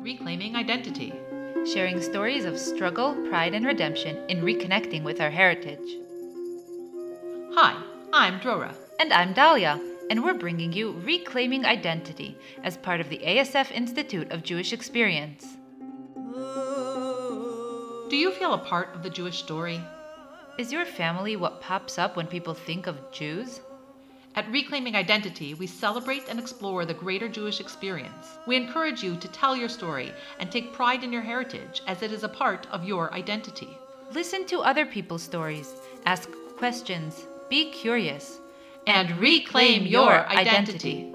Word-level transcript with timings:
Reclaiming 0.00 0.56
Identity, 0.56 1.12
sharing 1.70 2.00
stories 2.00 2.46
of 2.46 2.58
struggle, 2.58 3.12
pride, 3.28 3.52
and 3.52 3.66
redemption 3.66 4.16
in 4.30 4.40
reconnecting 4.40 5.02
with 5.02 5.20
our 5.20 5.28
heritage. 5.28 5.98
Hi, 7.52 7.78
I'm 8.10 8.40
Drora. 8.40 8.74
And 8.98 9.12
I'm 9.12 9.34
Dalya, 9.34 9.78
and 10.08 10.24
we're 10.24 10.32
bringing 10.32 10.72
you 10.72 10.92
Reclaiming 11.04 11.66
Identity 11.66 12.34
as 12.64 12.78
part 12.78 13.02
of 13.02 13.10
the 13.10 13.18
ASF 13.18 13.70
Institute 13.72 14.32
of 14.32 14.42
Jewish 14.42 14.72
Experience. 14.72 15.58
Do 18.08 18.16
you 18.16 18.32
feel 18.32 18.54
a 18.54 18.64
part 18.64 18.94
of 18.94 19.02
the 19.02 19.10
Jewish 19.10 19.38
story? 19.38 19.82
Is 20.58 20.72
your 20.72 20.86
family 20.86 21.36
what 21.36 21.60
pops 21.60 21.98
up 21.98 22.16
when 22.16 22.26
people 22.26 22.54
think 22.54 22.86
of 22.86 23.12
Jews? 23.12 23.60
At 24.36 24.48
Reclaiming 24.52 24.94
Identity, 24.94 25.54
we 25.54 25.66
celebrate 25.66 26.28
and 26.28 26.38
explore 26.38 26.84
the 26.84 26.94
greater 26.94 27.28
Jewish 27.28 27.58
experience. 27.58 28.38
We 28.46 28.54
encourage 28.54 29.02
you 29.02 29.16
to 29.16 29.26
tell 29.26 29.56
your 29.56 29.68
story 29.68 30.12
and 30.38 30.52
take 30.52 30.72
pride 30.72 31.02
in 31.02 31.12
your 31.12 31.22
heritage 31.22 31.82
as 31.88 32.02
it 32.02 32.12
is 32.12 32.22
a 32.22 32.28
part 32.28 32.68
of 32.70 32.84
your 32.84 33.12
identity. 33.12 33.76
Listen 34.12 34.46
to 34.46 34.60
other 34.60 34.86
people's 34.86 35.24
stories, 35.24 35.74
ask 36.06 36.30
questions, 36.56 37.26
be 37.48 37.72
curious, 37.72 38.38
and 38.86 39.10
reclaim 39.18 39.84
your 39.84 40.24
identity. 40.28 41.12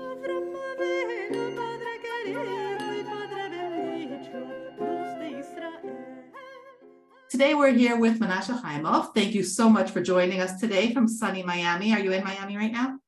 Today 7.30 7.54
we're 7.54 7.72
here 7.72 7.98
with 7.98 8.20
Manashe 8.20 8.62
Khaimov. 8.62 9.14
Thank 9.14 9.34
you 9.34 9.44
so 9.44 9.70
much 9.70 9.90
for 9.92 10.02
joining 10.02 10.42
us 10.42 10.60
today 10.60 10.94
from 10.94 11.08
sunny 11.08 11.44
Miami. 11.44 11.94
Are 11.94 12.00
you 12.00 12.12
in 12.12 12.24
Miami 12.24 12.58
right 12.58 12.72
now? 12.72 13.00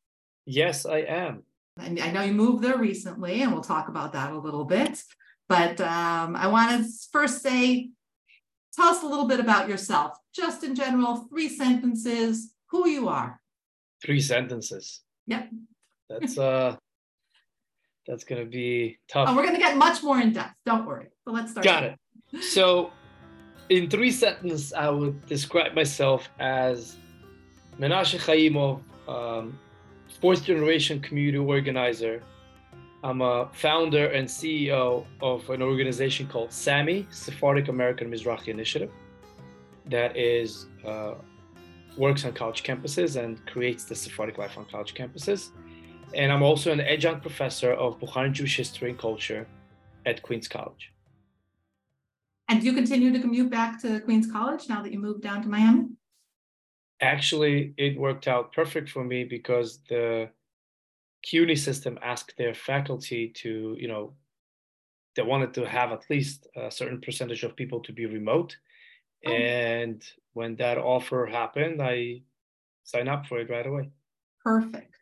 Yes, 0.48 0.86
I 0.86 1.00
am. 1.00 1.44
And 1.78 2.00
I 2.00 2.10
know 2.10 2.24
you 2.24 2.34
moved 2.34 2.64
there 2.64 2.78
recently, 2.78 3.42
and 3.44 3.52
we'll 3.52 3.62
talk 3.62 3.90
about 3.90 4.14
that 4.14 4.32
a 4.32 4.40
little 4.40 4.64
bit. 4.64 5.04
But 5.50 5.80
um, 5.82 6.36
I 6.36 6.48
want 6.48 6.72
to 6.84 6.90
first 7.12 7.44
say, 7.44 7.90
tell 8.74 8.88
us 8.88 9.04
a 9.04 9.06
little 9.06 9.28
bit 9.28 9.42
about 9.42 9.68
yourself, 9.68 10.18
just 10.34 10.64
in 10.64 10.74
general, 10.74 11.28
three 11.30 11.50
sentences, 11.50 12.54
who 12.68 12.88
you 12.88 13.10
are. 13.10 13.42
Three 14.04 14.22
sentences. 14.22 15.02
Yep. 15.28 15.50
That's 16.10 16.38
uh, 16.38 16.78
that's 18.08 18.24
gonna 18.24 18.46
be 18.46 18.98
tough. 19.10 19.28
Oh, 19.30 19.36
we're 19.36 19.46
gonna 19.46 19.58
get 19.58 19.76
much 19.76 20.02
more 20.02 20.20
in 20.20 20.32
depth. 20.32 20.54
Don't 20.66 20.86
worry. 20.86 21.08
But 21.26 21.34
let's 21.34 21.52
start. 21.52 21.66
Got 21.66 21.84
it. 21.84 22.00
So, 22.42 22.92
in 23.68 23.90
three 23.90 24.12
sentences, 24.12 24.72
I 24.72 24.90
would 24.90 25.26
describe 25.26 25.74
myself 25.74 26.30
as 26.40 26.96
Manashe 27.80 28.20
Khaimov, 28.20 28.82
um, 29.10 29.60
fourth 30.22 30.44
generation 30.44 31.00
community 31.00 31.38
organizer. 31.38 32.24
I'm 33.04 33.22
a 33.22 33.50
founder 33.54 34.08
and 34.08 34.28
CEO 34.28 35.06
of 35.22 35.50
an 35.50 35.62
organization 35.62 36.28
called 36.28 36.52
SAMI, 36.52 37.08
Sephardic 37.12 37.68
American 37.68 38.10
Mizrahi 38.12 38.48
Initiative, 38.48 38.92
that 39.86 40.18
is 40.18 40.66
uh, 40.86 41.14
works 41.98 42.26
on 42.26 42.34
college 42.34 42.64
campuses 42.64 43.22
and 43.22 43.46
creates 43.46 43.86
the 43.86 43.96
Sephardic 43.96 44.38
life 44.38 44.58
on 44.58 44.66
college 44.66 44.94
campuses. 44.94 45.50
And 46.14 46.32
I'm 46.32 46.44
also 46.44 46.72
an 46.72 46.82
adjunct 46.82 47.22
professor 47.22 47.74
of 47.74 48.00
Bukharian 48.00 48.32
Jewish 48.32 48.58
history 48.58 48.90
and 48.90 48.98
culture 48.98 49.48
at 50.06 50.22
Queens 50.22 50.48
College. 50.48 50.92
And 52.50 52.62
do 52.62 52.66
you 52.66 52.74
continue 52.74 53.12
to 53.12 53.20
commute 53.20 53.50
back 53.50 53.82
to 53.82 54.00
Queens 54.00 54.32
College 54.32 54.70
now 54.70 54.82
that 54.82 54.92
you 54.92 55.00
moved 55.00 55.22
down 55.22 55.42
to 55.44 55.50
Miami? 55.50 55.88
Actually 57.02 57.74
it 57.78 57.98
worked 57.98 58.28
out 58.28 58.54
perfect 58.54 58.90
for 58.90 59.04
me 59.04 59.24
because 59.24 59.80
the 59.90 60.30
CUNY 61.24 61.56
system 61.56 62.00
asked 62.02 62.34
their 62.38 62.54
faculty 62.54 63.30
to, 63.30 63.76
you 63.80 63.88
know, 63.88 64.14
they 65.16 65.24
wanted 65.24 65.54
to 65.56 65.68
have 65.68 65.92
at 65.92 66.10
least 66.10 66.48
a 66.56 66.70
certain 66.72 67.02
percentage 67.02 67.44
of 67.44 67.56
people 67.56 67.80
to 67.82 67.92
be 67.92 68.06
remote. 68.06 68.56
Oh. 69.26 69.32
And 69.32 70.04
when 70.34 70.56
that 70.58 70.78
offer 70.78 71.26
happened, 71.26 71.82
I 71.82 72.22
signed 72.84 73.10
up 73.10 73.26
for 73.26 73.40
it 73.40 73.50
right 73.50 73.66
away. 73.66 73.90
Perfect. 74.44 74.96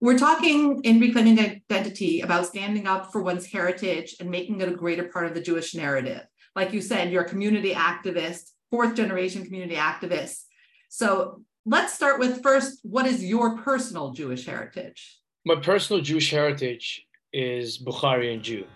We're 0.00 0.18
talking 0.18 0.82
in 0.82 1.00
Reclaiming 1.00 1.38
Identity 1.38 2.20
about 2.20 2.46
standing 2.46 2.86
up 2.86 3.10
for 3.10 3.22
one's 3.22 3.46
heritage 3.46 4.16
and 4.20 4.30
making 4.30 4.60
it 4.60 4.68
a 4.68 4.74
greater 4.74 5.04
part 5.04 5.26
of 5.26 5.34
the 5.34 5.40
Jewish 5.40 5.74
narrative. 5.74 6.26
Like 6.54 6.72
you 6.72 6.82
said, 6.82 7.10
you're 7.10 7.22
a 7.22 7.28
community 7.28 7.72
activist, 7.72 8.50
fourth 8.70 8.94
generation 8.94 9.44
community 9.44 9.76
activist. 9.76 10.42
So 10.88 11.42
let's 11.66 11.92
start 11.92 12.18
with 12.18 12.42
first 12.42 12.80
what 12.82 13.06
is 13.06 13.24
your 13.24 13.58
personal 13.58 14.12
Jewish 14.12 14.46
heritage? 14.46 15.18
My 15.44 15.56
personal 15.56 16.02
Jewish 16.02 16.30
heritage 16.30 17.06
is 17.32 17.78
Bukharian 17.78 18.42
Jew. 18.42 18.66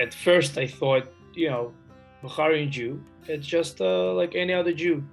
At 0.00 0.12
first, 0.12 0.58
I 0.58 0.66
thought, 0.66 1.04
you 1.34 1.48
know, 1.48 1.72
Bukharian 2.22 2.70
Jew, 2.70 3.02
it's 3.26 3.46
just 3.46 3.80
uh, 3.80 4.12
like 4.12 4.34
any 4.34 4.52
other 4.52 4.72
Jew 4.72 5.04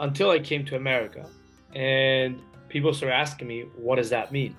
until 0.00 0.30
I 0.30 0.38
came 0.38 0.64
to 0.66 0.76
America. 0.76 1.28
And 1.74 2.40
people 2.68 2.92
started 2.92 3.16
asking 3.16 3.48
me, 3.48 3.62
what 3.76 3.96
does 3.96 4.10
that 4.10 4.32
mean? 4.32 4.56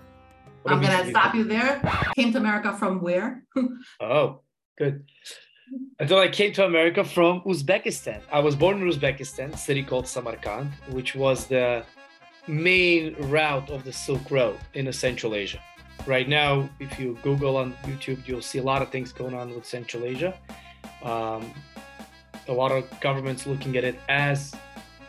What 0.64 0.74
I'm 0.74 0.82
going 0.82 1.06
to 1.06 1.10
stop 1.10 1.36
you 1.36 1.44
there. 1.44 1.82
Came 2.16 2.32
to 2.34 2.40
America 2.40 2.76
from 2.78 3.02
where? 3.02 3.44
oh, 4.02 4.42
good 4.78 5.06
until 6.00 6.20
I 6.20 6.28
came 6.28 6.54
to 6.54 6.66
America 6.66 7.04
from 7.04 7.42
Uzbekistan. 7.42 8.22
I 8.32 8.40
was 8.40 8.56
born 8.56 8.82
in 8.82 8.90
Uzbekistan, 8.90 9.58
city 9.58 9.84
called 9.84 10.08
Samarkand, 10.08 10.72
which 10.92 11.16
was 11.16 11.48
the 11.48 11.84
main 12.48 13.16
route 13.30 13.70
of 13.70 13.84
the 13.84 13.92
Silk 13.92 14.30
Road 14.32 14.58
in 14.74 14.92
Central 14.94 15.36
Asia. 15.36 15.60
Right 16.06 16.30
now, 16.30 16.70
if 16.80 17.00
you 17.00 17.18
Google 17.24 17.58
on 17.58 17.74
YouTube, 17.84 18.26
you'll 18.28 18.42
see 18.42 18.60
a 18.60 18.64
lot 18.64 18.82
of 18.82 18.90
things 18.92 19.12
going 19.12 19.34
on 19.34 19.54
with 19.54 19.66
Central 19.66 20.06
Asia. 20.06 20.38
Um, 21.04 21.52
a 22.48 22.54
lot 22.54 22.72
of 22.72 22.88
governments 23.02 23.46
looking 23.46 23.76
at 23.76 23.84
it 23.84 24.00
as 24.08 24.56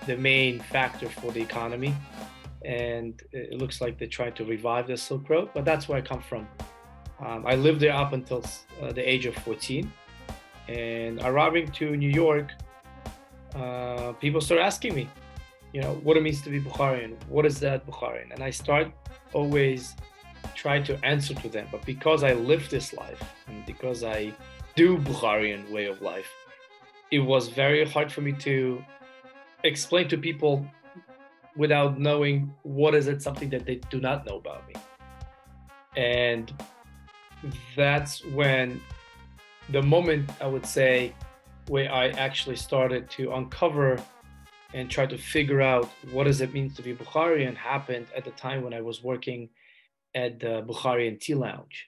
the 0.07 0.17
main 0.17 0.59
factor 0.59 1.09
for 1.09 1.31
the 1.31 1.41
economy. 1.41 1.95
And 2.65 3.23
it 3.33 3.59
looks 3.59 3.81
like 3.81 3.99
they're 3.99 4.09
trying 4.09 4.33
to 4.35 4.45
revive 4.45 4.89
the 4.89 4.97
Silk 4.97 5.29
Road, 5.31 5.51
but 5.55 5.65
that's 5.65 5.89
where 5.89 5.99
I 5.99 6.01
come 6.01 6.21
from. 6.21 6.49
Um, 7.21 7.47
I 7.47 7.55
lived 7.55 7.81
there 7.81 7.95
up 7.95 8.13
until 8.13 8.45
uh, 8.83 8.93
the 8.93 9.09
age 9.09 9.27
of 9.27 9.35
14 9.37 9.93
and 10.69 11.21
arriving 11.23 11.71
to 11.73 11.97
New 11.97 12.11
York, 12.11 12.51
uh, 13.55 14.13
people 14.21 14.41
start 14.41 14.61
asking 14.61 14.95
me, 14.95 15.09
you 15.73 15.81
know, 15.81 15.95
what 16.03 16.17
it 16.17 16.23
means 16.23 16.43
to 16.43 16.51
be 16.51 16.61
Bukharian. 16.61 17.17
What 17.29 17.47
is 17.47 17.59
that 17.61 17.87
Bukharian? 17.87 18.33
And 18.33 18.43
I 18.43 18.51
start 18.51 18.93
always 19.33 19.97
try 20.55 20.81
to 20.81 21.05
answer 21.05 21.35
to 21.35 21.49
them. 21.49 21.67
But 21.71 21.85
because 21.85 22.23
I 22.23 22.33
live 22.35 22.69
this 22.69 22.93
life 22.93 23.23
and 23.47 23.65
because 23.67 24.05
I 24.05 24.35
do 24.77 24.99
Bukharian 24.99 25.71
way 25.71 25.87
of 25.87 26.01
life, 26.03 26.31
it 27.11 27.21
was 27.21 27.49
very 27.49 27.89
hard 27.89 28.13
for 28.13 28.21
me 28.21 28.33
to 28.33 28.85
explain 29.65 30.09
to 30.09 30.19
people 30.19 30.67
without 31.57 31.99
knowing 31.99 32.55
what 32.63 32.95
is 32.95 33.09
it 33.09 33.23
something 33.23 33.51
that 33.51 33.65
they 33.65 33.77
do 33.91 34.01
not 34.01 34.27
know 34.27 34.37
about 34.37 34.67
me. 34.69 34.75
And 35.97 36.53
that's 37.77 38.25
when 38.27 38.81
the 39.71 39.83
moment 39.83 40.31
I 40.41 40.47
would 40.47 40.67
say 40.67 41.15
where 41.69 41.93
I 41.93 42.09
actually 42.11 42.57
started 42.57 43.11
to 43.11 43.33
uncover 43.33 44.03
and 44.75 44.91
try 44.91 45.07
to 45.07 45.19
figure 45.19 45.61
out 45.61 45.91
what 46.13 46.25
does 46.25 46.41
it 46.41 46.53
mean 46.53 46.71
to 46.71 46.83
be 46.83 46.95
Bukharian 46.95 47.57
happened 47.57 48.07
at 48.17 48.25
the 48.25 48.31
time 48.33 48.63
when 48.63 48.75
I 48.75 48.81
was 48.81 49.03
working 49.03 49.49
at 50.15 50.41
the 50.41 50.63
Bukharian 50.67 51.21
Tea 51.21 51.35
Lounge. 51.35 51.87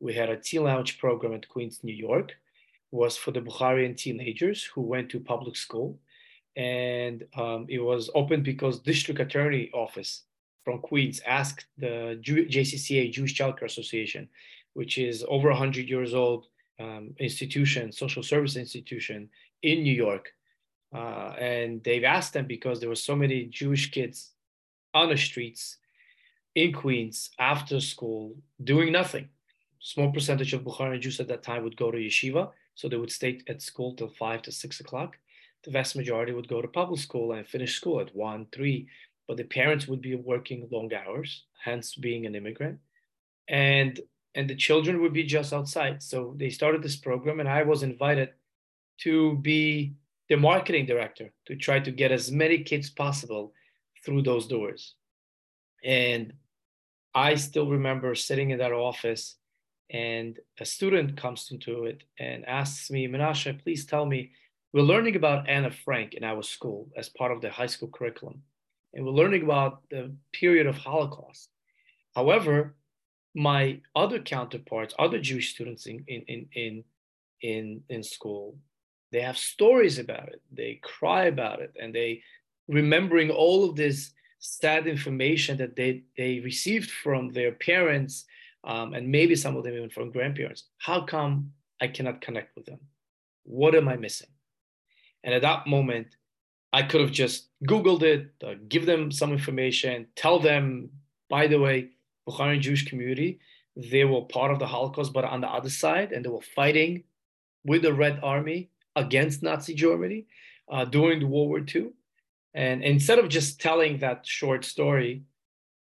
We 0.00 0.14
had 0.14 0.30
a 0.30 0.36
tea 0.36 0.58
lounge 0.58 0.98
program 0.98 1.32
at 1.32 1.48
Queens, 1.48 1.80
New 1.84 1.94
York. 1.94 2.30
It 2.30 2.96
was 2.96 3.16
for 3.16 3.30
the 3.30 3.40
Bukharian 3.40 3.96
teenagers 3.96 4.64
who 4.64 4.82
went 4.82 5.08
to 5.10 5.20
public 5.20 5.56
school. 5.56 5.98
And 6.56 7.24
um, 7.36 7.66
it 7.68 7.78
was 7.78 8.10
open 8.14 8.42
because 8.42 8.80
district 8.80 9.20
attorney 9.20 9.70
office 9.72 10.24
from 10.64 10.80
Queens 10.80 11.20
asked 11.24 11.66
the 11.78 12.20
JCCA, 12.20 13.12
Jewish 13.12 13.34
Child 13.34 13.58
Care 13.58 13.66
Association, 13.66 14.28
which 14.74 14.98
is 14.98 15.24
over 15.28 15.48
100 15.48 15.88
years 15.88 16.14
old, 16.14 16.46
um, 16.80 17.14
institution, 17.18 17.92
social 17.92 18.22
service 18.22 18.56
institution 18.56 19.28
in 19.62 19.82
New 19.82 19.94
York. 19.94 20.28
Uh, 20.94 21.34
and 21.38 21.82
they've 21.84 22.04
asked 22.04 22.34
them 22.34 22.46
because 22.46 22.80
there 22.80 22.88
were 22.88 22.94
so 22.94 23.16
many 23.16 23.46
Jewish 23.46 23.90
kids 23.90 24.32
on 24.92 25.08
the 25.08 25.16
streets 25.16 25.78
in 26.54 26.72
Queens 26.72 27.30
after 27.38 27.80
school 27.80 28.36
doing 28.62 28.92
nothing. 28.92 29.28
Small 29.80 30.12
percentage 30.12 30.52
of 30.52 30.62
Bukharian 30.62 31.00
Jews 31.00 31.18
at 31.18 31.28
that 31.28 31.42
time 31.42 31.64
would 31.64 31.76
go 31.76 31.90
to 31.90 31.98
yeshiva, 31.98 32.50
so 32.74 32.88
they 32.88 32.96
would 32.96 33.10
stay 33.10 33.40
at 33.48 33.62
school 33.62 33.94
till 33.94 34.10
five 34.10 34.42
to 34.42 34.52
six 34.52 34.80
o'clock. 34.80 35.16
The 35.64 35.70
vast 35.70 35.96
majority 35.96 36.32
would 36.32 36.48
go 36.48 36.60
to 36.60 36.68
public 36.68 37.00
school 37.00 37.32
and 37.32 37.46
finish 37.46 37.76
school 37.76 38.00
at 38.00 38.14
one, 38.14 38.46
three, 38.52 38.88
but 39.26 39.36
the 39.36 39.44
parents 39.44 39.88
would 39.88 40.02
be 40.02 40.14
working 40.14 40.68
long 40.70 40.92
hours, 40.92 41.44
hence 41.64 41.94
being 41.94 42.26
an 42.26 42.34
immigrant. 42.34 42.78
And 43.48 43.98
and 44.34 44.48
the 44.48 44.56
children 44.56 45.00
would 45.02 45.12
be 45.12 45.24
just 45.24 45.52
outside. 45.52 46.02
So 46.02 46.34
they 46.36 46.50
started 46.50 46.82
this 46.82 46.96
program, 46.96 47.40
and 47.40 47.48
I 47.48 47.62
was 47.62 47.82
invited 47.82 48.30
to 48.98 49.36
be 49.38 49.94
the 50.28 50.36
marketing 50.36 50.86
director 50.86 51.32
to 51.46 51.56
try 51.56 51.80
to 51.80 51.90
get 51.90 52.12
as 52.12 52.30
many 52.30 52.62
kids 52.62 52.90
possible 52.90 53.52
through 54.04 54.22
those 54.22 54.46
doors. 54.46 54.94
And 55.84 56.32
I 57.14 57.34
still 57.34 57.68
remember 57.68 58.14
sitting 58.14 58.50
in 58.50 58.58
that 58.58 58.72
office 58.72 59.36
And 59.92 60.38
a 60.58 60.64
student 60.64 61.16
comes 61.18 61.48
into 61.50 61.84
it 61.84 62.02
and 62.18 62.46
asks 62.46 62.90
me, 62.90 63.06
Manashe, 63.06 63.62
please 63.62 63.84
tell 63.84 64.06
me, 64.06 64.32
we're 64.72 64.80
learning 64.80 65.16
about 65.16 65.48
Anna 65.50 65.70
Frank 65.70 66.14
in 66.14 66.24
our 66.24 66.42
school 66.42 66.88
as 66.96 67.10
part 67.10 67.30
of 67.30 67.42
the 67.42 67.50
high 67.50 67.66
school 67.66 67.88
curriculum. 67.88 68.42
And 68.94 69.04
we're 69.04 69.12
learning 69.12 69.42
about 69.42 69.82
the 69.90 70.14
period 70.32 70.66
of 70.66 70.78
Holocaust. 70.78 71.50
However, 72.14 72.74
my 73.34 73.80
other 73.96 74.18
counterparts, 74.18 74.94
other 74.98 75.18
Jewish 75.18 75.54
students 75.54 75.86
in, 75.86 76.04
in, 76.06 76.46
in, 76.54 76.84
in, 77.40 77.82
in, 77.88 78.02
school, 78.02 78.56
they 79.10 79.20
have 79.20 79.38
stories 79.38 79.98
about 79.98 80.28
it. 80.28 80.42
They 80.50 80.80
cry 80.82 81.24
about 81.24 81.60
it 81.60 81.74
and 81.80 81.94
they 81.94 82.22
remembering 82.68 83.30
all 83.30 83.68
of 83.68 83.76
this 83.76 84.12
sad 84.38 84.86
information 84.86 85.56
that 85.58 85.76
they, 85.76 86.02
they 86.16 86.40
received 86.40 86.90
from 86.90 87.32
their 87.32 87.52
parents 87.52 88.24
um, 88.64 88.94
and 88.94 89.08
maybe 89.08 89.34
some 89.34 89.56
of 89.56 89.64
them 89.64 89.74
even 89.74 89.90
from 89.90 90.12
grandparents. 90.12 90.64
How 90.78 91.02
come 91.02 91.52
I 91.80 91.88
cannot 91.88 92.20
connect 92.20 92.54
with 92.56 92.66
them? 92.66 92.80
What 93.44 93.74
am 93.74 93.88
I 93.88 93.96
missing? 93.96 94.28
And 95.24 95.34
at 95.34 95.42
that 95.42 95.66
moment, 95.66 96.08
I 96.72 96.82
could 96.82 97.00
have 97.00 97.12
just 97.12 97.48
Googled 97.66 98.02
it, 98.02 98.30
uh, 98.44 98.54
give 98.68 98.86
them 98.86 99.10
some 99.10 99.32
information, 99.32 100.06
tell 100.16 100.38
them, 100.38 100.90
by 101.28 101.46
the 101.46 101.58
way, 101.58 101.90
Bukharian 102.28 102.60
Jewish 102.60 102.84
community, 102.84 103.40
they 103.76 104.04
were 104.04 104.22
part 104.22 104.50
of 104.52 104.58
the 104.58 104.66
Holocaust, 104.66 105.12
but 105.12 105.24
on 105.24 105.40
the 105.40 105.48
other 105.48 105.70
side, 105.70 106.12
and 106.12 106.24
they 106.24 106.28
were 106.28 106.40
fighting 106.54 107.04
with 107.64 107.82
the 107.82 107.94
Red 107.94 108.20
Army 108.22 108.70
against 108.96 109.42
Nazi 109.42 109.74
Germany 109.74 110.26
uh, 110.70 110.84
during 110.84 111.20
the 111.20 111.26
World 111.26 111.48
War 111.48 111.64
II. 111.74 111.90
And 112.54 112.82
instead 112.82 113.18
of 113.18 113.28
just 113.28 113.60
telling 113.60 113.98
that 113.98 114.26
short 114.26 114.64
story, 114.64 115.22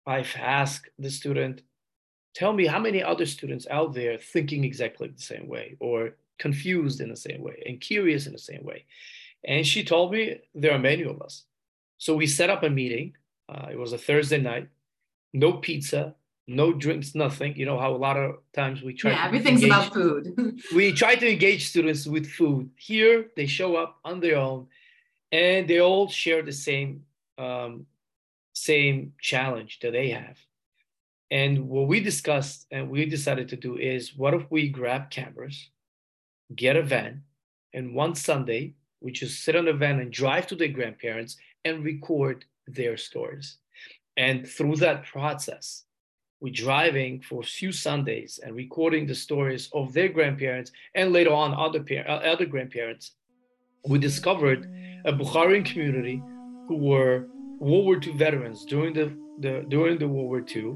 I've 0.05 0.35
asked 0.37 0.89
the 0.97 1.09
student, 1.09 1.61
tell 2.33 2.51
me 2.51 2.65
how 2.65 2.79
many 2.79 3.01
other 3.01 3.25
students 3.25 3.67
out 3.69 3.93
there 3.93 4.17
thinking 4.17 4.63
exactly 4.63 5.07
the 5.07 5.21
same 5.21 5.47
way 5.47 5.77
or 5.79 6.15
confused 6.37 7.01
in 7.01 7.09
the 7.09 7.15
same 7.15 7.41
way 7.41 7.61
and 7.65 7.79
curious 7.79 8.25
in 8.25 8.33
the 8.33 8.39
same 8.39 8.63
way. 8.63 8.85
And 9.45 9.65
she 9.65 9.83
told 9.83 10.11
me 10.11 10.39
there 10.53 10.73
are 10.73 10.79
many 10.79 11.03
of 11.03 11.21
us. 11.21 11.45
So 11.97 12.15
we 12.15 12.27
set 12.27 12.49
up 12.49 12.63
a 12.63 12.69
meeting. 12.69 13.13
Uh, 13.47 13.67
it 13.71 13.79
was 13.79 13.93
a 13.93 13.97
Thursday 13.97 14.39
night, 14.39 14.67
no 15.33 15.53
pizza, 15.53 16.15
no 16.49 16.73
drinks, 16.73 17.15
nothing. 17.15 17.55
You 17.55 17.65
know 17.65 17.79
how 17.79 17.93
a 17.93 17.97
lot 17.97 18.17
of 18.17 18.37
times 18.53 18.81
we 18.81 18.93
try. 18.93 19.11
Yeah, 19.11 19.25
everything's 19.25 19.63
engage, 19.63 19.77
about 19.77 19.93
food. 19.93 20.61
we 20.75 20.91
try 20.91 21.15
to 21.15 21.29
engage 21.29 21.69
students 21.69 22.07
with 22.07 22.27
food. 22.27 22.69
Here, 22.75 23.27
they 23.35 23.45
show 23.45 23.75
up 23.75 23.99
on 24.03 24.19
their 24.19 24.37
own, 24.37 24.67
and 25.31 25.67
they 25.67 25.79
all 25.79 26.09
share 26.09 26.41
the 26.41 26.51
same 26.51 27.03
um, 27.37 27.85
same 28.53 29.13
challenge 29.21 29.79
that 29.81 29.93
they 29.93 30.09
have. 30.09 30.37
And 31.31 31.69
what 31.69 31.87
we 31.87 31.99
discussed 31.99 32.65
and 32.71 32.89
we 32.89 33.05
decided 33.05 33.49
to 33.49 33.55
do 33.55 33.77
is, 33.77 34.17
what 34.17 34.33
if 34.33 34.49
we 34.49 34.69
grab 34.69 35.11
cameras, 35.11 35.69
get 36.55 36.75
a 36.75 36.81
van, 36.81 37.23
and 37.73 37.93
one 37.93 38.15
Sunday 38.15 38.73
we 39.01 39.11
just 39.11 39.43
sit 39.43 39.55
on 39.55 39.65
the 39.65 39.73
van 39.73 39.99
and 39.99 40.11
drive 40.11 40.47
to 40.47 40.55
their 40.55 40.67
grandparents 40.67 41.37
and 41.63 41.83
record 41.83 42.45
their 42.67 42.97
stories. 42.97 43.57
And 44.17 44.47
through 44.47 44.77
that 44.77 45.05
process, 45.05 45.83
we're 46.41 46.53
driving 46.53 47.21
for 47.21 47.41
a 47.41 47.45
few 47.45 47.71
Sundays 47.71 48.39
and 48.43 48.55
recording 48.55 49.05
the 49.05 49.15
stories 49.15 49.69
of 49.73 49.91
their 49.93 50.07
grandparents 50.07 50.71
and 50.95 51.11
later 51.11 51.33
on 51.33 51.53
other, 51.53 51.83
uh, 52.07 52.11
other 52.11 52.45
grandparents. 52.45 53.11
We 53.87 53.99
discovered 53.99 54.65
a 55.05 55.11
Bukharian 55.11 55.65
community 55.65 56.21
who 56.67 56.77
were 56.77 57.27
World 57.59 57.85
War 57.85 57.99
II 58.01 58.13
veterans 58.13 58.63
during 58.65 58.93
the, 58.93 59.13
the 59.39 59.65
during 59.67 59.97
the 59.97 60.07
World 60.07 60.27
War 60.27 60.45
II. 60.55 60.75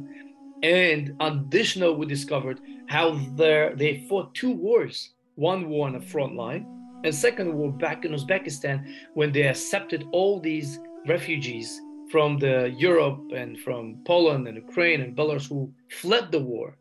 And 0.63 1.15
additional, 1.19 1.95
we 1.95 2.06
discovered 2.06 2.60
how 2.88 3.19
they 3.36 4.06
fought 4.10 4.33
two 4.33 4.51
wars. 4.51 5.12
One 5.36 5.69
war 5.69 5.88
on 5.88 5.94
the 5.94 6.01
front 6.01 6.36
line, 6.36 6.65
and 7.04 7.13
second 7.13 7.54
war 7.54 7.71
back 7.71 8.06
in 8.06 8.12
Uzbekistan 8.12 8.86
when 9.13 9.31
they 9.31 9.44
accepted 9.44 10.06
all 10.12 10.39
these 10.39 10.80
refugees 11.07 11.81
from 12.12 12.38
the 12.38 12.74
Europe 12.78 13.32
and 13.36 13.60
from 13.60 13.98
Poland 14.06 14.48
and 14.48 14.58
Ukraine 14.58 15.02
and 15.02 15.16
Belarus 15.16 15.48
who 15.48 15.72
fled 15.90 16.32
the 16.32 16.40
war, 16.40 16.78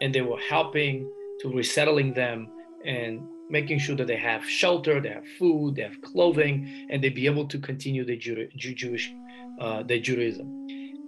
and 0.00 0.14
they 0.14 0.22
were 0.22 0.40
helping 0.48 1.10
to 1.40 1.48
resettling 1.48 2.12
them 2.14 2.48
and 2.84 3.20
making 3.50 3.78
sure 3.78 3.96
that 3.96 4.06
they 4.06 4.16
have 4.16 4.44
shelter, 4.44 5.00
they 5.00 5.10
have 5.10 5.26
food, 5.38 5.76
they 5.76 5.82
have 5.82 6.00
clothing, 6.02 6.86
and 6.90 7.02
they 7.02 7.10
be 7.10 7.26
able 7.26 7.46
to 7.46 7.58
continue 7.58 8.04
their 8.04 8.16
Jew- 8.16 8.48
Jewish, 8.56 9.12
uh, 9.60 9.82
their 9.82 9.98
Judaism. 9.98 10.48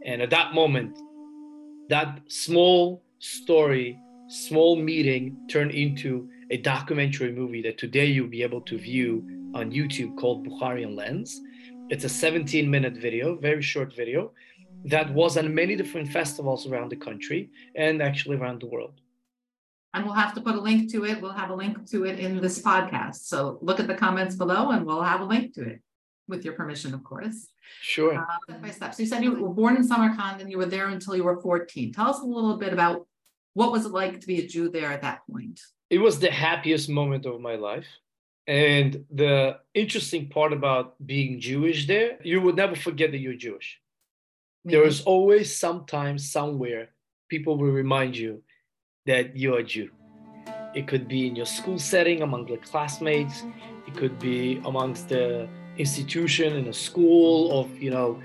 And 0.05 0.23
at 0.23 0.31
that 0.31 0.55
moment, 0.55 0.99
that 1.89 2.21
small 2.29 3.03
story, 3.19 3.99
small 4.29 4.77
meeting 4.77 5.37
turned 5.49 5.73
into 5.73 6.29
a 6.51 6.59
documentary 6.59 7.33
movie 7.33 7.63
that 7.63 7.79
today 7.79 8.07
you'll 8.07 8.29
be 8.29 8.43
able 8.43 8.61
to 8.63 8.79
view 8.79 9.25
on 9.55 9.73
YouTube 9.73 10.17
called 10.17 10.47
Bukharian 10.47 10.95
Lens. 10.97 11.41
It's 11.89 12.03
a 12.03 12.09
17 12.09 12.69
minute 12.69 12.95
video, 12.95 13.37
very 13.37 13.63
short 13.63 13.95
video, 13.95 14.33
that 14.87 15.13
was 15.15 15.37
on 15.37 15.55
many 15.55 15.77
different 15.77 16.09
festivals 16.09 16.67
around 16.67 16.91
the 16.91 16.97
country 16.97 17.51
and 17.77 18.03
actually 18.03 18.37
around 18.37 18.61
the 18.61 18.67
world. 18.67 19.01
And 19.95 20.05
we'll 20.05 20.15
have 20.15 20.35
to 20.35 20.41
put 20.41 20.57
a 20.57 20.61
link 20.61 20.91
to 20.93 21.05
it. 21.05 21.23
We'll 21.23 21.31
have 21.31 21.51
a 21.51 21.55
link 21.55 21.89
to 21.91 22.05
it 22.05 22.19
in 22.19 22.41
this 22.41 22.61
podcast. 22.61 23.27
So 23.27 23.59
look 23.63 23.79
at 23.79 23.87
the 23.87 23.95
comments 23.95 24.35
below 24.35 24.71
and 24.71 24.85
we'll 24.85 25.03
have 25.03 25.21
a 25.21 25.25
link 25.25 25.55
to 25.55 25.63
it 25.63 25.81
with 26.27 26.45
your 26.45 26.55
permission, 26.55 26.93
of 26.93 27.05
course. 27.05 27.47
Sure. 27.83 28.19
Uh, 28.19 28.25
step 28.43 28.63
by 28.63 28.71
step. 28.71 28.95
So 28.95 29.03
you 29.05 29.09
said 29.09 29.23
you 29.23 29.41
were 29.41 29.55
born 29.55 29.77
in 29.77 29.85
Samarkand 29.85 30.41
and 30.41 30.51
you 30.51 30.59
were 30.59 30.67
there 30.67 30.89
until 30.89 31.15
you 31.15 31.23
were 31.23 31.41
14. 31.41 31.93
Tell 31.93 32.11
us 32.11 32.21
a 32.21 32.25
little 32.25 32.57
bit 32.57 32.73
about 32.73 33.07
what 33.55 33.71
was 33.71 33.87
it 33.87 33.93
like 33.93 34.21
to 34.21 34.27
be 34.27 34.41
a 34.41 34.47
Jew 34.47 34.69
there 34.69 34.93
at 34.93 35.03
that 35.03 35.21
point? 35.31 35.61
It 35.89 35.99
was 35.99 36.19
the 36.19 36.33
happiest 36.33 36.89
moment 36.89 37.27
of 37.27 37.41
my 37.41 37.55
life. 37.55 37.87
And 38.47 39.05
the 39.11 39.59
interesting 39.75 40.29
part 40.29 40.53
about 40.53 40.95
being 41.05 41.41
Jewish 41.41 41.87
there, 41.87 42.19
you 42.23 42.41
would 42.41 42.57
never 42.57 42.77
forget 42.77 43.11
that 43.11 43.19
you're 43.19 43.35
Jewish. 43.35 43.81
Mm-hmm. 44.67 44.71
There 44.71 44.87
is 44.87 45.03
always 45.03 45.55
sometimes, 45.55 46.31
somewhere, 46.31 46.91
people 47.29 47.57
will 47.59 47.73
remind 47.73 48.17
you 48.17 48.43
that 49.07 49.37
you're 49.37 49.59
a 49.59 49.65
Jew. 49.65 49.91
It 50.75 50.87
could 50.87 51.09
be 51.09 51.27
in 51.27 51.35
your 51.35 51.47
school 51.47 51.79
setting 51.79 52.23
among 52.23 52.47
the 52.47 52.59
classmates, 52.59 53.43
it 53.87 53.95
could 53.97 54.19
be 54.19 54.61
amongst 54.65 55.09
the 55.09 55.49
institution 55.79 56.55
in 56.57 56.69
a 56.69 56.73
school 56.73 57.61
of, 57.61 57.71
you 57.81 57.91
know, 57.91 58.21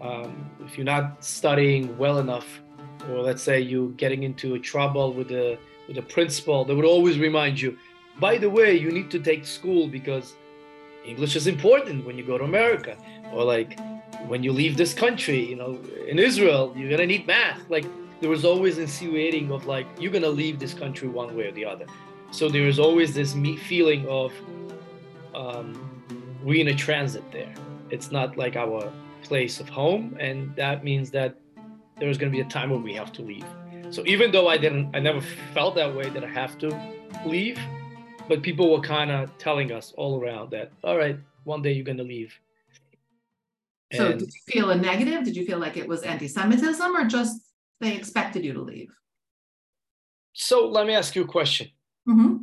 um, 0.00 0.50
if 0.64 0.76
you're 0.76 0.84
not 0.84 1.24
studying 1.24 1.96
well 1.98 2.18
enough, 2.18 2.60
or 3.08 3.20
let's 3.20 3.42
say 3.42 3.60
you're 3.60 3.90
getting 3.90 4.22
into 4.22 4.58
trouble 4.58 5.12
with 5.12 5.28
the 5.28 5.58
with 5.86 5.96
the 5.96 6.02
principal, 6.02 6.64
they 6.64 6.74
would 6.74 6.84
always 6.84 7.18
remind 7.18 7.60
you, 7.60 7.76
by 8.18 8.38
the 8.38 8.48
way, 8.48 8.76
you 8.76 8.90
need 8.90 9.10
to 9.10 9.18
take 9.18 9.46
school 9.46 9.88
because 9.88 10.34
English 11.04 11.36
is 11.36 11.46
important 11.46 12.06
when 12.06 12.16
you 12.16 12.24
go 12.24 12.38
to 12.38 12.44
America. 12.44 12.96
Or 13.32 13.44
like 13.44 13.78
when 14.26 14.42
you 14.42 14.52
leave 14.52 14.76
this 14.76 14.94
country, 14.94 15.44
you 15.44 15.56
know, 15.56 15.78
in 16.06 16.18
Israel, 16.18 16.72
you're 16.76 16.90
gonna 16.90 17.06
need 17.06 17.26
math. 17.26 17.60
Like 17.68 17.86
there 18.20 18.30
was 18.30 18.44
always 18.44 18.78
insinuating 18.78 19.50
of 19.50 19.66
like 19.66 19.86
you're 19.98 20.12
gonna 20.12 20.28
leave 20.28 20.58
this 20.58 20.74
country 20.74 21.08
one 21.08 21.34
way 21.36 21.46
or 21.46 21.52
the 21.52 21.64
other. 21.64 21.86
So 22.30 22.48
there 22.48 22.66
is 22.66 22.78
always 22.78 23.14
this 23.14 23.34
feeling 23.62 24.06
of 24.08 24.32
um, 25.34 25.90
we're 26.42 26.60
in 26.60 26.68
a 26.68 26.74
transit 26.74 27.24
there. 27.32 27.52
It's 27.90 28.10
not 28.10 28.36
like 28.36 28.56
our 28.56 28.90
place 29.22 29.60
of 29.60 29.68
home, 29.68 30.16
and 30.18 30.54
that 30.56 30.82
means 30.82 31.10
that 31.10 31.36
there's 31.98 32.18
gonna 32.18 32.32
be 32.32 32.40
a 32.40 32.44
time 32.44 32.70
when 32.70 32.82
we 32.82 32.94
have 32.94 33.12
to 33.14 33.22
leave. 33.22 33.46
So 33.90 34.02
even 34.06 34.32
though 34.32 34.48
I 34.48 34.56
didn't, 34.56 34.94
I 34.94 35.00
never 35.00 35.20
felt 35.52 35.74
that 35.74 35.94
way 35.94 36.08
that 36.10 36.24
I 36.24 36.28
have 36.28 36.58
to 36.58 36.68
leave 37.26 37.58
but 38.28 38.42
people 38.42 38.70
were 38.70 38.80
kind 38.80 39.10
of 39.10 39.36
telling 39.38 39.72
us 39.72 39.92
all 39.96 40.20
around 40.20 40.50
that 40.50 40.70
all 40.84 40.96
right 40.96 41.18
one 41.44 41.62
day 41.62 41.72
you're 41.72 41.84
going 41.84 41.98
to 41.98 42.04
leave. 42.04 42.38
So 43.92 44.12
did 44.12 44.22
you 44.22 44.40
feel 44.46 44.70
a 44.70 44.76
negative? 44.76 45.24
Did 45.24 45.36
you 45.36 45.44
feel 45.44 45.58
like 45.58 45.76
it 45.76 45.86
was 45.86 46.02
anti-semitism 46.02 46.96
or 46.96 47.04
just 47.04 47.42
they 47.80 47.94
expected 47.94 48.44
you 48.44 48.54
to 48.54 48.62
leave? 48.62 48.90
So 50.32 50.66
let 50.66 50.86
me 50.86 50.94
ask 50.94 51.14
you 51.14 51.22
a 51.22 51.26
question. 51.26 51.68
Mm-hmm. 52.08 52.38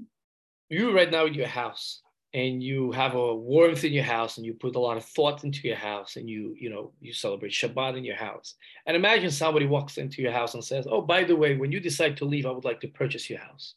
you 0.69 0.95
right 0.95 1.11
now 1.11 1.25
in 1.25 1.33
your 1.33 1.47
house 1.47 2.01
and 2.33 2.63
you 2.63 2.93
have 2.93 3.15
a 3.15 3.35
warmth 3.35 3.83
in 3.83 3.91
your 3.91 4.05
house 4.05 4.37
and 4.37 4.45
you 4.45 4.53
put 4.53 4.77
a 4.77 4.79
lot 4.79 4.95
of 4.95 5.03
thought 5.03 5.43
into 5.43 5.67
your 5.67 5.75
house 5.75 6.15
and 6.15 6.29
you 6.29 6.55
you 6.57 6.69
know 6.69 6.93
you 7.01 7.11
celebrate 7.11 7.51
shabbat 7.51 7.97
in 7.97 8.05
your 8.05 8.15
house. 8.15 8.55
And 8.85 8.95
imagine 8.95 9.31
somebody 9.31 9.65
walks 9.65 9.97
into 9.97 10.21
your 10.21 10.31
house 10.31 10.53
and 10.53 10.63
says 10.63 10.87
oh 10.89 11.01
by 11.01 11.25
the 11.25 11.35
way 11.35 11.57
when 11.57 11.73
you 11.73 11.79
decide 11.79 12.15
to 12.17 12.25
leave 12.25 12.45
i 12.45 12.51
would 12.51 12.63
like 12.63 12.79
to 12.81 12.87
purchase 12.87 13.29
your 13.29 13.39
house 13.39 13.73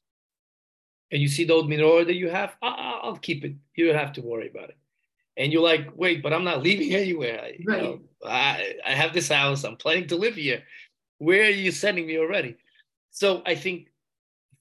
and 1.13 1.21
you 1.21 1.29
see 1.29 1.45
the 1.45 1.53
old 1.53 1.69
menorah 1.69 2.07
that 2.07 2.15
you 2.15 2.31
have, 2.31 2.57
I'll 2.63 3.19
keep 3.19 3.45
it. 3.45 3.55
You 3.77 3.87
don't 3.87 3.99
have 3.99 4.15
to 4.15 4.23
worry 4.23 4.49
about 4.49 4.71
it. 4.71 4.77
And 5.37 5.53
you're 5.53 5.63
like, 5.63 5.89
wait, 5.95 6.23
but 6.23 6.33
I'm 6.33 6.45
not 6.45 6.63
leaving 6.63 6.95
anywhere. 7.03 7.41
I, 7.41 7.59
right. 7.65 7.83
You 7.83 7.89
know, 7.89 8.01
I, 8.25 8.75
I 8.85 8.93
have 8.93 9.13
this 9.13 9.29
house. 9.29 9.65
I'm 9.65 9.77
planning 9.77 10.09
to 10.09 10.17
live 10.17 10.35
here. 10.35 10.63
Where 11.19 11.45
are 11.45 11.51
you 11.51 11.71
sending 11.71 12.07
me 12.07 12.19
already? 12.19 12.57
So 13.11 13.43
I 13.45 13.55
think 13.55 13.89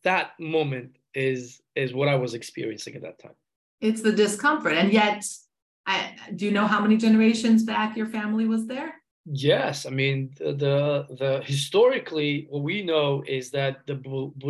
that 0.03 0.39
moment 0.39 0.97
is 1.15 1.61
is 1.75 1.93
what 1.93 2.09
I 2.09 2.15
was 2.15 2.33
experiencing 2.33 2.95
at 2.95 3.01
that 3.01 3.19
time. 3.19 3.35
It's 3.79 4.01
the 4.01 4.11
discomfort, 4.11 4.73
and 4.73 4.91
yet, 4.91 5.25
I, 5.87 6.15
do 6.35 6.45
you 6.45 6.51
know 6.51 6.67
how 6.67 6.81
many 6.81 6.97
generations 6.97 7.63
back 7.63 7.97
your 7.97 8.05
family 8.05 8.45
was 8.45 8.67
there? 8.67 8.93
Yes, 9.25 9.85
I 9.85 9.89
mean 9.89 10.33
the, 10.37 10.53
the 10.53 11.15
the, 11.15 11.41
historically 11.43 12.47
what 12.49 12.63
we 12.63 12.83
know 12.83 13.23
is 13.27 13.51
that 13.51 13.87
the 13.87 13.95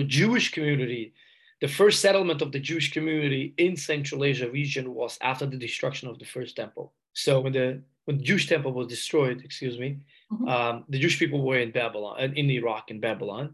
Jewish 0.08 0.52
community, 0.52 1.14
the 1.62 1.68
first 1.68 2.02
settlement 2.02 2.42
of 2.42 2.52
the 2.52 2.60
Jewish 2.60 2.92
community 2.92 3.54
in 3.58 3.78
Central 3.78 4.26
Asia 4.26 4.50
region 4.50 4.94
was 4.94 5.18
after 5.22 5.46
the 5.46 5.58
destruction 5.58 6.10
of 6.10 6.20
the 6.20 6.26
first 6.26 6.56
temple. 6.56 6.92
So 7.14 7.40
when 7.40 7.54
the 7.54 7.82
when 8.06 8.18
the 8.18 8.24
Jewish 8.24 8.48
temple 8.50 8.74
was 8.74 8.88
destroyed, 8.88 9.42
excuse 9.44 9.78
me, 9.78 10.00
mm-hmm. 10.32 10.48
um, 10.48 10.86
the 10.90 10.98
Jewish 10.98 11.20
people 11.20 11.44
were 11.44 11.60
in 11.60 11.72
Babylon, 11.72 12.20
in 12.20 12.50
Iraq, 12.50 12.90
in 12.90 13.00
Babylon, 13.00 13.54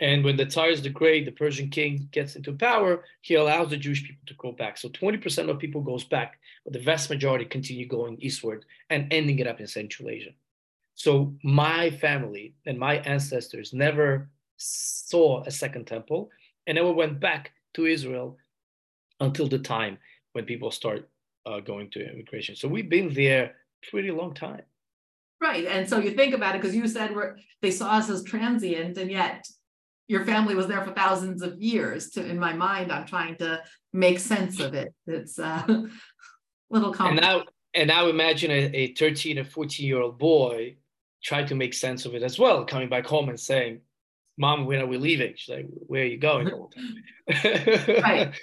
and 0.00 0.24
when 0.24 0.36
the 0.36 0.48
Cyrus 0.48 0.80
the 0.80 0.90
Great, 0.90 1.24
the 1.24 1.32
Persian 1.32 1.68
king, 1.68 2.08
gets 2.12 2.36
into 2.36 2.52
power, 2.52 3.04
he 3.22 3.34
allows 3.34 3.70
the 3.70 3.76
Jewish 3.76 4.04
people 4.04 4.22
to 4.26 4.34
go 4.34 4.52
back. 4.52 4.78
So 4.78 4.88
20% 4.88 5.50
of 5.50 5.58
people 5.58 5.80
goes 5.80 6.04
back, 6.04 6.38
but 6.64 6.72
the 6.72 6.78
vast 6.78 7.10
majority 7.10 7.44
continue 7.44 7.88
going 7.88 8.18
eastward 8.20 8.64
and 8.90 9.12
ending 9.12 9.40
it 9.40 9.48
up 9.48 9.58
in 9.58 9.66
Central 9.66 10.08
Asia. 10.08 10.30
So 10.94 11.34
my 11.42 11.90
family 11.90 12.54
and 12.66 12.78
my 12.78 12.98
ancestors 12.98 13.72
never 13.72 14.28
saw 14.56 15.42
a 15.44 15.50
second 15.50 15.86
temple 15.86 16.30
and 16.68 16.76
never 16.76 16.92
went 16.92 17.18
back 17.18 17.50
to 17.74 17.86
Israel 17.86 18.38
until 19.18 19.48
the 19.48 19.58
time 19.58 19.98
when 20.34 20.44
people 20.44 20.70
start 20.70 21.08
uh, 21.46 21.58
going 21.58 21.90
to 21.90 22.12
immigration. 22.12 22.54
So 22.54 22.68
we've 22.68 22.88
been 22.88 23.12
there 23.12 23.56
pretty 23.90 24.12
long 24.12 24.34
time. 24.34 24.62
Right. 25.40 25.66
And 25.66 25.88
so 25.88 25.98
you 25.98 26.12
think 26.12 26.34
about 26.34 26.54
it 26.54 26.60
because 26.62 26.76
you 26.76 26.86
said 26.86 27.14
we're, 27.14 27.36
they 27.62 27.72
saw 27.72 27.92
us 27.92 28.10
as 28.10 28.22
transient, 28.22 28.98
and 28.98 29.10
yet 29.10 29.48
your 30.08 30.24
family 30.24 30.54
was 30.54 30.66
there 30.66 30.84
for 30.84 30.92
thousands 30.92 31.42
of 31.42 31.60
years 31.60 32.10
to 32.10 32.26
in 32.26 32.38
my 32.38 32.52
mind 32.52 32.90
i'm 32.90 33.06
trying 33.06 33.36
to 33.36 33.62
make 33.92 34.18
sense 34.18 34.58
of 34.58 34.74
it 34.74 34.92
it's 35.06 35.38
uh, 35.38 35.62
a 35.68 35.88
little 36.70 36.92
complex. 36.92 37.10
and 37.10 37.20
now 37.20 37.44
and 37.74 37.88
now 37.88 38.08
imagine 38.08 38.50
a, 38.50 38.64
a 38.74 38.94
13 38.94 39.38
or 39.38 39.44
14 39.44 39.86
year 39.86 40.00
old 40.00 40.18
boy 40.18 40.74
try 41.22 41.42
to 41.44 41.54
make 41.54 41.74
sense 41.74 42.06
of 42.06 42.14
it 42.14 42.22
as 42.22 42.38
well 42.38 42.64
coming 42.64 42.88
back 42.88 43.06
home 43.06 43.28
and 43.28 43.38
saying 43.38 43.80
mom 44.38 44.66
when 44.66 44.80
are 44.80 44.86
we 44.86 44.96
leaving 44.96 45.34
she's 45.36 45.54
like 45.54 45.66
where 45.86 46.02
are 46.02 46.06
you 46.06 46.18
going? 46.18 46.50
Right. 47.28 48.34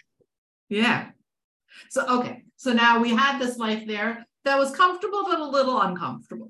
Yeah. 0.68 1.10
So 1.92 2.20
okay. 2.20 2.42
So 2.58 2.74
now 2.74 3.00
we 3.00 3.12
had 3.12 3.38
this 3.38 3.58
life 3.60 3.86
there 3.86 4.26
that 4.46 4.58
was 4.58 4.76
comfortable 4.76 5.24
but 5.30 5.40
a 5.40 5.46
little 5.46 5.80
uncomfortable. 5.80 6.50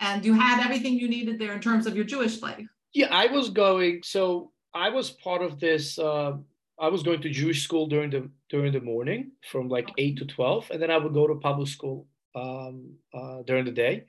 And 0.00 0.26
you 0.26 0.34
had 0.34 0.62
everything 0.62 0.98
you 0.98 1.08
needed 1.08 1.38
there 1.38 1.54
in 1.54 1.60
terms 1.60 1.86
of 1.86 1.96
your 1.96 2.04
jewish 2.04 2.42
life. 2.42 2.66
Yeah, 2.92 3.08
I 3.10 3.26
was 3.26 3.50
going. 3.50 4.02
So 4.04 4.52
I 4.74 4.90
was 4.90 5.10
part 5.10 5.42
of 5.42 5.58
this. 5.58 5.98
Uh, 5.98 6.32
I 6.78 6.88
was 6.88 7.02
going 7.02 7.22
to 7.22 7.30
Jewish 7.30 7.64
school 7.64 7.86
during 7.86 8.10
the 8.10 8.30
during 8.50 8.72
the 8.72 8.80
morning 8.80 9.32
from 9.50 9.68
like 9.68 9.90
eight 9.98 10.18
to 10.18 10.26
twelve, 10.26 10.70
and 10.70 10.80
then 10.80 10.90
I 10.90 10.98
would 10.98 11.14
go 11.14 11.26
to 11.26 11.34
public 11.36 11.68
school 11.68 12.06
um, 12.34 12.94
uh, 13.14 13.42
during 13.46 13.64
the 13.64 13.70
day 13.70 14.04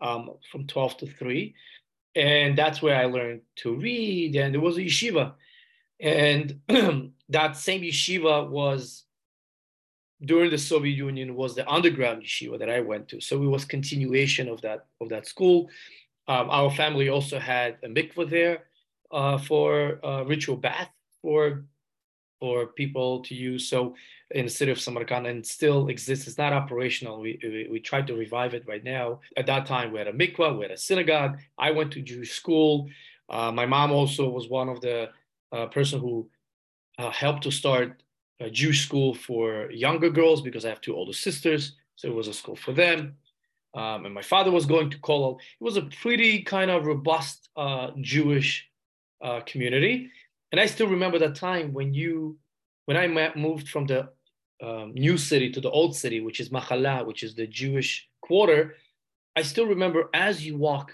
um, 0.00 0.30
from 0.50 0.66
twelve 0.66 0.96
to 0.98 1.06
three, 1.06 1.54
and 2.14 2.56
that's 2.56 2.82
where 2.82 2.96
I 2.96 3.06
learned 3.06 3.42
to 3.56 3.74
read. 3.74 4.36
And 4.36 4.54
it 4.54 4.58
was 4.58 4.76
a 4.76 4.82
yeshiva, 4.82 5.34
and 6.00 6.60
that 7.28 7.56
same 7.56 7.82
yeshiva 7.82 8.48
was 8.48 9.04
during 10.24 10.50
the 10.50 10.58
Soviet 10.58 10.94
Union 10.94 11.34
was 11.34 11.54
the 11.54 11.68
underground 11.68 12.22
yeshiva 12.22 12.58
that 12.58 12.70
I 12.70 12.80
went 12.80 13.08
to. 13.08 13.20
So 13.20 13.42
it 13.42 13.46
was 13.46 13.64
continuation 13.64 14.48
of 14.48 14.60
that 14.62 14.86
of 15.00 15.08
that 15.08 15.26
school. 15.26 15.68
Um, 16.28 16.50
our 16.50 16.70
family 16.70 17.08
also 17.08 17.38
had 17.38 17.78
a 17.82 17.88
mikveh 17.88 18.30
there 18.30 18.64
uh, 19.10 19.38
for 19.38 20.04
uh, 20.04 20.22
ritual 20.24 20.56
bath 20.56 20.90
for 21.20 21.64
for 22.40 22.66
people 22.66 23.20
to 23.22 23.34
use. 23.34 23.68
So 23.68 23.94
in 24.34 24.46
the 24.46 24.50
city 24.50 24.70
of 24.72 24.80
Samarkand, 24.80 25.26
and 25.26 25.46
still 25.46 25.88
exists. 25.88 26.26
It's 26.26 26.38
not 26.38 26.52
operational. 26.52 27.20
We, 27.20 27.38
we, 27.42 27.68
we 27.70 27.80
tried 27.80 28.06
to 28.08 28.14
revive 28.14 28.54
it 28.54 28.64
right 28.66 28.84
now. 28.84 29.20
At 29.36 29.46
that 29.46 29.66
time, 29.66 29.92
we 29.92 29.98
had 29.98 30.08
a 30.08 30.12
mikveh, 30.12 30.56
we 30.56 30.64
had 30.64 30.70
a 30.70 30.76
synagogue. 30.76 31.38
I 31.58 31.70
went 31.70 31.92
to 31.92 32.02
Jewish 32.02 32.32
school. 32.32 32.88
Uh, 33.28 33.52
my 33.52 33.66
mom 33.66 33.92
also 33.92 34.28
was 34.28 34.48
one 34.48 34.68
of 34.68 34.80
the 34.80 35.10
uh, 35.52 35.66
person 35.66 36.00
who 36.00 36.28
uh, 36.98 37.10
helped 37.10 37.42
to 37.44 37.50
start 37.50 38.02
a 38.40 38.50
Jewish 38.50 38.84
school 38.84 39.14
for 39.14 39.70
younger 39.70 40.10
girls 40.10 40.42
because 40.42 40.64
I 40.64 40.70
have 40.70 40.80
two 40.80 40.96
older 40.96 41.12
sisters. 41.12 41.76
So 41.96 42.08
it 42.08 42.14
was 42.14 42.28
a 42.28 42.34
school 42.34 42.56
for 42.56 42.72
them 42.72 43.16
um, 43.74 44.04
and 44.04 44.14
my 44.14 44.22
father 44.22 44.50
was 44.50 44.66
going 44.66 44.90
to 44.90 44.98
Kollel. 44.98 45.38
It 45.60 45.64
was 45.64 45.76
a 45.76 45.82
pretty 45.82 46.42
kind 46.42 46.70
of 46.70 46.86
robust 46.86 47.48
uh, 47.56 47.90
Jewish 48.00 48.68
uh, 49.22 49.40
community, 49.46 50.10
and 50.50 50.60
I 50.60 50.66
still 50.66 50.88
remember 50.88 51.18
that 51.18 51.34
time 51.34 51.72
when 51.72 51.94
you, 51.94 52.36
when 52.84 52.96
I 52.96 53.32
moved 53.34 53.68
from 53.68 53.86
the 53.86 54.10
um, 54.62 54.92
new 54.94 55.18
city 55.18 55.50
to 55.50 55.60
the 55.60 55.70
old 55.70 55.94
city, 55.94 56.20
which 56.20 56.40
is 56.40 56.50
Mahalla, 56.50 57.04
which 57.06 57.22
is 57.22 57.34
the 57.34 57.46
Jewish 57.46 58.08
quarter. 58.20 58.76
I 59.36 59.42
still 59.42 59.66
remember 59.66 60.08
as 60.14 60.44
you 60.46 60.56
walk 60.56 60.92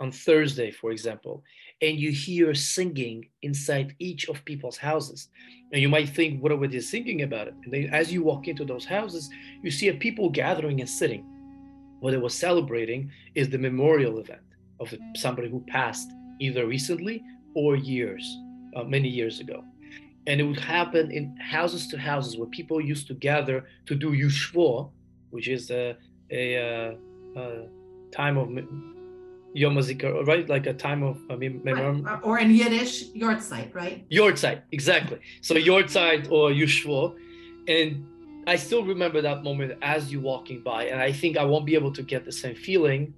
on 0.00 0.10
Thursday, 0.12 0.70
for 0.70 0.90
example, 0.90 1.42
and 1.80 1.98
you 1.98 2.10
hear 2.10 2.54
singing 2.54 3.28
inside 3.42 3.94
each 3.98 4.28
of 4.28 4.44
people's 4.44 4.76
houses. 4.76 5.28
And 5.72 5.80
you 5.80 5.88
might 5.88 6.08
think, 6.08 6.42
what 6.42 6.52
are 6.52 6.66
they 6.66 6.80
singing 6.80 7.22
about 7.22 7.48
it? 7.48 7.54
And 7.64 7.72
then 7.72 7.90
as 7.92 8.12
you 8.12 8.22
walk 8.22 8.48
into 8.48 8.64
those 8.64 8.84
houses, 8.84 9.30
you 9.62 9.70
see 9.70 9.88
a 9.88 9.94
people 9.94 10.28
gathering 10.28 10.80
and 10.80 10.88
sitting 10.88 11.24
what 12.00 12.10
they 12.10 12.18
were 12.18 12.28
celebrating 12.28 13.10
is 13.34 13.48
the 13.48 13.58
memorial 13.58 14.18
event 14.18 14.42
of 14.80 14.94
somebody 15.14 15.48
who 15.48 15.64
passed 15.66 16.10
either 16.40 16.66
recently 16.66 17.24
or 17.54 17.76
years, 17.76 18.38
uh, 18.76 18.84
many 18.84 19.08
years 19.08 19.40
ago. 19.40 19.64
And 20.26 20.40
it 20.40 20.44
would 20.44 20.60
happen 20.60 21.10
in 21.10 21.36
houses 21.36 21.86
to 21.88 21.98
houses 21.98 22.36
where 22.36 22.48
people 22.48 22.80
used 22.80 23.06
to 23.08 23.14
gather 23.14 23.64
to 23.86 23.94
do 23.94 24.10
yushvo, 24.10 24.90
which 25.30 25.48
is 25.48 25.70
a, 25.70 25.96
a, 26.30 26.54
a, 26.54 26.98
uh, 27.36 27.40
a 27.40 27.66
time 28.10 28.36
of 28.36 28.48
Yom 29.54 29.76
HaZikaron, 29.76 30.26
right? 30.26 30.48
Like 30.48 30.66
a 30.66 30.74
time 30.74 31.02
of, 31.02 31.18
I 31.30 31.36
mean, 31.36 31.62
right. 31.64 32.20
or 32.22 32.38
in 32.38 32.50
Yiddish, 32.50 33.10
Yortzeit, 33.12 33.74
right? 33.74 34.08
Yortzeit, 34.10 34.62
exactly. 34.72 35.18
So 35.40 35.54
Yortzeit 35.54 36.30
or 36.30 36.50
Yushvo. 36.50 37.16
And 37.68 38.06
I 38.46 38.56
still 38.56 38.84
remember 38.84 39.22
that 39.22 39.42
moment 39.42 39.78
as 39.82 40.12
you 40.12 40.20
walking 40.20 40.62
by, 40.62 40.84
and 40.84 41.00
I 41.00 41.10
think 41.10 41.36
I 41.36 41.44
won't 41.44 41.66
be 41.66 41.74
able 41.74 41.92
to 41.92 42.02
get 42.02 42.24
the 42.24 42.32
same 42.32 42.54
feeling 42.54 43.14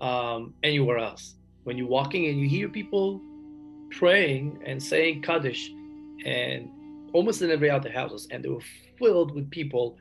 um, 0.00 0.54
anywhere 0.62 0.98
else. 0.98 1.34
When 1.64 1.76
you're 1.76 1.88
walking 1.88 2.26
and 2.26 2.40
you 2.40 2.48
hear 2.48 2.68
people 2.68 3.20
praying 3.90 4.62
and 4.64 4.82
saying 4.82 5.22
Kaddish, 5.22 5.70
and 6.24 6.70
almost 7.12 7.42
in 7.42 7.50
every 7.50 7.70
other 7.70 7.90
houses, 7.90 8.28
and 8.30 8.44
they 8.44 8.48
were 8.48 8.66
filled 8.98 9.34
with 9.34 9.50
people 9.50 9.96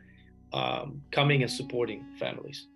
um, 0.54 1.02
coming 1.12 1.44
and 1.44 1.52
supporting 1.52 2.06
families. 2.20 2.68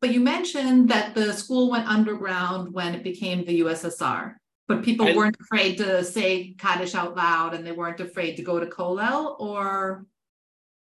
But 0.00 0.12
you 0.12 0.20
mentioned 0.20 0.88
that 0.88 1.14
the 1.14 1.32
school 1.32 1.70
went 1.70 1.86
underground 1.86 2.72
when 2.72 2.94
it 2.94 3.04
became 3.04 3.44
the 3.44 3.60
USSR, 3.60 4.34
but 4.66 4.82
people 4.82 5.14
weren't 5.14 5.36
afraid 5.40 5.78
to 5.78 6.02
say 6.02 6.54
Kaddish 6.58 6.94
out 6.94 7.16
loud, 7.16 7.54
and 7.54 7.64
they 7.64 7.72
weren't 7.72 8.00
afraid 8.00 8.36
to 8.36 8.42
go 8.42 8.58
to 8.58 8.66
Kollel, 8.66 9.36
or 9.38 10.04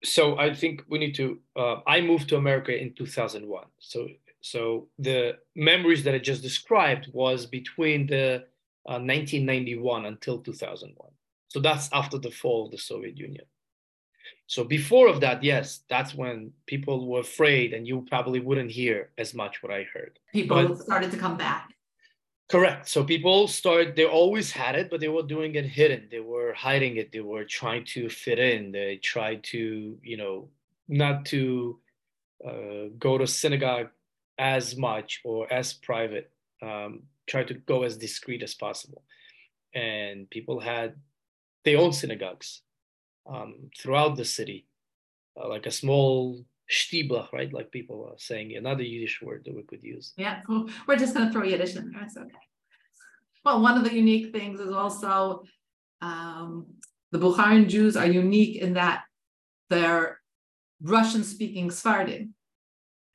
so 0.04 0.38
I 0.38 0.54
think 0.54 0.84
we 0.88 0.98
need 0.98 1.14
to. 1.16 1.40
Uh, 1.56 1.80
I 1.86 2.00
moved 2.00 2.28
to 2.28 2.36
America 2.36 2.76
in 2.76 2.94
2001. 2.94 3.64
So 3.80 4.08
so 4.40 4.88
the 4.98 5.38
memories 5.56 6.04
that 6.04 6.14
I 6.14 6.18
just 6.18 6.42
described 6.42 7.08
was 7.12 7.46
between 7.46 8.06
the 8.06 8.44
uh, 8.88 9.02
1991 9.02 10.06
until 10.06 10.38
2001. 10.38 11.10
So 11.48 11.60
that's 11.60 11.88
after 11.92 12.18
the 12.18 12.30
fall 12.30 12.66
of 12.66 12.70
the 12.70 12.78
Soviet 12.78 13.16
Union. 13.16 13.44
So 14.46 14.64
before 14.64 15.08
of 15.08 15.20
that, 15.20 15.42
yes, 15.42 15.80
that's 15.88 16.14
when 16.14 16.52
people 16.66 17.06
were 17.06 17.20
afraid, 17.20 17.74
and 17.74 17.86
you 17.86 18.06
probably 18.08 18.40
wouldn't 18.40 18.70
hear 18.70 19.10
as 19.18 19.34
much 19.34 19.62
what 19.62 19.72
I 19.72 19.86
heard. 19.92 20.18
People 20.32 20.68
but, 20.68 20.78
started 20.78 21.10
to 21.10 21.18
come 21.18 21.36
back. 21.36 21.74
Correct. 22.48 22.88
So 22.88 23.04
people 23.04 23.46
started, 23.46 23.94
they 23.94 24.06
always 24.06 24.50
had 24.50 24.74
it, 24.74 24.88
but 24.90 25.00
they 25.00 25.08
were 25.08 25.22
doing 25.22 25.54
it 25.54 25.66
hidden. 25.66 26.08
They 26.10 26.20
were 26.20 26.54
hiding 26.54 26.96
it. 26.96 27.12
They 27.12 27.20
were 27.20 27.44
trying 27.44 27.84
to 27.92 28.08
fit 28.08 28.38
in. 28.38 28.72
They 28.72 28.96
tried 28.96 29.44
to, 29.44 29.98
you 30.02 30.16
know, 30.16 30.48
not 30.88 31.26
to 31.26 31.78
uh, 32.46 32.88
go 32.98 33.18
to 33.18 33.26
synagogue 33.26 33.88
as 34.38 34.76
much 34.76 35.20
or 35.24 35.52
as 35.52 35.74
private, 35.74 36.30
um, 36.62 37.02
try 37.26 37.44
to 37.44 37.52
go 37.52 37.82
as 37.82 37.98
discreet 37.98 38.42
as 38.42 38.54
possible. 38.54 39.02
And 39.74 40.30
people 40.30 40.58
had 40.58 40.94
their 41.64 41.78
own 41.78 41.92
synagogues 41.92 42.62
um, 43.28 43.70
throughout 43.78 44.16
the 44.16 44.24
city, 44.24 44.66
uh, 45.40 45.48
like 45.48 45.66
a 45.66 45.70
small 45.70 46.44
Shtibla, 46.70 47.32
right? 47.32 47.52
Like 47.52 47.70
people 47.70 48.08
are 48.10 48.18
saying 48.18 48.56
another 48.56 48.82
Yiddish 48.82 49.22
word 49.22 49.42
that 49.44 49.56
we 49.56 49.62
could 49.62 49.82
use. 49.82 50.12
Yeah, 50.16 50.40
cool. 50.46 50.68
We're 50.86 50.96
just 50.96 51.14
going 51.14 51.26
to 51.26 51.32
throw 51.32 51.44
Yiddish 51.44 51.76
in 51.76 51.90
there. 51.90 52.02
It's 52.02 52.16
okay. 52.16 52.28
Well, 53.44 53.62
one 53.62 53.78
of 53.78 53.84
the 53.84 53.94
unique 53.94 54.32
things 54.32 54.60
is 54.60 54.72
also 54.72 55.44
um, 56.02 56.66
the 57.12 57.18
Bukharan 57.18 57.68
Jews 57.68 57.96
are 57.96 58.06
unique 58.06 58.56
in 58.56 58.74
that 58.74 59.04
they're 59.70 60.20
Russian 60.82 61.24
speaking 61.24 61.70
Sephardim. 61.70 62.34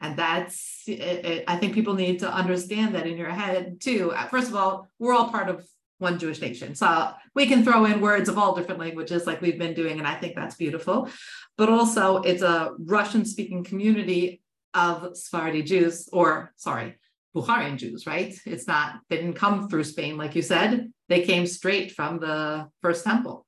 And 0.01 0.17
that's, 0.17 0.83
it, 0.87 0.99
it, 0.99 1.43
I 1.47 1.55
think 1.55 1.73
people 1.73 1.93
need 1.93 2.19
to 2.19 2.33
understand 2.33 2.95
that 2.95 3.07
in 3.07 3.17
your 3.17 3.29
head 3.29 3.79
too. 3.79 4.13
First 4.29 4.49
of 4.49 4.55
all, 4.55 4.89
we're 4.99 5.13
all 5.13 5.29
part 5.29 5.47
of 5.47 5.65
one 6.03 6.19
Jewish 6.19 6.39
nation. 6.39 6.75
So 6.75 7.11
we 7.33 7.47
can 7.47 7.63
throw 7.63 7.85
in 7.85 8.01
words 8.01 8.29
of 8.29 8.37
all 8.37 8.55
different 8.55 8.79
languages 8.79 9.25
like 9.25 9.41
we've 9.41 9.57
been 9.57 9.73
doing, 9.73 9.97
and 9.97 10.07
I 10.07 10.13
think 10.13 10.35
that's 10.35 10.55
beautiful. 10.55 11.09
But 11.57 11.69
also, 11.69 12.17
it's 12.17 12.43
a 12.43 12.73
Russian 12.77 13.25
speaking 13.25 13.63
community 13.63 14.41
of 14.75 15.17
Sephardi 15.17 15.63
Jews, 15.63 16.09
or 16.13 16.53
sorry, 16.57 16.99
Bukharian 17.35 17.77
Jews, 17.77 18.05
right? 18.05 18.33
It's 18.45 18.67
not, 18.67 18.99
they 19.09 19.17
didn't 19.17 19.33
come 19.35 19.67
through 19.67 19.85
Spain, 19.85 20.17
like 20.17 20.35
you 20.35 20.43
said. 20.43 20.91
They 21.09 21.23
came 21.23 21.47
straight 21.47 21.91
from 21.91 22.19
the 22.19 22.67
first 22.81 23.03
temple. 23.03 23.45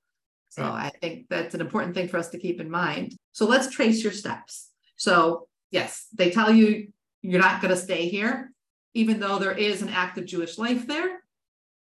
So 0.50 0.64
right. 0.64 0.86
I 0.86 0.98
think 1.00 1.28
that's 1.30 1.54
an 1.54 1.62
important 1.62 1.94
thing 1.94 2.08
for 2.08 2.18
us 2.18 2.30
to 2.30 2.40
keep 2.40 2.62
in 2.62 2.70
mind. 2.70 3.16
So 3.34 3.46
let's 3.46 3.70
trace 3.70 4.04
your 4.04 4.14
steps. 4.14 4.72
So, 4.96 5.48
yes, 5.72 6.08
they 6.14 6.32
tell 6.32 6.52
you 6.52 6.88
you're 7.22 7.42
not 7.42 7.62
going 7.62 7.74
to 7.74 7.80
stay 7.80 8.08
here, 8.08 8.52
even 8.94 9.20
though 9.20 9.40
there 9.40 9.52
is 9.52 9.82
an 9.82 9.90
active 9.90 10.26
Jewish 10.26 10.58
life 10.58 10.88
there, 10.88 11.22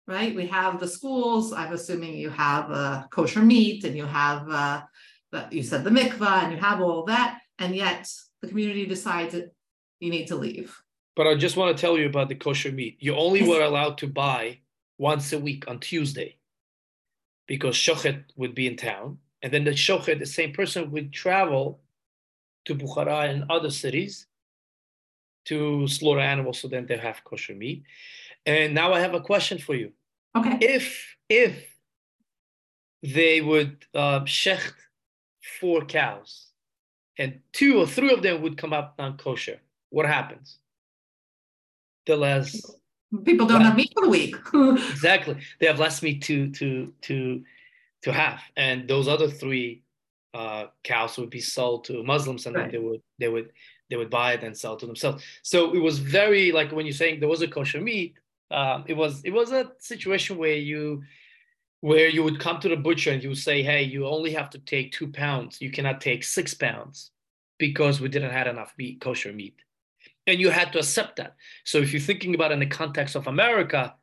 right? 0.07 0.35
We 0.35 0.47
have 0.47 0.79
the 0.79 0.89
schools. 0.89 1.53
I'm 1.53 1.73
assuming 1.73 2.15
you 2.15 2.31
have 2.31 2.71
uh, 2.71 3.05
kosher 3.11 3.43
meat 3.43 3.85
and 3.85 3.97
you 3.97 4.07
have, 4.07 4.49
uh, 4.49 4.83
the, 5.33 5.49
you 5.51 5.63
said 5.63 5.85
the 5.85 5.91
mikvah 5.91 6.45
and 6.45 6.53
you 6.53 6.59
have 6.59 6.81
all 6.81 7.05
that. 7.05 7.39
And 7.59 7.75
yet 7.75 8.09
the 8.43 8.49
community 8.49 8.87
decides 8.87 9.33
that 9.33 9.53
you 10.01 10.11
need 10.11 10.27
to 10.29 10.37
leave. 10.37 10.77
But 11.17 11.27
I 11.27 11.35
just 11.35 11.57
want 11.57 11.77
to 11.77 11.81
tell 11.81 11.97
you 11.99 12.07
about 12.07 12.29
the 12.29 12.35
kosher 12.35 12.71
meat. 12.71 12.99
You 13.01 13.17
only 13.17 13.49
were 13.49 13.63
allowed 13.63 13.99
to 13.99 14.07
buy 14.07 14.61
once 14.99 15.33
a 15.33 15.39
week 15.39 15.67
on 15.67 15.81
Tuesday 15.81 16.37
because 17.47 17.75
Shochet 17.75 18.25
would 18.37 18.55
be 18.55 18.67
in 18.67 18.77
town. 18.77 19.19
And 19.43 19.53
then 19.53 19.65
the 19.65 19.71
Shochet, 19.71 20.19
the 20.19 20.27
same 20.27 20.53
person, 20.53 20.91
would 20.91 21.13
travel 21.13 21.81
to 22.67 22.75
Bukhara 22.75 23.31
and 23.31 23.51
other 23.51 23.71
cities 23.71 24.27
to 25.47 25.87
slaughter 25.87 26.21
animals 26.21 26.59
so 26.59 26.69
then 26.69 26.87
they 26.87 26.97
have 26.97 27.25
kosher 27.25 27.55
meat. 27.55 27.85
And 28.45 28.75
now 28.75 28.93
I 28.93 29.01
have 29.01 29.15
a 29.15 29.21
question 29.21 29.59
for 29.59 29.75
you. 29.75 29.93
Okay. 30.37 30.59
If 30.61 31.17
if 31.29 31.65
they 33.03 33.41
would 33.41 33.85
uh, 33.95 34.21
shecht 34.21 34.75
four 35.61 35.85
cows 35.85 36.49
and 37.19 37.41
two 37.53 37.79
or 37.79 37.87
three 37.87 38.13
of 38.13 38.23
them 38.23 38.43
would 38.43 38.57
come 38.57 38.73
up 38.73 38.95
non 38.99 39.17
kosher, 39.17 39.61
what 39.91 40.07
happens? 40.07 40.59
The 42.07 42.17
less 42.17 42.61
people 43.25 43.47
don't 43.47 43.63
have 43.63 43.77
meat 43.77 43.93
for 43.95 44.05
the 44.05 44.11
week. 44.11 44.37
exactly, 44.55 45.39
they 45.61 45.67
have 45.67 45.81
less 45.81 46.03
meat 46.03 46.23
to 46.23 46.51
to 46.53 46.93
to 47.03 47.43
to 48.03 48.13
have, 48.13 48.41
and 48.57 48.87
those 48.87 49.09
other 49.09 49.29
three 49.29 49.83
uh, 50.35 50.67
cows 50.85 51.17
would 51.17 51.31
be 51.31 51.41
sold 51.41 51.85
to 51.85 52.03
Muslims, 52.03 52.47
and 52.47 52.55
right. 52.55 52.71
then 52.71 52.73
they 52.73 52.79
would 52.79 53.03
they 53.19 53.29
would 53.29 53.51
they 53.89 53.97
would 53.97 54.11
buy 54.11 54.33
it 54.33 54.43
and 54.43 54.57
sell 54.57 54.75
it 54.75 54.81
to 54.81 54.87
themselves. 54.87 55.25
So 55.43 55.75
it 55.75 55.79
was 55.79 55.99
very 55.99 56.53
like 56.53 56.73
when 56.73 56.87
you're 56.87 56.93
saying 56.93 57.21
there 57.21 57.29
was 57.29 57.43
a 57.43 57.49
kosher 57.49 57.81
meat, 57.81 58.17
um, 58.51 58.85
it 58.87 58.95
was 58.95 59.23
it 59.25 59.31
was 59.31 59.53
a 59.53 59.73
situation 59.79 60.39
where 60.39 60.55
you 60.55 61.03
where 61.81 62.09
you 62.09 62.23
would 62.23 62.41
come 62.41 62.59
to 62.61 62.69
the 62.69 62.77
butcher 62.77 63.11
and 63.13 63.23
you 63.23 63.29
would 63.29 63.39
say, 63.39 63.63
hey, 63.63 63.83
you 63.83 64.07
only 64.07 64.33
have 64.33 64.51
to 64.51 64.59
take 64.59 64.93
two 64.93 65.09
pounds. 65.09 65.61
You 65.61 65.71
cannot 65.71 66.01
take 66.01 66.25
six 66.25 66.55
pounds 66.55 67.11
because 67.59 68.01
we 68.01 68.09
didn't 68.09 68.33
have 68.33 68.47
enough 68.47 68.75
meat, 68.79 69.01
kosher 69.01 69.33
meat. 69.33 69.55
And 70.27 70.41
you 70.41 70.51
had 70.51 70.73
to 70.73 70.79
accept 70.79 71.17
that. 71.17 71.37
So 71.65 71.79
if 71.79 71.93
you're 71.93 72.01
thinking 72.01 72.35
about 72.35 72.51
in 72.51 72.59
the 72.59 72.67
context 72.67 73.15
of 73.15 73.27
America, 73.27 73.95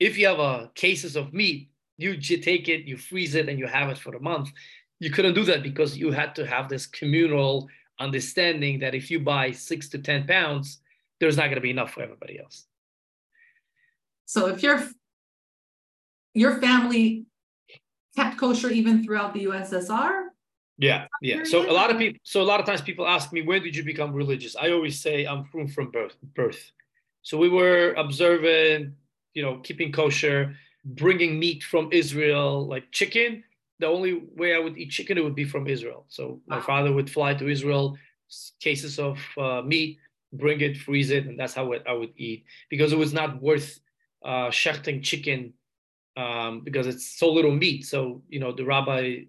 if 0.00 0.18
you 0.18 0.26
have 0.26 0.40
a 0.40 0.70
cases 0.74 1.16
of 1.16 1.32
meat, 1.32 1.70
you 1.96 2.16
take 2.16 2.68
it, 2.68 2.86
you 2.86 2.96
freeze 2.96 3.36
it, 3.36 3.48
and 3.48 3.58
you 3.58 3.66
have 3.66 3.90
it 3.90 3.98
for 3.98 4.16
a 4.16 4.20
month. 4.20 4.50
You 4.98 5.10
couldn't 5.10 5.34
do 5.34 5.44
that 5.44 5.62
because 5.62 5.96
you 5.96 6.10
had 6.10 6.34
to 6.34 6.46
have 6.46 6.68
this 6.68 6.86
communal 6.86 7.68
understanding 8.00 8.80
that 8.80 8.94
if 8.94 9.10
you 9.10 9.20
buy 9.20 9.52
six 9.52 9.88
to 9.90 9.98
10 9.98 10.26
pounds, 10.26 10.80
there's 11.20 11.36
not 11.36 11.44
going 11.44 11.56
to 11.56 11.60
be 11.60 11.70
enough 11.70 11.92
for 11.92 12.02
everybody 12.02 12.40
else. 12.40 12.66
So 14.26 14.46
if 14.48 14.62
your 14.62 14.82
your 16.34 16.60
family 16.60 17.26
kept 18.16 18.38
kosher 18.38 18.70
even 18.70 19.04
throughout 19.04 19.34
the 19.34 19.44
USSR? 19.44 20.26
Yeah, 20.78 21.06
yeah. 21.22 21.44
So 21.44 21.70
a 21.70 21.72
lot 21.72 21.90
of 21.90 21.98
people, 21.98 22.18
so 22.24 22.42
a 22.42 22.48
lot 22.52 22.58
of 22.58 22.66
times 22.66 22.80
people 22.80 23.06
ask 23.06 23.32
me, 23.32 23.42
when 23.42 23.62
did 23.62 23.76
you 23.76 23.84
become 23.84 24.12
religious? 24.12 24.56
I 24.56 24.70
always 24.70 25.00
say 25.00 25.24
I'm 25.24 25.44
from 25.44 25.68
from 25.68 25.90
birth. 25.90 26.16
Birth. 26.34 26.72
So 27.22 27.38
we 27.38 27.48
were 27.48 27.94
observant, 27.96 28.94
you 29.34 29.42
know, 29.42 29.60
keeping 29.62 29.92
kosher, 29.92 30.56
bringing 30.84 31.38
meat 31.38 31.62
from 31.62 31.90
Israel, 31.92 32.66
like 32.66 32.90
chicken 32.90 33.44
the 33.78 33.86
only 33.86 34.22
way 34.36 34.54
I 34.54 34.58
would 34.58 34.78
eat 34.78 34.90
chicken, 34.90 35.18
it 35.18 35.24
would 35.24 35.34
be 35.34 35.44
from 35.44 35.66
Israel. 35.66 36.04
So 36.08 36.40
my 36.46 36.60
father 36.60 36.92
would 36.92 37.10
fly 37.10 37.34
to 37.34 37.48
Israel, 37.48 37.96
cases 38.60 38.98
of 38.98 39.18
uh, 39.36 39.62
meat, 39.62 39.98
bring 40.32 40.60
it, 40.60 40.76
freeze 40.76 41.10
it, 41.10 41.26
and 41.26 41.38
that's 41.38 41.54
how 41.54 41.72
it, 41.72 41.82
I 41.86 41.92
would 41.92 42.12
eat 42.16 42.44
because 42.70 42.92
it 42.92 42.98
was 42.98 43.12
not 43.12 43.42
worth 43.42 43.80
uh, 44.24 44.48
shechting 44.50 45.02
chicken 45.02 45.52
um, 46.16 46.60
because 46.62 46.86
it's 46.86 47.18
so 47.18 47.32
little 47.32 47.52
meat. 47.52 47.84
So 47.84 48.22
you 48.28 48.40
know 48.40 48.52
the 48.52 48.64
rabbi 48.64 49.24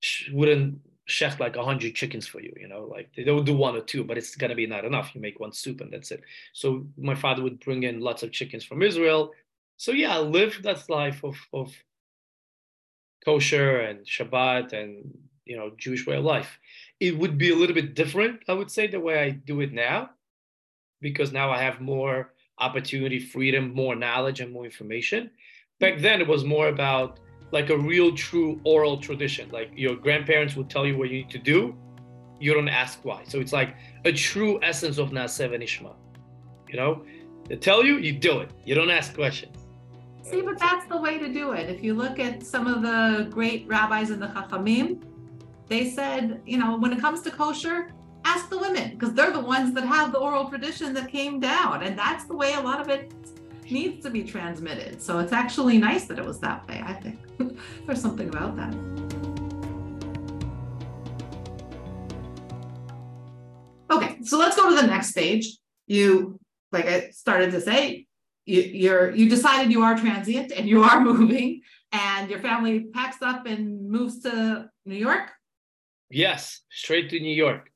sh- 0.00 0.30
wouldn't 0.32 0.78
shecht 1.08 1.38
like 1.38 1.56
a 1.56 1.64
hundred 1.64 1.94
chickens 1.94 2.26
for 2.26 2.40
you. 2.40 2.52
You 2.58 2.68
know, 2.68 2.88
like 2.90 3.10
they 3.16 3.30
would 3.30 3.46
do 3.46 3.56
one 3.56 3.76
or 3.76 3.80
two, 3.80 4.04
but 4.04 4.18
it's 4.18 4.36
gonna 4.36 4.54
be 4.54 4.66
not 4.66 4.84
enough. 4.84 5.14
You 5.14 5.20
make 5.20 5.40
one 5.40 5.52
soup 5.52 5.80
and 5.80 5.92
that's 5.92 6.10
it. 6.10 6.22
So 6.52 6.86
my 6.96 7.14
father 7.14 7.42
would 7.42 7.60
bring 7.60 7.82
in 7.84 8.00
lots 8.00 8.22
of 8.22 8.32
chickens 8.32 8.64
from 8.64 8.82
Israel. 8.82 9.32
So 9.76 9.92
yeah, 9.92 10.16
I 10.16 10.20
lived 10.20 10.62
that 10.64 10.88
life 10.88 11.24
of 11.24 11.36
of 11.52 11.74
kosher 13.24 13.80
and 13.80 14.06
Shabbat 14.06 14.72
and 14.72 15.18
you 15.44 15.56
know 15.56 15.72
Jewish 15.76 16.06
way 16.06 16.16
of 16.16 16.24
life. 16.24 16.58
It 17.00 17.18
would 17.18 17.36
be 17.36 17.50
a 17.50 17.56
little 17.56 17.74
bit 17.74 17.94
different, 17.94 18.42
I 18.48 18.54
would 18.54 18.70
say, 18.70 18.86
the 18.86 19.00
way 19.00 19.18
I 19.18 19.30
do 19.30 19.60
it 19.60 19.72
now, 19.72 20.10
because 21.00 21.30
now 21.32 21.50
I 21.50 21.60
have 21.62 21.80
more 21.80 22.32
opportunity, 22.58 23.18
freedom, 23.18 23.74
more 23.74 23.94
knowledge, 23.94 24.40
and 24.40 24.52
more 24.52 24.64
information. 24.64 25.30
Back 25.78 25.94
mm-hmm. 25.94 26.02
then, 26.02 26.20
it 26.20 26.28
was 26.28 26.44
more 26.44 26.68
about 26.68 27.20
like 27.52 27.70
a 27.70 27.78
real, 27.78 28.14
true 28.14 28.60
oral 28.64 28.98
tradition. 28.98 29.48
Like 29.50 29.70
your 29.74 29.96
grandparents 29.96 30.56
would 30.56 30.68
tell 30.68 30.86
you 30.86 30.96
what 30.98 31.10
you 31.10 31.18
need 31.18 31.30
to 31.30 31.38
do, 31.38 31.76
you 32.40 32.52
don't 32.54 32.68
ask 32.68 32.98
why. 33.04 33.22
So 33.26 33.40
it's 33.40 33.52
like 33.52 33.76
a 34.04 34.12
true 34.12 34.58
essence 34.62 34.98
of 34.98 35.10
Na'aseh 35.10 35.50
V'Nishma. 35.50 35.94
You 36.68 36.76
know, 36.76 37.04
they 37.48 37.56
tell 37.56 37.84
you, 37.84 37.98
you 37.98 38.12
do 38.12 38.40
it. 38.40 38.50
You 38.64 38.74
don't 38.74 38.90
ask 38.90 39.14
questions. 39.14 39.56
See, 40.22 40.42
but 40.42 40.58
that's 40.58 40.86
the 40.86 40.96
way 40.96 41.18
to 41.18 41.32
do 41.32 41.52
it. 41.52 41.70
If 41.70 41.84
you 41.84 41.94
look 41.94 42.18
at 42.18 42.44
some 42.44 42.66
of 42.66 42.82
the 42.82 43.28
great 43.30 43.66
rabbis 43.68 44.10
in 44.10 44.18
the 44.18 44.26
Chachamim, 44.26 45.02
they 45.68 45.88
said, 45.88 46.42
you 46.44 46.58
know, 46.58 46.76
when 46.76 46.92
it 46.92 47.00
comes 47.00 47.20
to 47.22 47.30
kosher, 47.30 47.92
ask 48.26 48.50
the 48.50 48.58
women 48.58 48.90
because 48.90 49.14
they're 49.14 49.30
the 49.30 49.46
ones 49.56 49.72
that 49.74 49.84
have 49.84 50.10
the 50.10 50.18
oral 50.18 50.48
tradition 50.48 50.92
that 50.94 51.08
came 51.08 51.38
down. 51.38 51.84
And 51.84 51.96
that's 51.96 52.24
the 52.24 52.34
way 52.34 52.54
a 52.54 52.60
lot 52.60 52.80
of 52.80 52.88
it 52.88 53.12
needs 53.70 54.02
to 54.04 54.10
be 54.10 54.24
transmitted. 54.24 55.00
So 55.00 55.20
it's 55.20 55.32
actually 55.32 55.78
nice 55.78 56.06
that 56.06 56.18
it 56.18 56.24
was 56.24 56.40
that 56.40 56.66
way, 56.68 56.82
I 56.84 56.94
think. 56.94 57.18
There's 57.86 58.00
something 58.00 58.28
about 58.28 58.56
that. 58.56 58.74
Okay, 63.94 64.18
so 64.22 64.38
let's 64.38 64.56
go 64.56 64.70
to 64.70 64.74
the 64.74 64.86
next 64.86 65.10
stage. 65.10 65.56
You, 65.86 66.40
like 66.72 66.86
I 66.86 67.10
started 67.10 67.52
to 67.52 67.60
say, 67.60 68.06
you, 68.44 68.60
you're 68.62 69.14
you 69.14 69.28
decided 69.28 69.70
you 69.70 69.82
are 69.82 69.96
transient 69.96 70.50
and 70.52 70.68
you 70.68 70.82
are 70.82 71.00
moving 71.10 71.62
and 71.92 72.28
your 72.28 72.40
family 72.40 72.86
packs 72.92 73.22
up 73.22 73.46
and 73.46 73.88
moves 73.88 74.20
to 74.22 74.68
New 74.84 74.96
York? 74.96 75.30
Yes, 76.10 76.62
straight 76.70 77.10
to 77.10 77.20
New 77.20 77.34
York. 77.34 77.70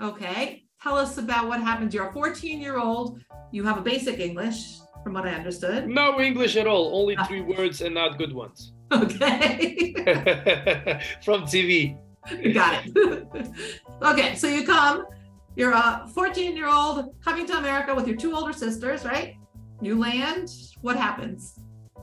Okay. 0.00 0.64
Tell 0.82 0.96
us 0.96 1.18
about 1.18 1.48
what 1.48 1.60
happens. 1.60 1.92
You're 1.92 2.08
a 2.08 2.12
14 2.12 2.60
year 2.60 2.78
old. 2.78 3.20
You 3.50 3.64
have 3.64 3.78
a 3.78 3.80
basic 3.80 4.20
English, 4.20 4.78
from 5.02 5.14
what 5.14 5.26
I 5.26 5.32
understood. 5.32 5.88
No 5.88 6.20
English 6.20 6.56
at 6.56 6.66
all. 6.66 6.94
Only 6.94 7.16
ah. 7.16 7.24
three 7.24 7.40
words 7.40 7.80
and 7.80 7.94
not 7.94 8.18
good 8.18 8.32
ones. 8.32 8.72
Okay. 8.90 9.92
from 11.22 11.42
TV. 11.42 11.98
Got 12.54 12.86
it. 12.86 13.50
okay. 14.02 14.34
So 14.34 14.46
you 14.46 14.64
come, 14.64 15.04
you're 15.56 15.72
a 15.72 16.08
14 16.14 16.56
year 16.56 16.68
old 16.68 17.14
coming 17.22 17.46
to 17.48 17.58
America 17.58 17.94
with 17.94 18.06
your 18.06 18.16
two 18.16 18.34
older 18.34 18.54
sisters, 18.54 19.04
right? 19.04 19.34
you 19.80 19.98
land, 19.98 20.50
what 20.80 20.96
happens? 20.96 21.58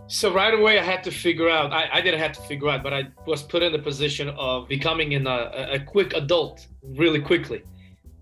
So 0.07 0.33
right 0.33 0.53
away, 0.53 0.79
I 0.79 0.83
had 0.83 1.03
to 1.05 1.11
figure 1.11 1.49
out. 1.49 1.73
I, 1.73 1.89
I 1.93 2.01
didn't 2.01 2.19
have 2.19 2.33
to 2.33 2.41
figure 2.41 2.69
out, 2.69 2.83
but 2.83 2.93
I 2.93 3.07
was 3.25 3.41
put 3.41 3.63
in 3.63 3.71
the 3.71 3.79
position 3.79 4.29
of 4.37 4.67
becoming 4.67 5.13
in 5.13 5.25
a, 5.25 5.69
a 5.71 5.79
quick 5.79 6.13
adult 6.13 6.67
really 6.83 7.19
quickly. 7.19 7.63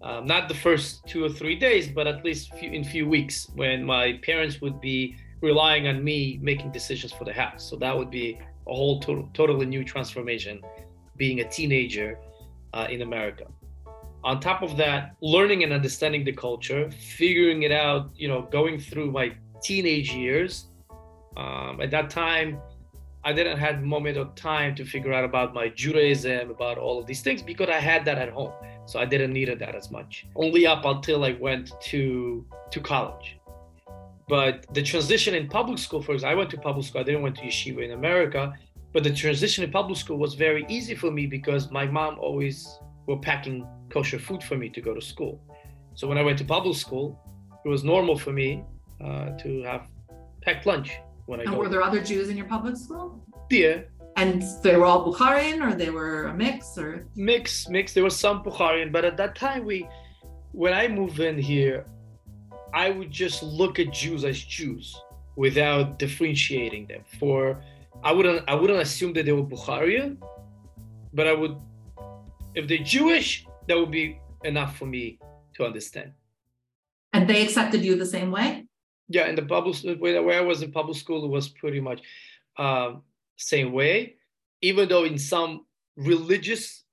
Um, 0.04 0.28
not 0.28 0.50
the 0.50 0.56
first 0.56 1.06
two 1.08 1.24
or 1.24 1.30
three 1.30 1.56
days, 1.56 1.88
but 1.88 2.08
at 2.08 2.26
least 2.26 2.54
few, 2.56 2.72
in 2.72 2.84
few 2.84 3.08
weeks 3.08 3.50
when 3.56 3.84
my 3.84 4.20
parents 4.22 4.60
would 4.62 4.82
be 4.82 5.16
relying 5.42 5.88
on 5.88 6.04
me 6.04 6.40
making 6.42 6.72
decisions 6.72 7.12
for 7.14 7.24
the 7.24 7.34
house. 7.34 7.64
So 7.64 7.78
that 7.78 7.98
would 7.98 8.12
be 8.12 8.38
a 8.68 8.74
whole 8.74 9.00
to- 9.02 9.30
totally 9.34 9.66
new 9.66 9.84
transformation, 9.84 10.62
being 11.16 11.40
a 11.40 11.50
teenager 11.50 12.20
uh, 12.74 12.88
in 12.90 13.02
America 13.02 13.46
on 14.24 14.40
top 14.40 14.62
of 14.62 14.78
that 14.78 15.16
learning 15.22 15.64
and 15.64 15.74
understanding 15.74 16.24
the 16.24 16.32
culture 16.32 16.90
figuring 16.92 17.64
it 17.64 17.72
out 17.72 18.10
you 18.16 18.28
know 18.28 18.44
going 18.52 18.80
through 18.80 19.12
my 19.12 19.34
teenage 19.62 20.12
years. 20.14 20.68
Um, 21.38 21.82
at 21.82 21.90
that 21.92 22.10
time, 22.10 22.60
I 23.24 23.34
didn't 23.34 23.58
have 23.58 23.76
a 23.80 23.82
moment 23.82 24.18
of 24.18 24.36
time 24.36 24.76
to 24.76 24.86
figure 24.86 25.14
out 25.14 25.24
about 25.24 25.54
my 25.54 25.70
Judaism, 25.70 26.52
about 26.52 26.78
all 26.78 27.00
of 27.00 27.08
these 27.08 27.22
things 27.22 27.42
because 27.42 27.70
I 27.70 27.80
had 27.80 28.06
that 28.06 28.18
at 28.18 28.30
home. 28.30 28.52
So 28.86 29.00
I 29.00 29.06
didn't 29.06 29.34
need 29.34 29.48
that 29.48 29.76
as 29.76 29.92
much. 29.92 30.28
Only 30.36 30.68
up 30.68 30.86
until 30.86 31.24
I 31.24 31.34
went 31.34 31.72
to 31.92 32.46
to 32.72 32.80
college. 32.80 33.40
But 34.28 34.66
the 34.74 34.82
transition 34.82 35.36
in 35.36 35.48
public 35.48 35.80
school, 35.80 36.02
for 36.02 36.14
example, 36.14 36.36
I 36.36 36.38
went 36.40 36.50
to 36.52 36.58
public 36.58 36.86
school. 36.86 37.02
I 37.02 37.04
didn't 37.04 37.22
went 37.22 37.36
to 37.38 37.44
yeshiva 37.44 37.84
in 37.84 37.92
America, 37.92 38.54
but 38.94 39.04
the 39.04 39.14
transition 39.14 39.64
in 39.64 39.72
public 39.72 39.98
school 39.98 40.18
was 40.18 40.34
very 40.34 40.66
easy 40.70 40.96
for 40.96 41.12
me 41.12 41.28
because 41.28 41.72
my 41.72 41.86
mom 41.86 42.18
always 42.20 42.80
were 43.08 43.18
packing 43.18 43.68
kosher 43.90 44.20
food 44.20 44.42
for 44.44 44.58
me 44.58 44.70
to 44.70 44.82
go 44.82 44.94
to 44.94 45.02
school. 45.02 45.42
So 45.96 46.08
when 46.08 46.18
I 46.18 46.24
went 46.24 46.38
to 46.40 46.46
public 46.46 46.78
school, 46.78 47.20
it 47.66 47.70
was 47.70 47.84
normal 47.84 48.18
for 48.18 48.32
me 48.32 48.64
uh, 49.04 49.32
to 49.38 49.64
have 49.64 49.88
packed 50.42 50.66
lunch 50.66 50.92
when 51.26 51.40
I 51.40 51.44
And 51.44 51.58
were 51.58 51.70
there 51.70 51.82
other 51.82 52.02
Jews 52.02 52.30
in 52.30 52.38
your 52.38 52.48
public 52.48 52.76
school? 52.78 53.24
Yeah, 53.50 53.82
And 54.16 54.44
they 54.62 54.76
were 54.76 54.86
all 54.86 55.12
Bukharian 55.12 55.66
or 55.66 55.76
they 55.76 55.90
were 55.90 56.26
a 56.26 56.34
mix 56.34 56.78
or 56.78 57.06
mix, 57.16 57.68
mix. 57.68 57.94
There 57.94 58.04
was 58.04 58.16
some 58.16 58.44
Bukharian, 58.44 58.92
but 58.92 59.04
at 59.06 59.18
that 59.18 59.36
time 59.36 59.66
we, 59.66 59.88
when 60.52 60.74
I 60.74 60.88
moved 60.88 61.20
in 61.20 61.38
here, 61.38 61.86
I 62.74 62.90
would 62.92 63.12
just 63.12 63.42
look 63.44 63.80
at 63.80 63.92
Jews 63.92 64.24
as 64.24 64.40
Jews 64.40 64.96
without 65.36 66.00
differentiating 66.00 66.88
them. 66.88 67.04
For 67.20 67.62
I 68.04 68.12
wouldn't, 68.12 68.48
I 68.48 68.56
wouldn't 68.56 68.80
assume 68.80 69.14
that 69.14 69.26
they 69.26 69.32
were 69.32 69.44
Bukharian, 69.44 70.18
but 71.14 71.28
I 71.28 71.34
would, 71.34 71.56
if 72.56 72.68
they're 72.68 72.78
Jewish, 72.80 73.46
that 73.68 73.78
would 73.78 73.92
be 73.92 74.20
enough 74.44 74.78
for 74.78 74.86
me 74.86 75.20
to 75.56 75.66
understand. 75.66 76.12
and 77.14 77.28
they 77.30 77.44
accepted 77.44 77.84
you 77.86 77.96
the 77.96 78.06
same 78.06 78.32
way? 78.32 78.66
Yeah, 79.08 79.28
in 79.28 79.36
the 79.36 79.44
public 79.44 79.78
where 80.00 80.22
where 80.24 80.40
I 80.40 80.42
was 80.42 80.62
in 80.62 80.72
public 80.72 80.98
school, 80.98 81.26
it 81.26 81.30
was 81.30 81.48
pretty 81.50 81.80
much 81.80 82.02
um, 82.58 83.04
same 83.38 83.72
way. 83.72 84.16
Even 84.62 84.88
though 84.88 85.04
in 85.04 85.18
some 85.18 85.66
religious 85.98 86.84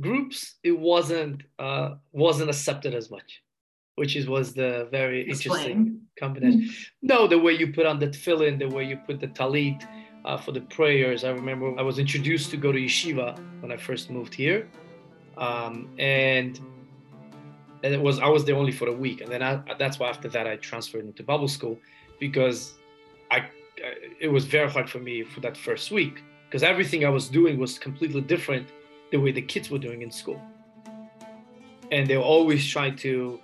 groups, 0.00 0.56
it 0.62 0.78
wasn't 0.78 1.42
uh, 1.58 1.94
wasn't 2.12 2.50
accepted 2.50 2.94
as 2.94 3.10
much, 3.10 3.42
which 3.96 4.16
is 4.16 4.28
was 4.28 4.54
the 4.54 4.88
very 4.90 5.22
interesting 5.22 5.52
Explain. 5.52 6.00
combination. 6.18 6.74
No, 7.02 7.26
the 7.26 7.38
way 7.38 7.52
you 7.52 7.72
put 7.72 7.86
on 7.86 7.98
the 7.98 8.08
tefillin, 8.08 8.58
the 8.58 8.68
way 8.68 8.84
you 8.84 8.96
put 9.06 9.20
the 9.20 9.28
talit 9.28 9.86
uh, 10.24 10.36
for 10.36 10.52
the 10.52 10.60
prayers. 10.62 11.24
I 11.24 11.30
remember 11.30 11.78
I 11.78 11.82
was 11.82 11.98
introduced 11.98 12.50
to 12.50 12.56
go 12.56 12.72
to 12.72 12.78
yeshiva 12.78 13.38
when 13.60 13.72
I 13.72 13.76
first 13.76 14.10
moved 14.10 14.34
here, 14.34 14.68
um, 15.38 15.88
and 15.98 16.60
and 17.82 17.94
it 17.94 18.00
was 18.00 18.18
I 18.18 18.28
was 18.28 18.44
there 18.44 18.56
only 18.56 18.72
for 18.72 18.88
a 18.88 18.92
week, 18.92 19.20
and 19.20 19.30
then 19.32 19.42
I, 19.42 19.62
that's 19.78 19.98
why 19.98 20.08
after 20.08 20.28
that 20.28 20.46
I 20.46 20.56
transferred 20.56 21.04
into 21.06 21.22
Bible 21.22 21.48
school 21.48 21.78
because 22.20 22.74
I 23.30 23.48
it 24.20 24.28
was 24.28 24.44
very 24.44 24.70
hard 24.70 24.88
for 24.88 24.98
me 24.98 25.22
for 25.22 25.40
that 25.40 25.56
first 25.56 25.90
week 25.90 26.22
because 26.46 26.62
everything 26.62 27.04
I 27.04 27.10
was 27.10 27.28
doing 27.28 27.58
was 27.58 27.78
completely 27.78 28.20
different 28.20 28.68
the 29.10 29.18
way 29.18 29.32
the 29.32 29.42
kids 29.42 29.70
were 29.70 29.78
doing 29.78 30.02
in 30.02 30.10
school, 30.10 30.40
and 31.90 32.06
they 32.06 32.16
were 32.16 32.22
always 32.22 32.66
trying 32.66 32.96
to 32.96 33.40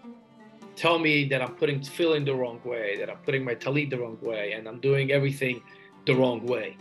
tell 0.77 0.99
me 0.99 1.25
that 1.29 1.41
I'm 1.41 1.55
putting 1.55 1.81
tefillin 1.81 2.25
the 2.25 2.35
wrong 2.35 2.61
way, 2.65 2.97
that 2.99 3.09
I'm 3.09 3.19
putting 3.19 3.45
my 3.45 3.55
talit 3.55 3.91
the 3.91 3.99
wrong 3.99 4.19
way, 4.21 4.53
and 4.53 4.69
I'm 4.69 4.81
doing 4.81 5.13
everything 5.13 5.63
the 6.07 6.15
wrong 6.15 6.45
way. 6.47 6.77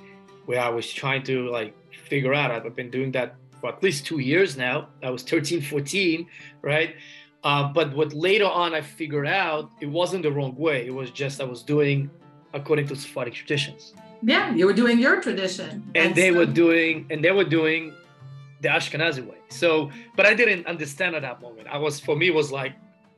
Where 0.46 0.60
I 0.60 0.70
was 0.70 0.92
trying 0.92 1.24
to 1.24 1.50
like 1.50 1.74
figure 2.10 2.34
out, 2.34 2.52
I've 2.52 2.76
been 2.76 2.92
doing 2.92 3.12
that 3.13 3.36
for 3.62 3.70
at 3.70 3.82
least 3.82 4.06
two 4.06 4.20
years 4.20 4.58
now. 4.58 4.89
I 5.02 5.10
was 5.10 5.24
13, 5.24 5.62
14, 5.62 6.28
right? 6.62 6.96
Uh, 7.44 7.72
but 7.72 7.94
what 7.96 8.13
later 8.13 8.46
on 8.46 8.74
I 8.74 8.82
figured 8.82 9.28
out, 9.28 9.72
it 9.82 9.86
wasn't 9.86 10.24
the 10.24 10.32
wrong 10.32 10.56
way. 10.56 10.86
It 10.86 10.94
was 10.94 11.12
just 11.12 11.39
I 11.42 11.46
was 11.46 11.63
doing 11.63 12.10
according 12.54 12.88
to 12.88 12.96
Sephardic 12.96 13.34
traditions, 13.34 13.94
Yeah, 14.22 14.54
you 14.54 14.66
were 14.66 14.74
doing 14.74 15.00
your 15.00 15.22
tradition. 15.22 15.84
and 15.96 16.16
they 16.16 16.30
so- 16.32 16.38
were 16.38 16.46
doing 16.46 17.06
and 17.10 17.24
they 17.24 17.32
were 17.32 17.50
doing 17.60 17.94
the 18.62 18.70
Ashkenazi 18.70 19.26
way. 19.26 19.38
So, 19.50 19.92
but 20.16 20.26
I 20.26 20.34
didn't 20.34 20.66
understand 20.68 21.16
at 21.16 21.22
that 21.24 21.42
moment. 21.42 21.68
I 21.68 21.78
was 21.78 22.00
for 22.00 22.16
me 22.16 22.32
was 22.32 22.52
like, 22.52 22.74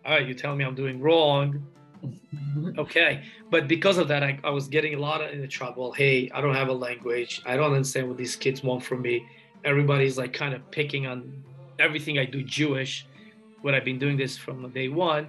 all 0.05 0.13
right, 0.13 0.27
you 0.27 0.33
tell 0.33 0.55
me 0.55 0.63
I'm 0.65 0.75
doing 0.75 0.99
wrong, 0.99 1.63
mm-hmm. 2.03 2.79
okay. 2.79 3.23
But 3.51 3.67
because 3.67 3.97
of 3.97 4.07
that, 4.07 4.23
I, 4.23 4.39
I 4.43 4.49
was 4.49 4.67
getting 4.67 4.95
a 4.95 4.99
lot 4.99 5.21
of 5.21 5.31
into 5.31 5.47
trouble. 5.47 5.91
Hey, 5.91 6.29
I 6.33 6.41
don't 6.41 6.55
have 6.55 6.67
a 6.67 6.73
language. 6.73 7.41
I 7.45 7.55
don't 7.55 7.71
understand 7.71 8.07
what 8.07 8.17
these 8.17 8.35
kids 8.35 8.63
want 8.63 8.83
from 8.83 9.01
me. 9.01 9.25
Everybody's 9.63 10.17
like 10.17 10.33
kind 10.33 10.53
of 10.53 10.69
picking 10.71 11.05
on 11.05 11.43
everything 11.79 12.19
I 12.19 12.25
do 12.25 12.43
Jewish 12.43 13.05
when 13.61 13.73
I've 13.75 13.85
been 13.85 13.99
doing 13.99 14.17
this 14.17 14.37
from 14.37 14.69
day 14.71 14.89
one. 14.89 15.27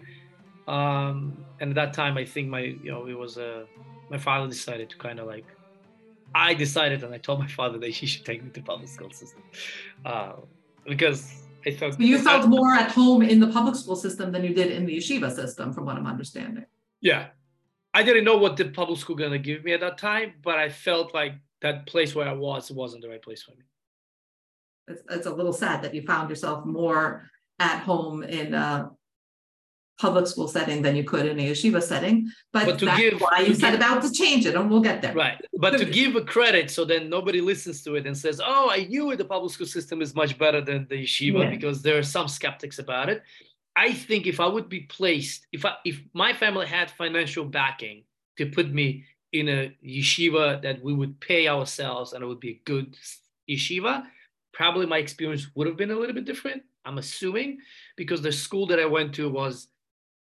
Um, 0.67 1.45
and 1.61 1.71
at 1.71 1.77
that 1.77 1.95
time, 1.95 2.17
I 2.17 2.25
think 2.25 2.49
my, 2.49 2.61
you 2.61 2.91
know, 2.91 3.07
it 3.07 3.17
was 3.17 3.39
uh, 3.39 3.65
my 4.11 4.19
father 4.19 4.49
decided 4.49 4.91
to 4.91 4.97
kind 4.97 5.19
of 5.21 5.27
like, 5.27 5.45
I 6.35 6.55
decided 6.55 7.03
and 7.05 7.15
I 7.15 7.19
told 7.19 7.39
my 7.39 7.47
father 7.47 7.79
that 7.79 7.91
he 7.91 8.07
should 8.07 8.25
take 8.25 8.43
me 8.43 8.51
to 8.51 8.63
public 8.63 8.89
school 8.89 9.11
system 9.11 9.43
uh, 10.05 10.33
because 10.87 11.33
I 11.65 11.71
felt 11.71 11.99
You 12.01 12.19
felt 12.19 12.47
more 12.49 12.75
at 12.75 12.91
home 12.91 13.23
in 13.23 13.41
the 13.41 13.49
public 13.49 13.77
school 13.77 13.97
system 13.97 14.33
than 14.33 14.45
you 14.45 14.53
did 14.55 14.73
in 14.73 14.87
the 14.87 14.97
yeshiva 14.97 15.35
system, 15.35 15.73
from 15.73 15.87
what 15.87 15.97
I'm 15.97 16.07
understanding. 16.07 16.67
Yeah. 17.01 17.29
I 17.95 18.03
didn't 18.03 18.25
know 18.25 18.37
what 18.37 18.57
the 18.57 18.67
public 18.67 18.99
school 18.99 19.17
gonna 19.17 19.39
give 19.39 19.65
me 19.65 19.73
at 19.73 19.81
that 19.81 19.99
time, 19.99 20.35
but 20.43 20.59
I 20.59 20.69
felt 20.69 21.15
like 21.15 21.35
that 21.63 21.87
place 21.87 22.15
where 22.15 22.29
I 22.29 22.33
was 22.33 22.71
wasn't 22.71 23.03
the 23.03 23.09
right 23.09 23.23
place 23.23 23.43
for 23.43 23.53
me. 23.53 23.65
It's, 24.89 25.03
it's 25.11 25.27
a 25.27 25.33
little 25.33 25.53
sad 25.53 25.83
that 25.83 25.95
you 25.95 26.03
found 26.03 26.29
yourself 26.29 26.65
more 26.65 27.31
at 27.59 27.81
home 27.81 28.23
in 28.23 28.53
a 28.53 28.91
public 29.99 30.27
school 30.27 30.47
setting 30.47 30.83
than 30.83 30.95
you 30.95 31.05
could 31.05 31.27
in 31.27 31.39
a 31.41 31.51
yeshiva 31.51 31.83
setting. 31.83 32.31
But, 32.53 32.67
But 32.67 32.79
that's 32.81 33.01
give- 33.01 33.21
why 33.21 33.41
you 33.41 33.55
said 33.55 33.71
give- 33.71 33.81
about 33.81 34.03
to 34.03 34.13
change 34.13 34.45
it, 34.47 34.55
and 34.55 34.71
we'll 34.71 34.81
get 34.83 35.01
there. 35.03 35.15
Right. 35.15 35.41
But 35.59 35.79
to 35.79 35.85
give 36.01 36.17
a 36.17 36.21
credit 36.23 36.71
so 36.71 36.85
then 36.85 37.09
nobody 37.09 37.41
listens 37.41 37.83
to 37.85 37.95
it 37.97 38.07
and 38.07 38.17
says, 38.17 38.41
Oh, 38.45 38.69
I 38.71 38.85
knew 38.85 39.11
it, 39.13 39.17
the 39.17 39.25
public 39.25 39.53
school 39.53 39.67
system 39.67 40.03
is 40.03 40.15
much 40.15 40.37
better 40.39 40.61
than 40.61 40.87
the 40.91 41.05
yeshiva 41.05 41.45
Yeah. 41.45 41.51
because 41.51 41.83
there 41.83 41.97
are 41.99 42.03
some 42.03 42.29
skeptics 42.29 42.79
about 42.79 43.09
it. 43.09 43.23
I 43.75 43.93
think 43.93 44.27
if 44.27 44.39
I 44.41 44.47
would 44.47 44.69
be 44.69 44.81
placed, 44.81 45.47
if 45.53 45.65
I 45.65 45.75
if 45.85 46.01
my 46.15 46.33
family 46.33 46.67
had 46.67 46.91
financial 46.91 47.45
backing 47.45 48.05
to 48.39 48.47
put 48.47 48.73
me 48.73 49.05
in 49.33 49.49
a 49.49 49.75
yeshiva 49.85 50.63
that 50.63 50.83
we 50.83 50.93
would 50.95 51.21
pay 51.21 51.49
ourselves 51.49 52.13
and 52.13 52.23
it 52.23 52.27
would 52.27 52.41
be 52.41 52.51
a 52.51 52.61
good 52.65 52.97
yeshiva, 53.51 54.05
probably 54.53 54.87
my 54.87 54.99
experience 54.99 55.49
would 55.55 55.67
have 55.67 55.77
been 55.77 55.91
a 55.91 55.95
little 55.97 56.15
bit 56.15 56.25
different. 56.25 56.63
I'm 56.85 56.99
assuming 56.99 57.59
because 57.97 58.23
the 58.23 58.33
school 58.33 58.67
that 58.69 58.79
I 58.81 58.87
went 58.87 59.15
to 59.17 59.29
was 59.29 59.69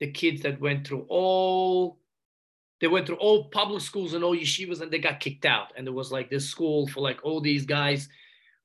the 0.02 0.10
kids 0.10 0.42
that 0.42 0.60
went 0.60 0.84
through 0.84 1.06
all 1.08 1.96
they 2.80 2.88
went 2.88 3.06
through 3.06 3.22
all 3.26 3.44
public 3.50 3.80
schools 3.80 4.14
and 4.14 4.24
all 4.24 4.34
yeshivas 4.34 4.80
and 4.80 4.90
they 4.90 4.98
got 4.98 5.20
kicked 5.20 5.44
out 5.44 5.68
and 5.76 5.86
there 5.86 5.94
was 5.94 6.10
like 6.10 6.28
this 6.28 6.44
school 6.44 6.88
for 6.88 7.00
like 7.00 7.20
all 7.22 7.40
these 7.40 7.64
guys 7.64 8.08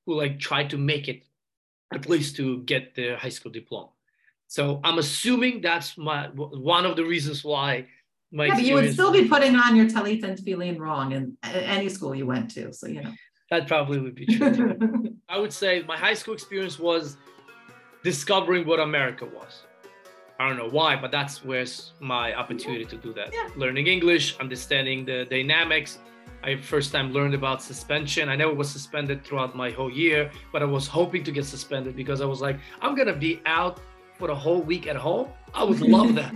who 0.04 0.16
like 0.16 0.40
tried 0.40 0.68
to 0.68 0.76
make 0.76 1.06
it 1.06 1.22
at 1.94 2.08
least 2.08 2.34
to 2.34 2.64
get 2.64 2.96
their 2.96 3.16
high 3.16 3.28
school 3.28 3.52
diploma 3.52 3.90
so 4.48 4.80
i'm 4.82 4.98
assuming 4.98 5.60
that's 5.60 5.96
my 5.96 6.26
one 6.34 6.84
of 6.84 6.96
the 6.96 7.04
reasons 7.04 7.44
why 7.44 7.86
my 8.32 8.46
Yeah, 8.46 8.54
but 8.54 8.64
you 8.64 8.74
would 8.74 8.92
still 8.92 9.12
be 9.12 9.28
putting 9.28 9.54
on 9.54 9.76
your 9.76 9.86
talit 9.86 10.24
and 10.24 10.40
feeling 10.40 10.76
wrong 10.76 11.12
in 11.12 11.36
any 11.44 11.88
school 11.88 12.14
you 12.16 12.26
went 12.26 12.50
to, 12.56 12.74
so 12.74 12.88
you 12.88 13.00
know. 13.02 13.12
that 13.50 13.68
probably 13.68 14.00
would 14.00 14.16
be 14.16 14.26
true 14.26 14.76
I 15.28 15.38
would 15.38 15.52
say 15.52 15.84
my 15.86 15.96
high 15.96 16.14
school 16.14 16.34
experience 16.34 16.80
was 16.80 17.16
discovering 18.02 18.66
what 18.66 18.80
America 18.80 19.24
was. 19.24 19.62
I 20.38 20.48
don't 20.48 20.56
know 20.56 20.68
why, 20.70 20.94
but 20.94 21.10
that's 21.10 21.44
where's 21.44 21.92
my 21.98 22.32
opportunity 22.34 22.84
to 22.84 22.96
do 22.96 23.12
that. 23.14 23.32
Yeah. 23.32 23.48
Learning 23.56 23.88
English, 23.88 24.38
understanding 24.38 25.04
the 25.04 25.24
dynamics. 25.24 25.98
I 26.44 26.56
first 26.56 26.92
time 26.92 27.12
learned 27.12 27.34
about 27.34 27.60
suspension. 27.60 28.28
I 28.28 28.36
never 28.36 28.54
was 28.54 28.70
suspended 28.70 29.24
throughout 29.24 29.56
my 29.56 29.70
whole 29.70 29.90
year, 29.90 30.30
but 30.52 30.62
I 30.62 30.66
was 30.66 30.86
hoping 30.86 31.24
to 31.24 31.32
get 31.32 31.44
suspended 31.44 31.96
because 31.96 32.20
I 32.20 32.24
was 32.26 32.40
like, 32.40 32.60
I'm 32.80 32.94
gonna 32.94 33.16
be 33.16 33.42
out 33.46 33.80
for 34.16 34.28
the 34.28 34.34
whole 34.34 34.62
week 34.62 34.86
at 34.86 34.94
home. 34.94 35.28
I 35.54 35.64
would 35.64 35.80
love 35.80 36.14
that. 36.14 36.32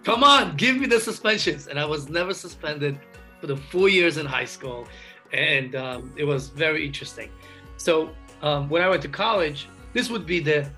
Come 0.04 0.24
on, 0.24 0.56
give 0.56 0.76
me 0.76 0.86
the 0.86 0.98
suspensions. 0.98 1.68
And 1.68 1.78
I 1.78 1.84
was 1.84 2.08
never 2.08 2.34
suspended 2.34 2.98
for 3.40 3.46
the 3.46 3.56
four 3.56 3.88
years 3.88 4.16
in 4.16 4.26
high 4.26 4.44
school. 4.44 4.88
And 5.32 5.76
um, 5.76 6.12
it 6.16 6.24
was 6.24 6.48
very 6.48 6.84
interesting. 6.84 7.30
So 7.76 8.10
um, 8.42 8.68
when 8.68 8.82
I 8.82 8.88
went 8.88 9.02
to 9.02 9.08
college, 9.08 9.68
this 9.92 10.10
would 10.10 10.26
be 10.26 10.40
the 10.40 10.68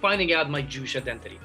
finding 0.00 0.32
out 0.32 0.48
my 0.50 0.62
Jewish 0.62 0.96
identity. 0.96 1.40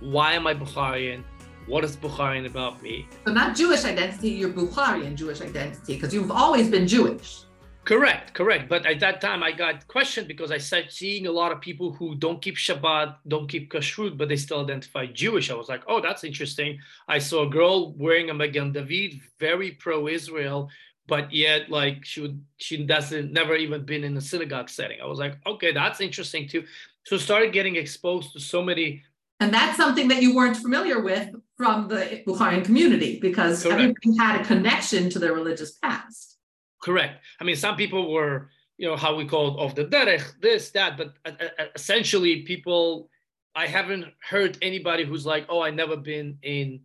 Why 0.00 0.32
am 0.32 0.46
I 0.46 0.54
Bukharian? 0.54 1.22
What 1.66 1.84
is 1.84 1.94
Bukharian 1.94 2.46
about 2.46 2.82
me? 2.82 3.06
So 3.26 3.32
not 3.32 3.54
Jewish 3.54 3.84
identity, 3.84 4.30
your 4.30 4.48
Bukharian 4.50 5.14
Jewish 5.14 5.42
identity, 5.42 5.94
because 5.94 6.14
you've 6.14 6.30
always 6.30 6.70
been 6.70 6.88
Jewish. 6.88 7.42
Correct, 7.84 8.32
correct. 8.34 8.68
But 8.68 8.86
at 8.86 9.00
that 9.00 9.20
time, 9.20 9.42
I 9.42 9.52
got 9.52 9.86
questioned 9.88 10.26
because 10.26 10.50
I 10.50 10.58
started 10.58 10.90
seeing 10.90 11.26
a 11.26 11.30
lot 11.30 11.52
of 11.52 11.60
people 11.60 11.92
who 11.92 12.14
don't 12.14 12.40
keep 12.40 12.56
Shabbat, 12.56 13.16
don't 13.28 13.46
keep 13.46 13.70
Kashrut, 13.70 14.16
but 14.16 14.28
they 14.28 14.36
still 14.36 14.62
identify 14.62 15.06
Jewish. 15.06 15.50
I 15.50 15.54
was 15.54 15.68
like, 15.68 15.82
oh, 15.86 16.00
that's 16.00 16.24
interesting. 16.24 16.78
I 17.08 17.18
saw 17.18 17.46
a 17.46 17.50
girl 17.50 17.92
wearing 17.94 18.30
a 18.30 18.34
Magen 18.34 18.72
David, 18.72 19.20
very 19.38 19.72
pro-Israel, 19.72 20.70
but 21.08 21.32
yet 21.32 21.70
like 21.70 22.04
she 22.04 22.20
would, 22.20 22.42
she 22.58 22.84
doesn't 22.84 23.32
never 23.32 23.54
even 23.54 23.84
been 23.84 24.04
in 24.04 24.16
a 24.16 24.20
synagogue 24.20 24.70
setting. 24.70 25.00
I 25.02 25.06
was 25.06 25.18
like, 25.18 25.36
okay, 25.46 25.72
that's 25.72 26.00
interesting 26.00 26.48
too. 26.48 26.64
So 27.04 27.16
started 27.16 27.52
getting 27.52 27.76
exposed 27.76 28.32
to 28.32 28.40
so 28.40 28.62
many. 28.62 29.02
And 29.40 29.52
that's 29.52 29.76
something 29.76 30.08
that 30.08 30.20
you 30.20 30.36
weren't 30.36 30.56
familiar 30.56 31.00
with 31.00 31.30
from 31.56 31.88
the 31.88 32.22
Bukharian 32.26 32.64
community 32.64 33.18
because 33.20 33.62
Correct. 33.62 33.80
everybody 33.80 34.16
had 34.18 34.40
a 34.40 34.44
connection 34.44 35.08
to 35.10 35.18
their 35.18 35.32
religious 35.32 35.72
past. 35.72 36.36
Correct. 36.82 37.24
I 37.40 37.44
mean, 37.44 37.56
some 37.56 37.76
people 37.76 38.12
were, 38.12 38.50
you 38.76 38.86
know, 38.86 38.96
how 38.96 39.16
we 39.16 39.26
call 39.26 39.48
it 39.48 39.60
off 39.62 39.74
the 39.74 39.86
derech, 39.86 40.40
this, 40.40 40.70
that, 40.70 40.96
but 40.96 41.14
uh, 41.24 41.32
uh, 41.58 41.64
essentially, 41.74 42.42
people. 42.42 43.10
I 43.52 43.66
haven't 43.66 44.04
heard 44.26 44.56
anybody 44.62 45.04
who's 45.04 45.26
like, 45.26 45.46
oh, 45.48 45.60
I 45.60 45.70
never 45.70 45.96
been 45.96 46.38
in, 46.42 46.82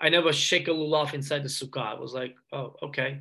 I 0.00 0.08
never 0.08 0.32
shake 0.32 0.66
a 0.66 0.72
lulav 0.72 1.14
inside 1.14 1.44
the 1.44 1.48
sukkah. 1.48 1.96
I 1.96 2.00
was 2.00 2.12
like, 2.12 2.34
oh, 2.52 2.74
okay. 2.82 3.20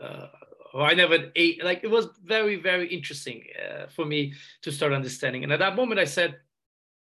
Uh, 0.00 0.26
or 0.74 0.82
I 0.82 0.92
never 0.92 1.32
ate. 1.34 1.64
Like 1.64 1.80
it 1.84 1.90
was 1.90 2.08
very, 2.22 2.56
very 2.56 2.86
interesting 2.88 3.44
uh, 3.58 3.86
for 3.86 4.04
me 4.04 4.34
to 4.60 4.70
start 4.70 4.92
understanding. 4.92 5.42
And 5.42 5.52
at 5.54 5.60
that 5.60 5.74
moment, 5.74 5.98
I 5.98 6.04
said, 6.04 6.36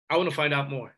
I 0.09 0.17
want 0.17 0.29
to 0.29 0.35
find 0.35 0.53
out 0.53 0.69
more. 0.69 0.95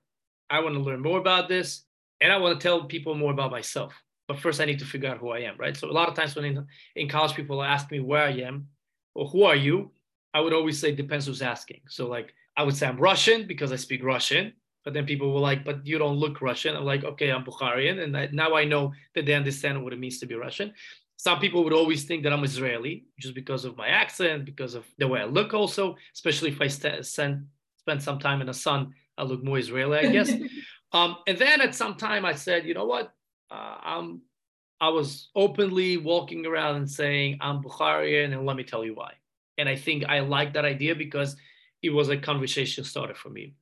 I 0.50 0.60
want 0.60 0.76
to 0.76 0.82
learn 0.82 1.02
more 1.02 1.20
about 1.20 1.50
this. 1.50 1.84
and 2.22 2.32
I 2.34 2.38
want 2.38 2.60
to 2.60 2.64
tell 2.64 2.84
people 2.86 3.16
more 3.16 3.32
about 3.32 3.52
myself. 3.52 3.94
But 4.28 4.40
first, 4.40 4.62
I 4.62 4.66
need 4.66 4.80
to 4.80 4.86
figure 4.86 5.10
out 5.10 5.18
who 5.18 5.30
I 5.30 5.40
am, 5.40 5.56
right? 5.58 5.76
So 5.76 5.90
a 5.90 5.92
lot 6.00 6.10
of 6.10 6.16
times 6.16 6.36
when 6.36 6.46
in, 6.46 6.68
in 6.96 7.10
college 7.10 7.36
people 7.36 7.64
ask 7.64 7.90
me 7.92 8.00
where 8.00 8.24
I 8.24 8.34
am 8.50 8.68
or 9.16 9.28
who 9.28 9.44
are 9.44 9.56
you, 9.56 9.92
I 10.34 10.40
would 10.42 10.54
always 10.54 10.80
say 10.80 10.92
depends 10.94 11.26
who's 11.26 11.42
asking. 11.42 11.82
So 11.88 12.08
like 12.08 12.34
I 12.56 12.64
would 12.64 12.76
say 12.76 12.88
I'm 12.88 12.98
Russian 12.98 13.48
because 13.48 13.72
I 13.72 13.78
speak 13.78 14.04
Russian, 14.04 14.54
but 14.84 14.94
then 14.94 15.06
people 15.06 15.34
were 15.34 15.40
like, 15.40 15.66
but 15.66 15.86
you 15.86 15.98
don't 15.98 16.18
look 16.18 16.42
Russian. 16.42 16.76
I'm 16.76 16.86
like, 16.86 17.04
okay, 17.04 17.32
I'm 17.32 17.44
Bukharian, 17.44 18.04
and 18.04 18.16
I, 18.16 18.30
now 18.32 18.54
I 18.56 18.66
know 18.66 18.94
that 19.16 19.26
they 19.26 19.34
understand 19.34 19.84
what 19.84 19.94
it 19.94 20.00
means 20.00 20.20
to 20.20 20.26
be 20.28 20.36
Russian. 20.36 20.74
Some 21.18 21.40
people 21.40 21.64
would 21.64 21.74
always 21.74 22.06
think 22.06 22.24
that 22.24 22.32
I'm 22.32 22.44
Israeli 22.44 23.06
just 23.20 23.34
because 23.34 23.66
of 23.66 23.76
my 23.76 23.88
accent, 23.88 24.46
because 24.46 24.74
of 24.76 24.86
the 25.00 25.08
way 25.08 25.22
I 25.22 25.26
look, 25.26 25.54
also, 25.54 25.96
especially 26.14 26.50
if 26.52 26.62
I 26.62 26.68
st- 26.68 27.06
spend 27.06 28.04
some 28.04 28.20
time 28.20 28.40
in 28.42 28.48
the 28.48 28.54
sun, 28.54 28.94
I 29.20 29.24
look 29.24 29.44
more 29.44 29.60
Israeli, 29.60 30.00
I 30.00 30.12
guess. 30.12 30.32
um, 30.94 31.18
and 31.28 31.38
then 31.38 31.62
at 31.62 31.76
some 31.76 31.96
time, 31.96 32.26
I 32.26 32.34
said, 32.34 32.66
you 32.66 32.74
know 32.74 32.86
what? 32.86 33.14
Uh, 33.52 33.78
I'm 33.84 34.22
I 34.82 34.90
was 34.90 35.30
openly 35.36 35.98
walking 35.98 36.46
around 36.46 36.78
and 36.78 36.90
saying 36.90 37.40
I'm 37.42 37.62
Bukharian, 37.62 38.32
and 38.34 38.46
let 38.46 38.56
me 38.56 38.64
tell 38.64 38.86
you 38.86 38.96
why. 38.96 39.14
And 39.58 39.68
I 39.68 39.76
think 39.76 40.06
I 40.06 40.22
like 40.22 40.54
that 40.54 40.64
idea 40.64 40.96
because 40.96 41.36
it 41.84 41.90
was 41.90 42.10
a 42.10 42.18
conversation 42.18 42.84
starter 42.86 43.14
for 43.14 43.30
me 43.30 43.56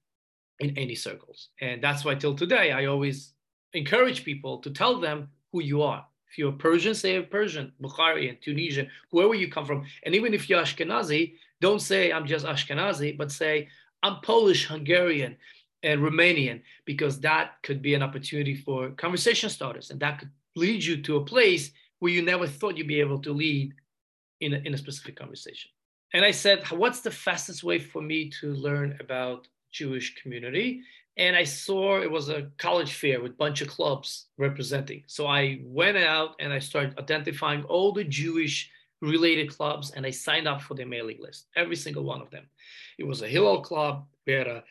in 0.59 0.77
any 0.77 0.95
circles. 0.95 1.49
And 1.59 1.83
that's 1.83 2.05
why 2.05 2.15
till 2.15 2.35
today, 2.35 2.71
I 2.71 2.85
always 2.85 3.33
encourage 3.73 4.23
people 4.23 4.59
to 4.59 4.69
tell 4.69 4.99
them 4.99 5.29
who 5.51 5.61
you 5.61 5.81
are. 5.81 6.05
If 6.29 6.37
you're 6.37 6.51
Persian, 6.51 6.93
say 6.93 7.19
Persian, 7.21 7.71
Bukharian, 7.81 8.39
Tunisian, 8.41 8.89
whoever 9.11 9.33
you 9.33 9.49
come 9.49 9.65
from. 9.65 9.85
And 10.03 10.13
even 10.13 10.33
if 10.33 10.49
you're 10.49 10.61
Ashkenazi, 10.61 11.33
don't 11.61 11.81
say 11.81 12.11
I'm 12.11 12.27
just 12.27 12.45
Ashkenazi, 12.45 13.17
but 13.17 13.31
say 13.31 13.69
I'm 14.07 14.21
Polish, 14.21 14.65
Hungarian, 14.67 15.35
and 15.83 16.01
Romanian, 16.01 16.61
because 16.85 17.19
that 17.19 17.55
could 17.61 17.81
be 17.81 17.93
an 17.93 18.01
opportunity 18.01 18.55
for 18.55 18.91
conversation 18.91 19.49
starters. 19.49 19.91
And 19.91 19.99
that 19.99 20.19
could 20.19 20.29
lead 20.55 20.81
you 20.81 21.01
to 21.01 21.17
a 21.17 21.25
place 21.25 21.71
where 21.99 22.13
you 22.13 22.21
never 22.21 22.47
thought 22.47 22.77
you'd 22.77 22.87
be 22.87 23.01
able 23.01 23.19
to 23.19 23.33
lead 23.33 23.73
in 24.39 24.53
a, 24.53 24.57
in 24.59 24.73
a 24.73 24.77
specific 24.77 25.17
conversation. 25.17 25.69
And 26.13 26.23
I 26.23 26.31
said, 26.31 26.65
what's 26.71 27.01
the 27.01 27.11
fastest 27.11 27.65
way 27.65 27.79
for 27.79 28.01
me 28.01 28.29
to 28.39 28.53
learn 28.53 28.97
about 29.01 29.49
Jewish 29.73 30.15
community? 30.21 30.83
And 31.17 31.35
I 31.35 31.43
saw 31.43 31.99
it 31.99 32.09
was 32.09 32.29
a 32.29 32.49
college 32.57 32.93
fair 32.93 33.21
with 33.21 33.33
a 33.33 33.35
bunch 33.35 33.59
of 33.59 33.67
clubs 33.67 34.27
representing. 34.37 35.03
So 35.07 35.27
I 35.27 35.59
went 35.65 35.97
out 35.97 36.35
and 36.39 36.53
I 36.53 36.59
started 36.59 36.97
identifying 36.97 37.63
all 37.65 37.91
the 37.91 38.05
Jewish 38.05 38.71
related 39.01 39.55
clubs 39.55 39.91
and 39.91 40.05
I 40.05 40.12
signed 40.12 40.47
up 40.47 40.62
for 40.62 40.73
their 40.73 40.88
mailing 40.88 41.17
list, 41.19 41.47
every 41.55 41.75
single 41.75 42.03
one 42.03 42.21
of 42.21 42.29
them. 42.31 42.49
It 42.97 43.05
was 43.05 43.21
a 43.21 43.27
Hillel 43.27 43.62
club, 43.62 44.05
we 44.25 44.33
had 44.33 44.47
a 44.47 44.63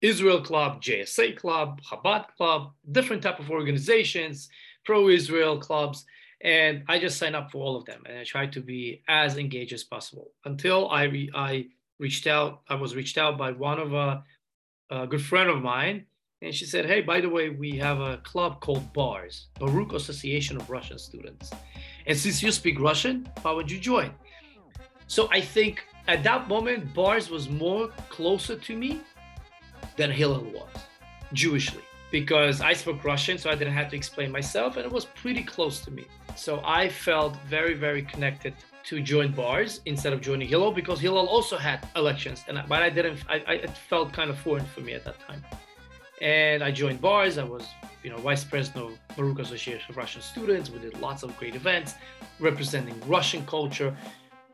Israel 0.00 0.42
club, 0.42 0.82
JSA 0.82 1.36
club, 1.36 1.80
Chabad 1.82 2.26
club, 2.36 2.72
different 2.92 3.22
type 3.22 3.38
of 3.38 3.50
organizations, 3.50 4.50
pro-Israel 4.84 5.58
clubs. 5.58 6.04
And 6.42 6.84
I 6.88 6.98
just 6.98 7.16
signed 7.18 7.34
up 7.34 7.50
for 7.50 7.58
all 7.58 7.76
of 7.76 7.86
them 7.86 8.02
and 8.06 8.18
I 8.18 8.24
tried 8.24 8.52
to 8.52 8.60
be 8.60 9.02
as 9.08 9.38
engaged 9.38 9.72
as 9.72 9.82
possible 9.82 10.32
until 10.44 10.90
I, 10.90 11.04
re- 11.04 11.30
I 11.34 11.68
reached 11.98 12.26
out. 12.26 12.60
I 12.68 12.74
was 12.74 12.94
reached 12.94 13.16
out 13.16 13.38
by 13.38 13.52
one 13.52 13.78
of 13.78 13.94
a, 13.94 14.22
a 14.90 15.06
good 15.06 15.22
friend 15.22 15.48
of 15.48 15.62
mine. 15.62 16.04
And 16.44 16.54
she 16.54 16.66
said, 16.66 16.84
Hey, 16.84 17.00
by 17.00 17.22
the 17.22 17.28
way, 17.28 17.48
we 17.48 17.72
have 17.78 18.00
a 18.00 18.18
club 18.18 18.60
called 18.60 18.92
BARS, 18.92 19.46
Baruch 19.58 19.94
Association 19.94 20.58
of 20.58 20.68
Russian 20.68 20.98
Students. 20.98 21.50
And 22.06 22.16
since 22.16 22.42
you 22.42 22.52
speak 22.52 22.78
Russian, 22.78 23.26
why 23.40 23.52
would 23.52 23.70
you 23.70 23.80
join? 23.80 24.12
So 25.06 25.28
I 25.32 25.40
think 25.40 25.84
at 26.06 26.22
that 26.24 26.46
moment, 26.46 26.92
BARS 26.92 27.30
was 27.30 27.48
more 27.48 27.88
closer 28.10 28.56
to 28.56 28.76
me 28.76 29.00
than 29.96 30.10
Hillel 30.10 30.44
was, 30.44 30.68
Jewishly 31.32 31.80
because 32.10 32.60
I 32.60 32.74
spoke 32.74 33.02
Russian, 33.02 33.38
so 33.38 33.50
I 33.50 33.56
didn't 33.56 33.74
have 33.74 33.90
to 33.90 33.96
explain 33.96 34.30
myself, 34.30 34.76
and 34.76 34.86
it 34.86 34.92
was 34.92 35.06
pretty 35.06 35.42
close 35.42 35.80
to 35.80 35.90
me. 35.90 36.04
So 36.36 36.60
I 36.64 36.88
felt 36.88 37.34
very, 37.48 37.74
very 37.74 38.02
connected 38.02 38.54
to 38.84 39.00
join 39.00 39.32
BARS 39.32 39.80
instead 39.86 40.12
of 40.12 40.20
joining 40.20 40.46
Hillel 40.46 40.70
because 40.70 41.00
Hillel 41.00 41.26
also 41.26 41.56
had 41.56 41.88
elections, 41.96 42.44
and 42.46 42.62
but 42.68 42.82
I 42.82 42.90
didn't. 42.90 43.18
I, 43.28 43.42
I 43.48 43.54
it 43.54 43.76
felt 43.90 44.12
kind 44.12 44.30
of 44.30 44.38
foreign 44.38 44.64
for 44.64 44.80
me 44.82 44.92
at 44.92 45.04
that 45.06 45.18
time, 45.26 45.42
and 46.20 46.62
I 46.62 46.70
joined 46.70 47.00
BARS. 47.00 47.38
I 47.38 47.44
was, 47.44 47.66
you 48.02 48.10
know, 48.10 48.16
vice 48.18 48.44
president 48.44 48.92
of 48.92 49.16
Baruch 49.16 49.40
Association 49.40 49.84
of 49.88 49.96
Russian 49.96 50.22
Students. 50.22 50.70
We 50.70 50.78
did 50.78 51.00
lots 51.00 51.22
of 51.22 51.36
great 51.38 51.54
events 51.54 51.94
representing 52.40 53.00
Russian 53.06 53.44
culture, 53.46 53.96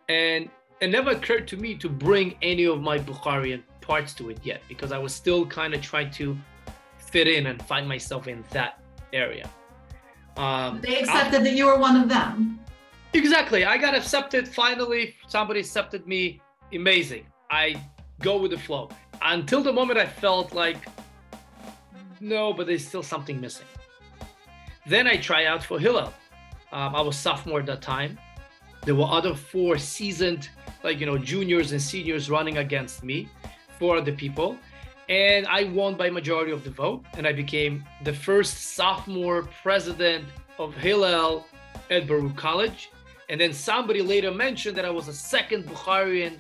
and 0.09 0.49
it 0.81 0.89
never 0.89 1.11
occurred 1.11 1.47
to 1.49 1.57
me 1.57 1.75
to 1.77 1.89
bring 1.89 2.37
any 2.43 2.65
of 2.65 2.81
my 2.81 2.99
Bukharian 2.99 3.63
parts 3.81 4.15
to 4.15 4.31
it 4.31 4.39
yet 4.43 4.63
because 4.69 4.93
I 4.93 4.99
was 4.99 5.15
still 5.15 5.45
kind 5.45 5.75
of 5.75 5.83
trying 5.83 6.11
to 6.13 6.37
fit 6.97 7.29
in 7.29 7.47
and 7.47 7.61
find 7.63 7.87
myself 7.89 8.29
in 8.29 8.45
that 8.51 8.81
area. 9.13 9.49
Um, 10.37 10.81
they 10.81 11.01
accepted 11.01 11.41
I, 11.41 11.45
that 11.45 11.53
you 11.55 11.67
were 11.67 11.79
one 11.79 11.97
of 11.97 12.09
them. 12.09 12.61
Exactly. 13.13 13.65
I 13.65 13.77
got 13.77 13.95
accepted. 13.95 14.47
Finally, 14.49 15.17
somebody 15.27 15.61
accepted 15.61 16.07
me. 16.07 16.41
Amazing. 16.73 17.27
I 17.51 17.83
go 18.21 18.39
with 18.41 18.53
the 18.53 18.59
flow. 18.59 18.89
Until 19.23 19.63
the 19.63 19.73
moment 19.73 19.99
I 19.99 20.07
felt 20.07 20.55
like, 20.55 20.79
no, 22.21 22.53
but 22.53 22.67
there's 22.67 22.87
still 22.87 23.03
something 23.03 23.41
missing. 23.41 23.67
Then 24.87 25.07
I 25.07 25.17
try 25.17 25.47
out 25.47 25.63
for 25.65 25.79
Hillel. 25.79 26.13
Um, 26.73 26.95
I 26.95 27.01
was 27.01 27.17
sophomore 27.17 27.61
at 27.61 27.67
that 27.67 27.83
time. 27.83 28.19
There 28.85 28.95
were 28.95 29.07
other 29.07 29.35
four 29.35 29.77
seasoned, 29.79 30.49
like, 30.83 31.01
you 31.01 31.07
know, 31.07 31.19
juniors 31.19 31.73
and 31.73 31.83
seniors 31.83 32.31
running 32.31 32.59
against 32.59 33.03
me, 33.03 33.29
four 33.79 33.97
other 33.97 34.13
people 34.13 34.59
and 35.11 35.45
I 35.49 35.65
won 35.65 35.97
by 35.97 36.09
majority 36.09 36.53
of 36.53 36.63
the 36.63 36.71
vote, 36.71 37.05
and 37.15 37.27
I 37.27 37.33
became 37.33 37.85
the 38.05 38.13
first 38.13 38.77
sophomore 38.77 39.43
president 39.61 40.25
of 40.57 40.73
Hillel 40.77 41.49
at 41.91 42.07
Baruch 42.07 42.37
College. 42.37 42.91
And 43.29 43.41
then 43.41 43.53
somebody 43.53 44.03
later 44.03 44.31
mentioned 44.31 44.77
that 44.77 44.85
I 44.85 44.91
was 44.91 45.07
the 45.07 45.13
second 45.13 45.65
Bukharian 45.65 46.37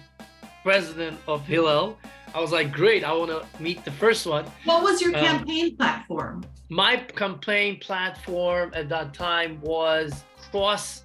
president 0.62 1.18
of 1.26 1.44
Hillel. 1.44 1.98
I 2.34 2.40
was 2.40 2.52
like, 2.52 2.72
great, 2.72 3.02
I 3.02 3.12
want 3.12 3.30
to 3.30 3.62
meet 3.62 3.84
the 3.84 3.90
first 3.90 4.26
one. 4.26 4.44
What 4.64 4.82
was 4.82 5.00
your 5.00 5.16
um, 5.16 5.24
campaign 5.24 5.66
um, 5.66 5.76
platform? 5.76 6.44
My 6.68 6.96
campaign 6.96 7.78
platform 7.80 8.72
at 8.74 8.88
that 8.88 9.12
time 9.14 9.60
was 9.60 10.22
cross 10.50 11.02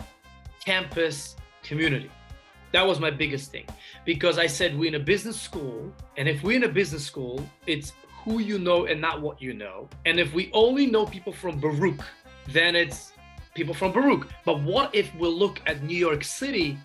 campus 0.64 1.36
community. 1.64 2.12
That 2.72 2.86
was 2.86 3.00
my 3.00 3.10
biggest 3.10 3.52
thing 3.52 3.66
because 4.04 4.38
I 4.38 4.48
said 4.48 4.78
we're 4.78 4.90
in 4.90 4.96
a 4.96 5.04
business 5.04 5.40
school, 5.40 5.92
and 6.18 6.28
if 6.28 6.44
we're 6.44 6.58
in 6.58 6.66
a 6.66 6.70
business 6.70 7.06
school, 7.06 7.48
it's 7.66 7.94
who 8.24 8.40
you 8.40 8.60
know 8.60 8.86
and 8.86 9.00
not 9.02 9.22
what 9.22 9.42
you 9.42 9.54
know. 9.54 9.88
And 10.06 10.20
if 10.20 10.34
we 10.34 10.52
only 10.54 10.86
know 10.86 11.06
people 11.06 11.34
from 11.34 11.60
Baruch, 11.60 12.04
then 12.50 12.76
it's 12.76 13.14
people 13.56 13.74
from 13.74 13.94
Baruch. 13.94 14.28
But 14.44 14.62
what 14.62 14.94
if 14.94 15.14
we 15.16 15.28
look 15.28 15.62
at 15.66 15.82
New 15.84 15.98
York 15.98 16.24
City 16.24 16.78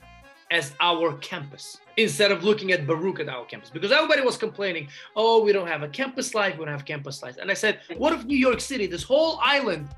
as 0.51 0.75
our 0.81 1.15
campus 1.19 1.79
instead 2.03 2.33
of 2.33 2.45
looking 2.45 2.73
at 2.73 2.87
Baruch 2.87 3.21
at 3.21 3.29
our 3.29 3.45
campus? 3.45 3.71
Because 3.71 3.93
everybody 3.93 4.23
was 4.23 4.37
complaining, 4.37 4.89
oh, 5.17 5.43
we 5.43 5.53
don't 5.53 5.67
have 5.67 5.83
a 5.83 5.89
campus 5.89 6.35
life, 6.35 6.59
we 6.59 6.65
don't 6.65 6.75
have 6.75 6.85
campus 6.85 7.23
life. 7.23 7.37
And 7.41 7.51
I 7.51 7.55
said, 7.55 7.81
what 7.97 8.13
if 8.13 8.25
New 8.25 8.37
York 8.37 8.61
City, 8.61 8.87
this 8.87 9.03
whole 9.03 9.39
island, 9.43 9.89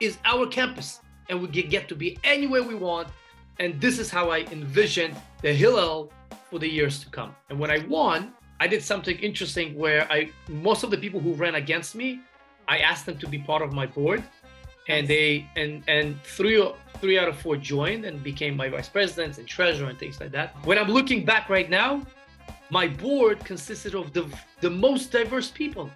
is 0.00 0.18
our 0.24 0.46
campus 0.46 1.00
and 1.28 1.40
we 1.40 1.48
get 1.48 1.88
to 1.88 1.94
be 1.94 2.18
anywhere 2.24 2.62
we 2.62 2.74
want? 2.74 3.08
And 3.58 3.80
this 3.80 3.98
is 3.98 4.10
how 4.10 4.30
I 4.30 4.40
envisioned 4.52 5.16
the 5.42 5.52
Hillel 5.52 6.12
for 6.50 6.58
the 6.58 6.68
years 6.68 7.00
to 7.00 7.10
come. 7.10 7.34
And 7.50 7.58
when 7.58 7.70
I 7.70 7.78
won, 7.88 8.32
I 8.60 8.66
did 8.66 8.82
something 8.82 9.16
interesting 9.18 9.76
where 9.76 10.10
I 10.10 10.30
most 10.48 10.82
of 10.82 10.90
the 10.90 10.98
people 10.98 11.20
who 11.20 11.34
ran 11.34 11.56
against 11.56 11.94
me, 11.94 12.20
I 12.66 12.78
asked 12.78 13.06
them 13.06 13.18
to 13.18 13.28
be 13.28 13.38
part 13.38 13.62
of 13.62 13.72
my 13.72 13.86
board, 13.86 14.22
and 14.88 15.06
they 15.06 15.46
and 15.56 15.82
and 15.88 16.20
three 16.22 16.62
three 17.00 17.18
out 17.18 17.28
of 17.28 17.36
four 17.38 17.56
joined 17.56 18.04
and 18.04 18.22
became 18.22 18.56
my 18.56 18.68
vice 18.68 18.88
presidents 18.88 19.38
and 19.38 19.46
treasurer 19.46 19.88
and 19.88 19.98
things 19.98 20.20
like 20.20 20.32
that. 20.32 20.54
When 20.64 20.78
I'm 20.78 20.88
looking 20.88 21.24
back 21.24 21.48
right 21.48 21.70
now, 21.70 22.02
my 22.70 22.88
board 22.88 23.44
consisted 23.44 23.94
of 23.94 24.12
the 24.12 24.26
the 24.60 24.70
most 24.70 25.12
diverse 25.12 25.50
people. 25.50 25.90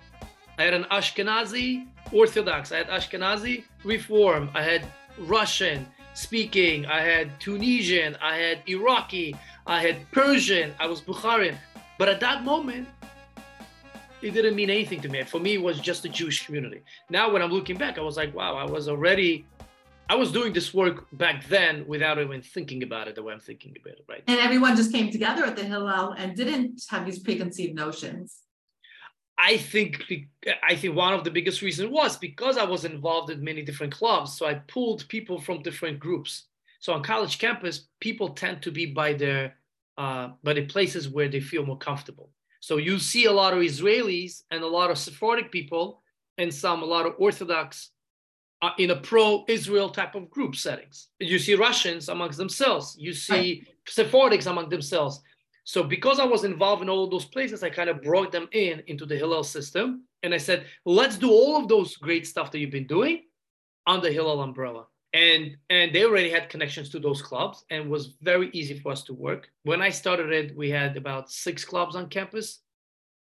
I 0.58 0.64
had 0.64 0.74
an 0.74 0.84
Ashkenazi 0.84 1.86
Orthodox, 2.12 2.72
I 2.72 2.76
had 2.78 2.88
Ashkenazi 2.88 3.64
Reform, 3.84 4.50
I 4.54 4.62
had 4.62 4.86
Russian 5.18 5.86
speaking, 6.14 6.84
I 6.86 7.00
had 7.00 7.40
Tunisian, 7.40 8.16
I 8.20 8.36
had 8.36 8.58
Iraqi, 8.66 9.34
I 9.66 9.80
had 9.80 10.10
Persian, 10.12 10.74
I 10.78 10.86
was 10.86 11.00
Bukharian. 11.00 11.56
But 11.98 12.08
at 12.10 12.20
that 12.20 12.44
moment, 12.44 12.88
it 14.22 14.32
didn't 14.32 14.54
mean 14.54 14.70
anything 14.70 15.00
to 15.02 15.08
me. 15.08 15.22
For 15.24 15.40
me, 15.40 15.54
it 15.54 15.62
was 15.62 15.80
just 15.80 16.02
the 16.02 16.08
Jewish 16.08 16.46
community. 16.46 16.82
Now, 17.10 17.30
when 17.32 17.42
I'm 17.42 17.50
looking 17.50 17.76
back, 17.76 17.98
I 17.98 18.02
was 18.02 18.16
like, 18.16 18.34
wow, 18.34 18.54
I 18.56 18.64
was 18.64 18.88
already, 18.88 19.44
I 20.08 20.14
was 20.14 20.30
doing 20.30 20.52
this 20.52 20.72
work 20.72 21.06
back 21.12 21.46
then 21.48 21.86
without 21.86 22.18
even 22.18 22.42
thinking 22.42 22.82
about 22.82 23.08
it 23.08 23.14
the 23.14 23.22
way 23.22 23.32
I'm 23.32 23.40
thinking 23.40 23.74
about 23.80 23.94
it, 23.94 24.04
right? 24.08 24.22
And 24.28 24.38
everyone 24.38 24.76
just 24.76 24.92
came 24.92 25.10
together 25.10 25.44
at 25.44 25.56
the 25.56 25.64
Hillel 25.64 26.12
and 26.12 26.36
didn't 26.36 26.82
have 26.90 27.04
these 27.04 27.18
preconceived 27.18 27.74
notions. 27.74 28.38
I 29.38 29.56
think 29.56 30.04
I 30.62 30.76
think 30.76 30.94
one 30.94 31.14
of 31.14 31.24
the 31.24 31.30
biggest 31.30 31.62
reasons 31.62 31.90
was 31.90 32.16
because 32.16 32.56
I 32.56 32.64
was 32.64 32.84
involved 32.84 33.30
in 33.30 33.42
many 33.42 33.62
different 33.62 33.92
clubs. 33.92 34.36
So 34.36 34.46
I 34.46 34.54
pulled 34.54 35.08
people 35.08 35.40
from 35.40 35.62
different 35.62 35.98
groups. 35.98 36.44
So 36.78 36.92
on 36.92 37.02
college 37.02 37.38
campus, 37.38 37.88
people 37.98 38.28
tend 38.28 38.62
to 38.62 38.70
be 38.70 38.86
by 38.86 39.14
their 39.14 39.56
uh, 39.98 40.28
by 40.44 40.52
the 40.52 40.66
places 40.66 41.08
where 41.08 41.28
they 41.28 41.40
feel 41.40 41.66
more 41.66 41.78
comfortable. 41.78 42.30
So 42.66 42.74
you 42.88 42.94
see 42.98 43.24
a 43.26 43.36
lot 43.42 43.52
of 43.52 43.60
Israelis 43.60 44.32
and 44.50 44.60
a 44.62 44.72
lot 44.78 44.90
of 44.92 44.96
Sephardic 44.96 45.48
people 45.50 45.84
and 46.40 46.50
some 46.62 46.82
a 46.82 46.90
lot 46.94 47.06
of 47.06 47.12
Orthodox 47.18 47.90
uh, 48.62 48.70
in 48.78 48.90
a 48.90 49.00
pro-Israel 49.10 49.90
type 49.90 50.14
of 50.14 50.30
group 50.30 50.54
settings. 50.56 50.96
You 51.18 51.38
see 51.38 51.54
Russians 51.68 52.08
amongst 52.08 52.38
themselves. 52.38 52.96
You 53.06 53.12
see. 53.12 53.66
Sephardics 53.84 54.46
among 54.46 54.68
themselves. 54.68 55.20
So 55.64 55.82
because 55.82 56.20
I 56.20 56.24
was 56.24 56.44
involved 56.44 56.82
in 56.82 56.88
all 56.88 57.08
those 57.10 57.24
places, 57.24 57.64
I 57.64 57.70
kind 57.70 57.90
of 57.90 58.00
brought 58.00 58.30
them 58.30 58.46
in 58.52 58.82
into 58.86 59.06
the 59.06 59.16
Hillel 59.16 59.42
system, 59.42 60.04
and 60.22 60.32
I 60.32 60.38
said, 60.38 60.66
let's 60.84 61.16
do 61.16 61.30
all 61.30 61.56
of 61.60 61.66
those 61.66 61.96
great 61.96 62.24
stuff 62.24 62.52
that 62.52 62.60
you've 62.60 62.70
been 62.78 62.86
doing 62.86 63.22
under 63.84 64.08
Hillel 64.08 64.40
umbrella. 64.40 64.84
And 65.14 65.56
and 65.68 65.94
they 65.94 66.04
already 66.04 66.30
had 66.30 66.48
connections 66.48 66.88
to 66.90 66.98
those 66.98 67.20
clubs, 67.20 67.64
and 67.70 67.90
was 67.90 68.14
very 68.22 68.48
easy 68.52 68.78
for 68.78 68.92
us 68.92 69.02
to 69.04 69.12
work. 69.12 69.50
When 69.64 69.82
I 69.82 69.90
started 69.90 70.32
it, 70.32 70.56
we 70.56 70.70
had 70.70 70.96
about 70.96 71.30
six 71.30 71.64
clubs 71.64 71.96
on 71.96 72.08
campus. 72.08 72.60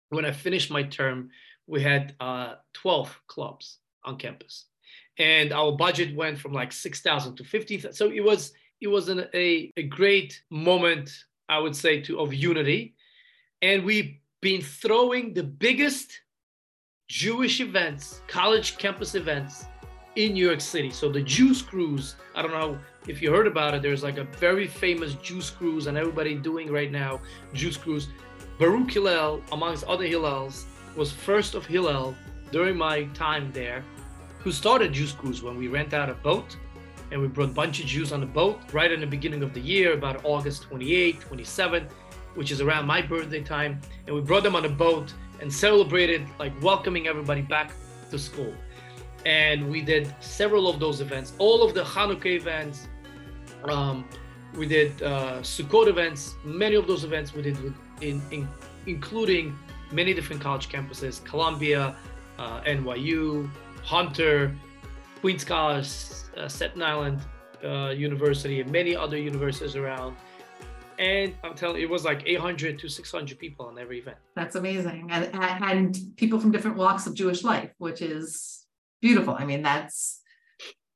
When 0.10 0.26
I 0.26 0.32
finished 0.32 0.70
my 0.70 0.84
term, 0.84 1.30
we 1.66 1.82
had 1.82 2.16
uh, 2.20 2.56
12 2.74 3.22
clubs 3.28 3.80
on 4.04 4.18
campus 4.18 4.66
and 5.20 5.52
our 5.52 5.74
budget 5.74 6.16
went 6.16 6.40
from 6.40 6.54
like 6.54 6.72
6000 6.72 7.36
to 7.36 7.44
50000 7.44 7.94
so 7.94 8.10
it 8.10 8.24
was 8.24 8.54
it 8.82 8.88
was 8.88 9.10
an, 9.10 9.26
a, 9.34 9.72
a 9.78 9.84
great 9.84 10.42
moment 10.50 11.12
i 11.50 11.60
would 11.60 11.76
say 11.76 12.02
to 12.02 12.20
of 12.20 12.34
unity 12.34 12.96
and 13.62 13.84
we've 13.84 14.18
been 14.42 14.62
throwing 14.62 15.34
the 15.34 15.44
biggest 15.44 16.22
jewish 17.08 17.60
events 17.60 18.22
college 18.28 18.78
campus 18.78 19.16
events 19.16 19.66
in 20.26 20.34
new 20.34 20.46
york 20.48 20.62
city 20.62 20.90
so 20.90 21.10
the 21.10 21.22
juice 21.22 21.62
cruise 21.62 22.16
i 22.36 22.42
don't 22.42 22.52
know 22.52 22.78
if 23.08 23.22
you 23.22 23.32
heard 23.32 23.48
about 23.48 23.74
it 23.74 23.82
there's 23.82 24.04
like 24.04 24.18
a 24.18 24.24
very 24.24 24.68
famous 24.68 25.14
juice 25.16 25.50
cruise 25.50 25.88
and 25.88 25.98
everybody 25.98 26.36
doing 26.36 26.72
right 26.72 26.92
now 26.92 27.20
juice 27.54 27.78
cruise 27.78 28.08
baruch 28.58 28.92
hillel 28.92 29.42
amongst 29.52 29.84
other 29.86 30.06
hillels 30.06 30.66
was 30.96 31.12
first 31.12 31.56
of 31.56 31.66
hillel 31.66 32.16
during 32.52 32.78
my 32.78 33.04
time 33.14 33.52
there 33.54 33.84
who 34.40 34.52
started 34.52 34.94
Juice 34.94 35.12
Cruise 35.12 35.44
when 35.44 35.58
we 35.58 35.68
rent 35.68 35.94
out 35.94 36.10
a 36.10 36.14
boat 36.14 36.56
and 37.12 37.22
we 37.22 37.28
brought 37.28 37.50
a 37.50 37.54
bunch 37.54 37.80
of 37.80 37.86
Jews 37.86 38.14
on 38.14 38.20
the 38.22 38.26
boat 38.26 38.60
right 38.72 38.92
in 38.92 39.00
the 39.00 39.08
beginning 39.08 39.44
of 39.44 39.54
the 39.54 39.60
year, 39.60 39.94
about 39.94 40.24
August 40.24 40.64
28, 40.64 41.20
27, 41.20 41.88
which 42.36 42.52
is 42.52 42.62
around 42.62 42.86
my 42.86 43.02
birthday 43.02 43.42
time. 43.42 43.82
And 44.06 44.16
we 44.16 44.22
brought 44.22 44.44
them 44.44 44.56
on 44.56 44.66
a 44.66 44.70
boat 44.70 45.14
and 45.42 45.52
celebrated, 45.52 46.26
like 46.38 46.54
welcoming 46.62 47.08
everybody 47.08 47.42
back 47.42 47.74
to 48.12 48.20
school. 48.20 48.54
And 49.26 49.70
we 49.70 49.82
did 49.82 50.14
several 50.20 50.68
of 50.70 50.80
those 50.80 51.02
events, 51.02 51.34
all 51.38 51.64
of 51.64 51.74
the 51.74 51.84
Hanukkah 51.84 52.38
events. 52.38 52.88
Um, 53.66 54.06
we 54.56 54.68
did 54.68 55.02
uh, 55.04 55.40
Sukkot 55.42 55.88
events, 55.88 56.36
many 56.44 56.76
of 56.76 56.88
those 56.88 57.04
events 57.04 57.34
we 57.34 57.42
did 57.42 57.58
in, 58.02 58.22
in, 58.32 58.48
including 58.88 59.58
many 59.92 60.14
different 60.14 60.42
college 60.42 60.70
campuses, 60.70 61.24
Columbia, 61.24 61.96
uh, 62.38 62.62
NYU, 62.62 63.50
Hunter, 63.84 64.56
Queens 65.22 65.44
College, 65.44 65.88
uh, 66.38 66.48
Staten 66.48 66.82
Island 66.82 67.22
uh, 67.64 67.90
University, 67.90 68.62
and 68.62 68.72
many 68.72 68.96
other 68.96 69.18
universities 69.18 69.76
around. 69.76 70.16
And 70.98 71.34
I'm 71.44 71.56
telling 71.56 71.78
you, 71.78 71.88
it 71.88 71.90
was 71.90 72.04
like 72.04 72.24
800 72.26 72.78
to 72.80 72.90
600 72.90 73.40
people 73.40 73.66
on 73.68 73.80
every 73.80 74.00
event. 74.00 74.18
That's 74.36 74.56
amazing. 74.56 75.08
And, 75.10 75.30
and 75.34 75.98
people 76.18 76.40
from 76.40 76.52
different 76.52 76.76
walks 76.76 77.08
of 77.08 77.14
Jewish 77.14 77.44
life, 77.44 77.72
which 77.78 78.02
is 78.02 78.59
beautiful. 79.02 79.36
I 79.38 79.46
mean, 79.46 79.62
that's 79.62 80.22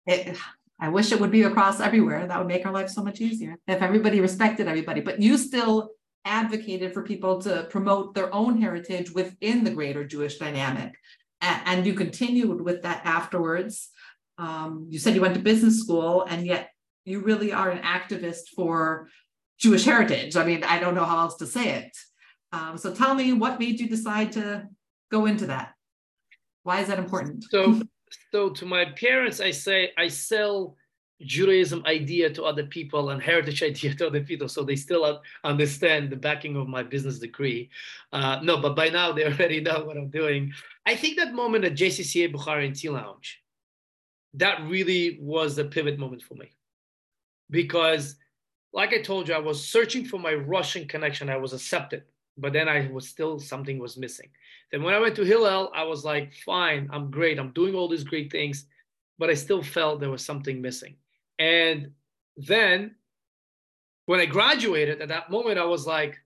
it. 0.05 0.37
I 0.79 0.89
wish 0.89 1.11
it 1.11 1.19
would 1.19 1.31
be 1.31 1.43
across 1.43 1.79
everywhere. 1.79 2.27
That 2.27 2.39
would 2.39 2.47
make 2.47 2.65
our 2.65 2.73
life 2.73 2.89
so 2.89 3.03
much 3.03 3.21
easier 3.21 3.55
if 3.67 3.81
everybody 3.81 4.19
respected 4.19 4.67
everybody. 4.67 5.01
But 5.01 5.21
you 5.21 5.37
still 5.37 5.91
advocated 6.25 6.93
for 6.93 7.03
people 7.03 7.41
to 7.41 7.67
promote 7.69 8.13
their 8.15 8.33
own 8.33 8.59
heritage 8.61 9.11
within 9.11 9.63
the 9.63 9.71
greater 9.71 10.03
Jewish 10.05 10.37
dynamic 10.37 10.93
and 11.43 11.85
you 11.85 11.93
continued 11.93 12.61
with 12.61 12.83
that 12.83 13.01
afterwards. 13.05 13.89
Um, 14.37 14.87
you 14.89 14.99
said 14.99 15.15
you 15.15 15.21
went 15.21 15.35
to 15.35 15.41
business 15.41 15.79
school, 15.79 16.23
and 16.23 16.45
yet 16.45 16.69
you 17.05 17.19
really 17.19 17.51
are 17.51 17.69
an 17.69 17.83
activist 17.83 18.49
for 18.55 19.09
Jewish 19.59 19.85
heritage. 19.85 20.35
I 20.35 20.45
mean, 20.45 20.63
I 20.63 20.79
don't 20.79 20.95
know 20.95 21.05
how 21.05 21.19
else 21.19 21.37
to 21.37 21.45
say 21.45 21.69
it. 21.69 21.97
Um, 22.51 22.77
so 22.77 22.93
tell 22.93 23.13
me 23.13 23.33
what 23.33 23.59
made 23.59 23.79
you 23.79 23.87
decide 23.87 24.31
to 24.33 24.67
go 25.11 25.25
into 25.25 25.47
that? 25.47 25.73
Why 26.63 26.79
is 26.79 26.87
that 26.87 26.99
important? 26.99 27.43
So, 27.49 27.81
so 28.31 28.49
to 28.49 28.65
my 28.65 28.85
parents, 28.85 29.39
I 29.39 29.51
say 29.51 29.91
I 29.97 30.07
sell 30.07 30.75
Judaism 31.21 31.83
idea 31.85 32.29
to 32.31 32.43
other 32.43 32.65
people 32.65 33.09
and 33.09 33.21
heritage 33.21 33.63
idea 33.71 33.93
to 33.95 34.07
other 34.07 34.21
people, 34.21 34.47
so 34.47 34.63
they 34.63 34.75
still 34.75 35.21
understand 35.43 36.09
the 36.09 36.15
backing 36.15 36.55
of 36.55 36.67
my 36.67 36.83
business 36.83 37.19
degree. 37.19 37.69
Uh, 38.11 38.39
no, 38.43 38.57
but 38.57 38.75
by 38.75 38.89
now 38.89 39.11
they 39.11 39.25
already 39.31 39.61
know 39.61 39.83
what 39.85 39.97
I'm 39.97 40.09
doing. 40.09 40.51
I 40.85 40.95
think 40.95 41.17
that 41.17 41.33
moment 41.33 41.65
at 41.65 41.75
JCCA 41.75 42.33
Bukharian 42.33 42.77
Teen 42.77 42.93
Lounge, 42.93 43.41
that 44.35 44.61
really 44.63 45.19
was 45.21 45.55
the 45.55 45.65
pivot 45.65 45.99
moment 45.99 46.23
for 46.23 46.35
me, 46.35 46.51
because, 47.49 48.15
like 48.73 48.93
I 48.93 49.01
told 49.01 49.27
you, 49.27 49.35
I 49.35 49.39
was 49.39 49.67
searching 49.67 50.05
for 50.05 50.19
my 50.19 50.33
Russian 50.33 50.87
connection. 50.87 51.29
I 51.29 51.37
was 51.37 51.53
accepted, 51.53 52.03
but 52.37 52.51
then 52.51 52.67
I 52.67 52.89
was 52.91 53.07
still 53.07 53.39
something 53.39 53.77
was 53.77 53.95
missing. 53.95 54.29
Then 54.73 54.81
when 54.81 54.95
I 54.95 54.99
went 54.99 55.15
to 55.17 55.23
Hillel, 55.23 55.71
I 55.75 55.83
was 55.83 56.03
like, 56.03 56.33
fine, 56.33 56.89
I'm 56.91 57.11
great, 57.11 57.37
I'm 57.37 57.51
doing 57.51 57.75
all 57.75 57.87
these 57.87 58.03
great 58.03 58.31
things, 58.31 58.65
but 59.19 59.29
I 59.29 59.35
still 59.35 59.61
felt 59.61 59.99
there 59.99 60.09
was 60.09 60.25
something 60.25 60.63
missing. 60.63 60.95
And 61.37 61.91
then 62.37 62.95
when 64.07 64.19
I 64.19 64.25
graduated, 64.25 64.99
at 64.99 65.09
that 65.09 65.29
moment, 65.29 65.59
I 65.59 65.65
was 65.65 65.85
like, 65.85 66.17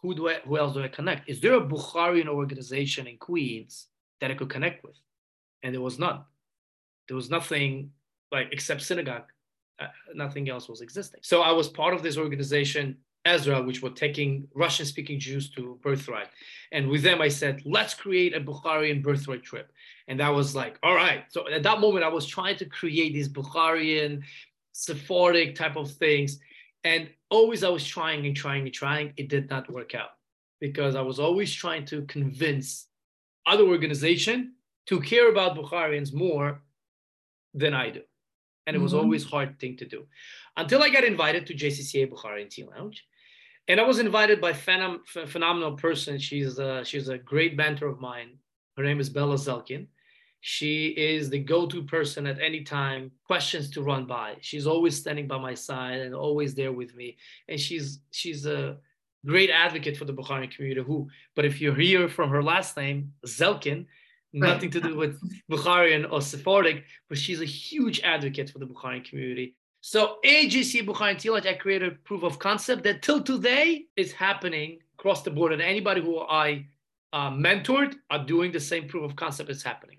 who 0.00 0.14
do 0.14 0.30
I, 0.30 0.36
who 0.46 0.56
else 0.56 0.72
do 0.72 0.82
I 0.82 0.88
connect? 0.88 1.28
Is 1.28 1.40
there 1.40 1.52
a 1.52 1.60
Bukharian 1.60 2.26
organization 2.26 3.06
in 3.06 3.18
Queens 3.18 3.88
that 4.22 4.30
I 4.30 4.34
could 4.34 4.48
connect 4.48 4.82
with? 4.82 4.96
And 5.62 5.74
there 5.74 5.82
was 5.82 5.98
none. 5.98 6.22
There 7.06 7.16
was 7.16 7.28
nothing 7.28 7.90
like 8.32 8.48
except 8.50 8.80
synagogue. 8.80 9.30
Uh, 9.78 9.88
nothing 10.14 10.48
else 10.48 10.70
was 10.70 10.80
existing. 10.80 11.20
So 11.22 11.42
I 11.42 11.52
was 11.52 11.68
part 11.68 11.92
of 11.92 12.02
this 12.02 12.16
organization, 12.16 12.96
Ezra, 13.26 13.62
which 13.62 13.82
were 13.82 13.90
taking 13.90 14.48
Russian-speaking 14.54 15.18
Jews 15.18 15.50
to 15.50 15.78
Birthright. 15.82 16.28
And 16.72 16.88
with 16.88 17.02
them, 17.02 17.20
I 17.20 17.28
said, 17.28 17.62
let's 17.64 17.92
create 17.92 18.34
a 18.34 18.40
Bukharian 18.40 19.02
Birthright 19.02 19.42
trip. 19.42 19.72
And 20.08 20.20
that 20.20 20.32
was 20.32 20.54
like, 20.54 20.78
all 20.82 20.94
right. 20.94 21.24
So 21.28 21.48
at 21.48 21.62
that 21.64 21.80
moment, 21.80 22.04
I 22.04 22.08
was 22.08 22.26
trying 22.26 22.56
to 22.58 22.64
create 22.64 23.12
these 23.12 23.28
Bukharian, 23.28 24.22
Sephardic 24.72 25.54
type 25.54 25.76
of 25.76 25.90
things. 25.90 26.38
And 26.84 27.08
always 27.30 27.64
I 27.64 27.68
was 27.68 27.84
trying 27.84 28.26
and 28.26 28.36
trying 28.36 28.62
and 28.62 28.72
trying. 28.72 29.12
It 29.16 29.28
did 29.28 29.50
not 29.50 29.70
work 29.70 29.94
out 29.94 30.10
because 30.60 30.94
I 30.94 31.02
was 31.02 31.18
always 31.18 31.52
trying 31.52 31.84
to 31.86 32.02
convince 32.02 32.86
other 33.44 33.64
organization 33.64 34.52
to 34.86 35.00
care 35.00 35.30
about 35.30 35.56
Bukharians 35.56 36.14
more 36.14 36.62
than 37.54 37.74
I 37.74 37.90
do. 37.90 38.02
And 38.66 38.76
it 38.76 38.80
was 38.80 38.92
mm-hmm. 38.92 39.04
always 39.04 39.24
hard 39.24 39.58
thing 39.58 39.76
to 39.78 39.84
do 39.84 40.06
until 40.56 40.82
I 40.82 40.88
got 40.88 41.04
invited 41.04 41.46
to 41.46 41.54
JCCA 41.54 42.10
Bukharian 42.10 42.50
Teen 42.50 42.66
Lounge. 42.66 43.04
And 43.68 43.80
I 43.80 43.82
was 43.82 43.98
invited 43.98 44.40
by 44.40 44.52
phenom- 44.52 45.06
phenomenal 45.06 45.72
person. 45.72 46.18
She's 46.18 46.58
a, 46.58 46.84
she's 46.84 47.08
a 47.08 47.18
great 47.18 47.56
mentor 47.56 47.88
of 47.88 48.00
mine. 48.00 48.38
Her 48.76 48.84
name 48.84 49.00
is 49.00 49.10
Bella 49.10 49.36
Zelkin. 49.36 49.86
She 50.40 50.88
is 50.88 51.28
the 51.28 51.40
go-to 51.40 51.82
person 51.82 52.26
at 52.26 52.40
any 52.40 52.62
time, 52.62 53.10
questions 53.24 53.70
to 53.70 53.82
run 53.82 54.06
by. 54.06 54.36
She's 54.40 54.66
always 54.66 54.96
standing 54.96 55.26
by 55.26 55.38
my 55.38 55.54
side 55.54 55.98
and 55.98 56.14
always 56.14 56.54
there 56.54 56.72
with 56.72 56.94
me. 56.94 57.16
And 57.48 57.58
she's 57.58 58.00
she's 58.12 58.46
a 58.46 58.76
great 59.24 59.50
advocate 59.50 59.96
for 59.96 60.04
the 60.04 60.12
Bukharian 60.12 60.54
community. 60.54 60.82
Who, 60.82 61.08
but 61.34 61.44
if 61.44 61.60
you 61.60 61.72
hear 61.74 62.08
from 62.08 62.30
her 62.30 62.44
last 62.44 62.76
name, 62.76 63.12
Zelkin, 63.26 63.86
nothing 64.32 64.70
to 64.70 64.80
do 64.80 64.94
with 64.94 65.18
Bukharian 65.50 66.12
or 66.12 66.20
Sephardic, 66.20 66.84
but 67.08 67.18
she's 67.18 67.40
a 67.40 67.46
huge 67.46 68.00
advocate 68.02 68.50
for 68.50 68.60
the 68.60 68.66
Bukharian 68.66 69.04
community. 69.04 69.56
So 69.88 70.18
AGC 70.24 70.84
Bukharian 70.84 71.14
Tilat, 71.14 71.46
I 71.46 71.54
created 71.54 72.02
proof 72.02 72.24
of 72.24 72.40
concept 72.40 72.82
that 72.82 73.02
till 73.02 73.22
today 73.22 73.86
is 73.96 74.10
happening 74.10 74.80
across 74.98 75.22
the 75.22 75.30
board. 75.30 75.52
And 75.52 75.62
anybody 75.62 76.00
who 76.00 76.18
I 76.18 76.66
uh, 77.12 77.30
mentored 77.30 77.94
are 78.10 78.24
doing 78.24 78.50
the 78.50 78.58
same 78.58 78.88
proof 78.88 79.04
of 79.04 79.14
concept 79.14 79.48
is 79.48 79.62
happening. 79.62 79.98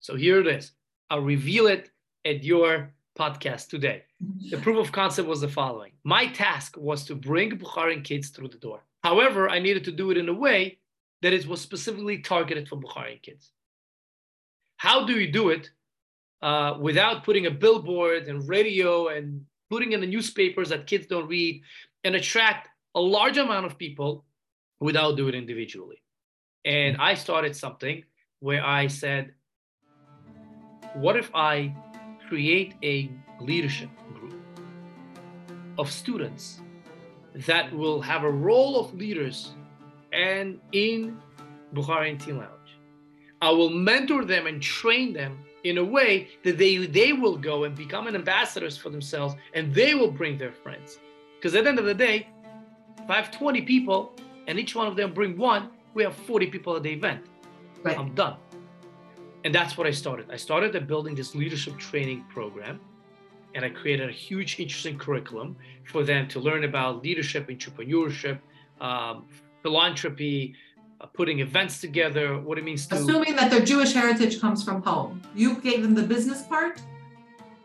So 0.00 0.14
here 0.14 0.38
it 0.40 0.46
is. 0.46 0.72
I'll 1.08 1.22
reveal 1.22 1.68
it 1.68 1.90
at 2.26 2.44
your 2.44 2.92
podcast 3.18 3.68
today. 3.68 4.02
The 4.50 4.58
proof 4.58 4.76
of 4.76 4.92
concept 4.92 5.26
was 5.26 5.40
the 5.40 5.48
following 5.48 5.92
My 6.04 6.26
task 6.26 6.76
was 6.76 7.06
to 7.06 7.14
bring 7.14 7.58
Bukharian 7.58 8.04
kids 8.04 8.28
through 8.28 8.48
the 8.48 8.58
door. 8.58 8.84
However, 9.02 9.48
I 9.48 9.58
needed 9.58 9.84
to 9.84 9.90
do 9.90 10.10
it 10.10 10.18
in 10.18 10.28
a 10.28 10.34
way 10.34 10.80
that 11.22 11.32
it 11.32 11.46
was 11.46 11.62
specifically 11.62 12.18
targeted 12.18 12.68
for 12.68 12.76
Bukharian 12.76 13.22
kids. 13.22 13.52
How 14.76 15.06
do 15.06 15.18
you 15.18 15.32
do 15.32 15.48
it 15.48 15.70
uh, 16.42 16.76
without 16.80 17.24
putting 17.24 17.46
a 17.46 17.50
billboard 17.50 18.28
and 18.28 18.48
radio 18.48 19.08
and 19.08 19.44
putting 19.70 19.92
in 19.92 20.00
the 20.00 20.06
newspapers 20.06 20.68
that 20.70 20.86
kids 20.86 21.06
don't 21.06 21.28
read 21.28 21.62
and 22.04 22.14
attract 22.14 22.68
a 22.94 23.00
large 23.00 23.36
amount 23.36 23.66
of 23.66 23.76
people 23.78 24.24
without 24.80 25.16
doing 25.16 25.34
it 25.34 25.38
individually? 25.38 26.02
And 26.64 26.96
I 26.98 27.14
started 27.14 27.56
something 27.56 28.04
where 28.40 28.64
I 28.64 28.86
said, 28.86 29.32
what 30.94 31.16
if 31.16 31.30
I 31.34 31.74
create 32.28 32.74
a 32.82 33.10
leadership 33.40 33.90
group 34.14 34.34
of 35.78 35.90
students 35.90 36.60
that 37.46 37.72
will 37.72 38.00
have 38.00 38.24
a 38.24 38.30
role 38.30 38.80
of 38.80 38.94
leaders 38.94 39.52
and 40.12 40.60
in 40.72 41.18
Bukharian 41.74 42.22
Teen 42.22 42.38
Lounge? 42.38 42.52
I 43.40 43.50
will 43.50 43.70
mentor 43.70 44.24
them 44.24 44.46
and 44.46 44.60
train 44.60 45.12
them 45.12 45.38
in 45.64 45.78
a 45.78 45.84
way 45.84 46.28
that 46.44 46.58
they 46.58 46.86
they 46.86 47.12
will 47.12 47.36
go 47.36 47.64
and 47.64 47.74
become 47.74 48.06
an 48.06 48.14
ambassadors 48.14 48.76
for 48.76 48.90
themselves 48.90 49.34
and 49.54 49.74
they 49.74 49.94
will 49.94 50.10
bring 50.10 50.38
their 50.38 50.52
friends. 50.52 50.98
Because 51.36 51.54
at 51.54 51.64
the 51.64 51.70
end 51.70 51.78
of 51.78 51.84
the 51.84 51.94
day, 51.94 52.28
if 52.98 53.10
I 53.10 53.14
have 53.14 53.30
20 53.30 53.62
people 53.62 54.12
and 54.46 54.58
each 54.58 54.74
one 54.74 54.86
of 54.86 54.96
them 54.96 55.12
bring 55.12 55.36
one, 55.36 55.70
we 55.94 56.02
have 56.02 56.14
40 56.14 56.46
people 56.46 56.76
at 56.76 56.82
the 56.82 56.90
event. 56.90 57.24
Right. 57.82 57.98
I'm 57.98 58.14
done. 58.14 58.36
And 59.44 59.54
that's 59.54 59.78
what 59.78 59.86
I 59.86 59.92
started. 59.92 60.30
I 60.30 60.36
started 60.36 60.74
at 60.74 60.86
building 60.86 61.14
this 61.14 61.34
leadership 61.34 61.78
training 61.78 62.24
program 62.28 62.80
and 63.54 63.64
I 63.64 63.70
created 63.70 64.08
a 64.08 64.12
huge, 64.12 64.58
interesting 64.58 64.98
curriculum 64.98 65.56
for 65.84 66.04
them 66.04 66.28
to 66.28 66.40
learn 66.40 66.64
about 66.64 67.02
leadership, 67.02 67.48
entrepreneurship, 67.48 68.38
um, 68.80 69.26
philanthropy, 69.62 70.54
Uh, 71.00 71.06
putting 71.06 71.38
events 71.38 71.80
together, 71.80 72.40
what 72.40 72.58
it 72.58 72.64
means 72.64 72.84
to. 72.88 72.96
Assuming 72.96 73.36
that 73.36 73.52
their 73.52 73.64
Jewish 73.64 73.92
heritage 73.92 74.40
comes 74.40 74.64
from 74.64 74.82
home, 74.82 75.22
you 75.32 75.60
gave 75.60 75.82
them 75.82 75.94
the 75.94 76.02
business 76.02 76.42
part. 76.42 76.80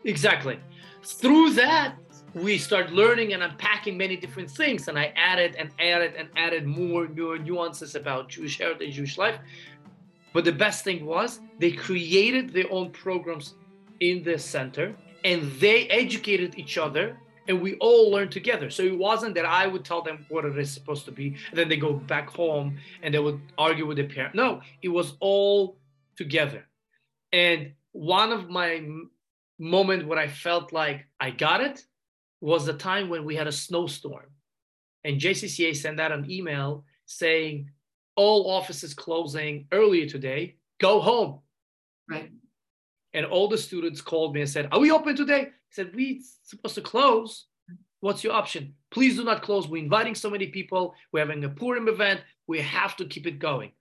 Exactly. 0.04 0.60
Through 1.02 1.50
that, 1.54 1.96
we 2.34 2.58
start 2.58 2.92
learning 2.92 3.32
and 3.32 3.42
unpacking 3.42 3.96
many 3.96 4.16
different 4.16 4.48
things, 4.50 4.86
and 4.86 4.96
I 4.96 5.12
added 5.16 5.56
and 5.56 5.70
added 5.80 6.14
and 6.16 6.28
added 6.36 6.64
more, 6.64 7.08
more 7.08 7.36
nuances 7.38 7.96
about 7.96 8.28
Jewish 8.28 8.58
heritage, 8.58 8.94
Jewish 8.94 9.18
life. 9.18 9.40
But 10.32 10.44
the 10.44 10.52
best 10.52 10.84
thing 10.84 11.04
was 11.06 11.40
they 11.58 11.72
created 11.72 12.52
their 12.52 12.70
own 12.70 12.90
programs 12.90 13.54
in 14.00 14.22
the 14.22 14.38
center 14.38 14.94
and 15.24 15.50
they 15.60 15.88
educated 15.88 16.58
each 16.58 16.76
other 16.76 17.16
and 17.48 17.60
we 17.60 17.74
all 17.76 18.10
learned 18.10 18.32
together. 18.32 18.70
So 18.70 18.82
it 18.82 18.96
wasn't 18.96 19.34
that 19.34 19.44
I 19.44 19.66
would 19.66 19.84
tell 19.84 20.02
them 20.02 20.26
what 20.28 20.44
it 20.44 20.58
is 20.58 20.70
supposed 20.72 21.04
to 21.06 21.12
be, 21.12 21.36
and 21.50 21.58
then 21.58 21.68
they 21.68 21.76
go 21.76 21.92
back 21.92 22.30
home 22.30 22.78
and 23.02 23.12
they 23.12 23.18
would 23.18 23.40
argue 23.58 23.86
with 23.86 23.96
the 23.96 24.04
parent. 24.04 24.34
No, 24.34 24.60
it 24.82 24.88
was 24.88 25.14
all 25.20 25.78
together. 26.16 26.64
And 27.32 27.72
one 27.92 28.32
of 28.32 28.48
my 28.48 28.86
moment 29.58 30.06
when 30.06 30.18
I 30.18 30.28
felt 30.28 30.72
like 30.72 31.06
I 31.20 31.30
got 31.30 31.60
it 31.60 31.84
was 32.40 32.66
the 32.66 32.74
time 32.74 33.08
when 33.08 33.24
we 33.24 33.36
had 33.36 33.46
a 33.46 33.52
snowstorm, 33.52 34.26
and 35.04 35.20
JCCA 35.20 35.76
sent 35.76 36.00
out 36.00 36.12
an 36.12 36.30
email 36.30 36.84
saying 37.06 37.70
all 38.16 38.50
offices 38.50 38.94
closing 38.94 39.66
earlier 39.72 40.08
today. 40.08 40.56
Go 40.80 41.00
home. 41.00 41.40
Right. 42.08 42.30
And 43.12 43.26
all 43.26 43.48
the 43.48 43.58
students 43.58 44.00
called 44.00 44.34
me 44.34 44.40
and 44.40 44.50
said, 44.50 44.68
Are 44.72 44.80
we 44.80 44.90
open 44.90 45.16
today? 45.16 45.50
Said, 45.74 45.92
We're 45.94 46.20
supposed 46.44 46.76
to 46.76 46.80
close. 46.80 47.46
What's 48.00 48.22
your 48.22 48.34
option? 48.34 48.74
Please 48.90 49.16
do 49.16 49.24
not 49.24 49.42
close. 49.42 49.66
We're 49.66 49.82
inviting 49.82 50.14
so 50.14 50.30
many 50.30 50.46
people. 50.46 50.94
We're 51.10 51.20
having 51.20 51.42
a 51.44 51.48
Purim 51.48 51.88
event. 51.88 52.20
We 52.46 52.60
have 52.60 52.96
to 52.98 53.06
keep 53.06 53.26
it 53.26 53.38
going. 53.38 53.72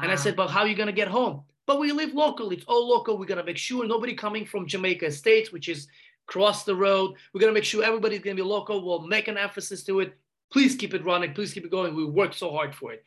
And 0.00 0.10
I 0.10 0.14
said, 0.14 0.36
But 0.36 0.48
how 0.48 0.60
are 0.60 0.68
you 0.68 0.76
going 0.76 0.86
to 0.86 0.92
get 0.92 1.08
home? 1.08 1.42
But 1.66 1.80
we 1.80 1.92
live 1.92 2.14
local. 2.14 2.50
It's 2.50 2.64
all 2.66 2.88
local. 2.88 3.18
We're 3.18 3.26
going 3.26 3.38
to 3.38 3.44
make 3.44 3.58
sure 3.58 3.86
nobody 3.86 4.14
coming 4.14 4.46
from 4.46 4.66
Jamaica 4.66 5.06
Estates, 5.06 5.52
which 5.52 5.68
is 5.68 5.86
across 6.28 6.64
the 6.64 6.74
road. 6.74 7.14
We're 7.32 7.40
going 7.40 7.52
to 7.52 7.54
make 7.54 7.64
sure 7.64 7.84
everybody's 7.84 8.20
going 8.20 8.36
to 8.36 8.42
be 8.42 8.48
local. 8.48 8.84
We'll 8.84 9.06
make 9.06 9.28
an 9.28 9.36
emphasis 9.36 9.84
to 9.84 10.00
it. 10.00 10.16
Please 10.50 10.76
keep 10.76 10.94
it 10.94 11.04
running. 11.04 11.34
Please 11.34 11.52
keep 11.52 11.64
it 11.66 11.70
going. 11.70 11.94
We 11.94 12.06
worked 12.06 12.36
so 12.36 12.50
hard 12.50 12.74
for 12.74 12.92
it. 12.92 13.04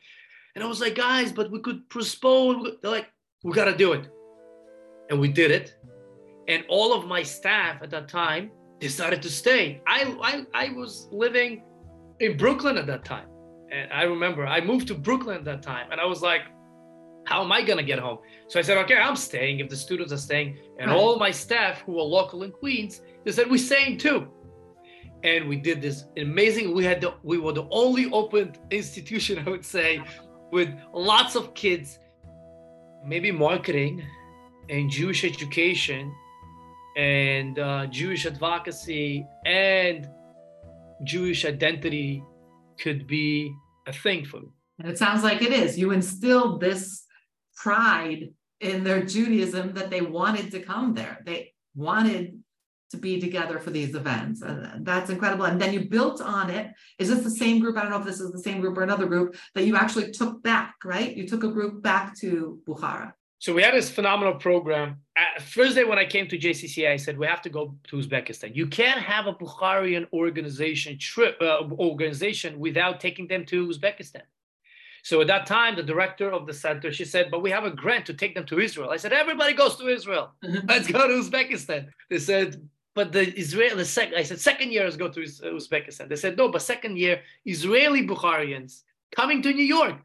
And 0.54 0.62
I 0.62 0.68
was 0.68 0.80
like, 0.80 0.94
guys, 0.94 1.32
but 1.32 1.50
we 1.50 1.60
could 1.60 1.88
postpone. 1.90 2.76
They're 2.82 2.90
like, 2.90 3.08
we 3.42 3.52
got 3.52 3.64
to 3.64 3.76
do 3.76 3.94
it 3.94 4.08
and 5.10 5.18
we 5.18 5.28
did 5.28 5.50
it. 5.50 5.74
And 6.48 6.64
all 6.68 6.92
of 6.94 7.06
my 7.06 7.22
staff 7.22 7.82
at 7.82 7.90
that 7.90 8.08
time 8.08 8.50
decided 8.80 9.22
to 9.22 9.30
stay. 9.30 9.80
I, 9.86 10.44
I, 10.54 10.66
I 10.66 10.72
was 10.72 11.08
living 11.12 11.62
in 12.20 12.36
Brooklyn 12.36 12.76
at 12.76 12.86
that 12.86 13.04
time. 13.04 13.28
And 13.70 13.92
I 13.92 14.02
remember 14.02 14.46
I 14.46 14.60
moved 14.60 14.88
to 14.88 14.94
Brooklyn 14.94 15.36
at 15.36 15.44
that 15.44 15.62
time. 15.62 15.90
And 15.90 16.00
I 16.00 16.04
was 16.04 16.20
like, 16.20 16.42
how 17.24 17.42
am 17.42 17.52
I 17.52 17.62
going 17.62 17.78
to 17.78 17.84
get 17.84 17.98
home? 17.98 18.18
So 18.48 18.58
I 18.58 18.62
said, 18.62 18.76
okay, 18.78 18.96
I'm 18.96 19.16
staying 19.16 19.60
if 19.60 19.68
the 19.68 19.76
students 19.76 20.12
are 20.12 20.18
staying. 20.18 20.58
And 20.78 20.90
Right. 20.90 20.96
all 20.98 21.18
my 21.18 21.30
staff 21.30 21.80
who 21.82 21.98
are 21.98 22.02
local 22.04 22.42
in 22.42 22.50
Queens, 22.50 23.00
they 23.24 23.30
said, 23.32 23.48
we're 23.50 23.58
staying 23.58 23.98
too. 23.98 24.28
And 25.22 25.48
we 25.48 25.56
did 25.56 25.80
this 25.80 26.04
amazing. 26.16 26.74
We 26.74 26.84
had 26.84 27.00
the, 27.00 27.14
we 27.22 27.38
were 27.38 27.52
the 27.52 27.68
only 27.70 28.10
open 28.10 28.56
institution, 28.70 29.38
I 29.46 29.50
would 29.50 29.64
say, 29.64 30.02
with 30.50 30.68
lots 30.92 31.36
of 31.36 31.54
kids, 31.54 32.00
maybe 33.06 33.30
marketing, 33.30 34.02
and 34.68 34.90
Jewish 34.90 35.24
education 35.24 36.12
and 36.96 37.58
uh, 37.58 37.86
Jewish 37.86 38.26
advocacy 38.26 39.26
and 39.46 40.08
Jewish 41.04 41.44
identity 41.44 42.22
could 42.80 43.06
be 43.06 43.54
a 43.86 43.92
thing 43.92 44.24
for 44.24 44.40
me. 44.40 44.48
And 44.78 44.88
it 44.88 44.98
sounds 44.98 45.22
like 45.22 45.42
it 45.42 45.52
is. 45.52 45.78
You 45.78 45.92
instilled 45.92 46.60
this 46.60 47.04
pride 47.56 48.30
in 48.60 48.84
their 48.84 49.02
Judaism 49.04 49.74
that 49.74 49.90
they 49.90 50.00
wanted 50.00 50.50
to 50.52 50.60
come 50.60 50.94
there. 50.94 51.18
They 51.24 51.52
wanted 51.74 52.40
to 52.90 52.96
be 52.98 53.20
together 53.20 53.58
for 53.58 53.70
these 53.70 53.94
events. 53.94 54.42
And 54.42 54.84
that's 54.84 55.10
incredible. 55.10 55.46
And 55.46 55.60
then 55.60 55.72
you 55.72 55.88
built 55.88 56.20
on 56.20 56.50
it. 56.50 56.70
Is 56.98 57.08
this 57.08 57.24
the 57.24 57.30
same 57.30 57.58
group? 57.58 57.76
I 57.76 57.82
don't 57.82 57.90
know 57.90 57.98
if 57.98 58.04
this 58.04 58.20
is 58.20 58.32
the 58.32 58.38
same 58.38 58.60
group 58.60 58.76
or 58.76 58.82
another 58.82 59.06
group 59.06 59.36
that 59.54 59.64
you 59.64 59.76
actually 59.76 60.10
took 60.12 60.42
back, 60.42 60.74
right? 60.84 61.16
You 61.16 61.26
took 61.26 61.42
a 61.42 61.48
group 61.48 61.82
back 61.82 62.16
to 62.18 62.60
Bukhara. 62.66 63.12
So 63.42 63.52
we 63.52 63.60
had 63.60 63.74
this 63.74 63.90
phenomenal 63.90 64.34
program. 64.34 64.98
At 65.16 65.42
first 65.42 65.74
day 65.74 65.82
when 65.82 65.98
I 65.98 66.04
came 66.04 66.28
to 66.28 66.38
JCCA, 66.38 66.92
I 66.92 66.96
said 66.96 67.18
we 67.18 67.26
have 67.26 67.42
to 67.42 67.50
go 67.50 67.74
to 67.88 67.96
Uzbekistan. 67.96 68.54
You 68.54 68.68
can't 68.68 69.00
have 69.00 69.26
a 69.26 69.34
Bukharian 69.34 70.06
organization 70.12 70.96
trip 70.96 71.36
uh, 71.40 71.64
organization 71.72 72.60
without 72.60 73.00
taking 73.00 73.26
them 73.26 73.44
to 73.46 73.66
Uzbekistan. 73.66 74.22
So 75.02 75.22
at 75.22 75.26
that 75.26 75.46
time, 75.46 75.74
the 75.74 75.82
director 75.82 76.30
of 76.30 76.46
the 76.46 76.54
center, 76.54 76.92
she 76.92 77.04
said, 77.04 77.32
"But 77.32 77.42
we 77.42 77.50
have 77.50 77.64
a 77.64 77.72
grant 77.72 78.06
to 78.06 78.14
take 78.14 78.36
them 78.36 78.46
to 78.46 78.60
Israel." 78.60 78.90
I 78.90 78.96
said, 78.96 79.12
"Everybody 79.12 79.54
goes 79.54 79.74
to 79.78 79.88
Israel. 79.88 80.30
Let's 80.68 80.86
go 80.86 81.08
to 81.08 81.14
Uzbekistan." 81.14 81.88
They 82.10 82.20
said, 82.20 82.48
"But 82.94 83.10
the 83.10 83.24
Israel, 83.36 83.76
the 83.76 83.84
second, 83.84 84.14
I 84.18 84.22
said, 84.22 84.38
second 84.38 84.70
year 84.70 84.86
is 84.86 84.96
go 84.96 85.08
to 85.08 85.20
Uzbekistan." 85.58 86.08
They 86.08 86.20
said, 86.24 86.36
"No, 86.36 86.48
but 86.48 86.62
second 86.62 86.96
year 86.96 87.22
Israeli 87.44 88.06
Bukharians 88.06 88.82
coming 89.16 89.42
to 89.42 89.52
New 89.52 89.68
York." 89.78 89.96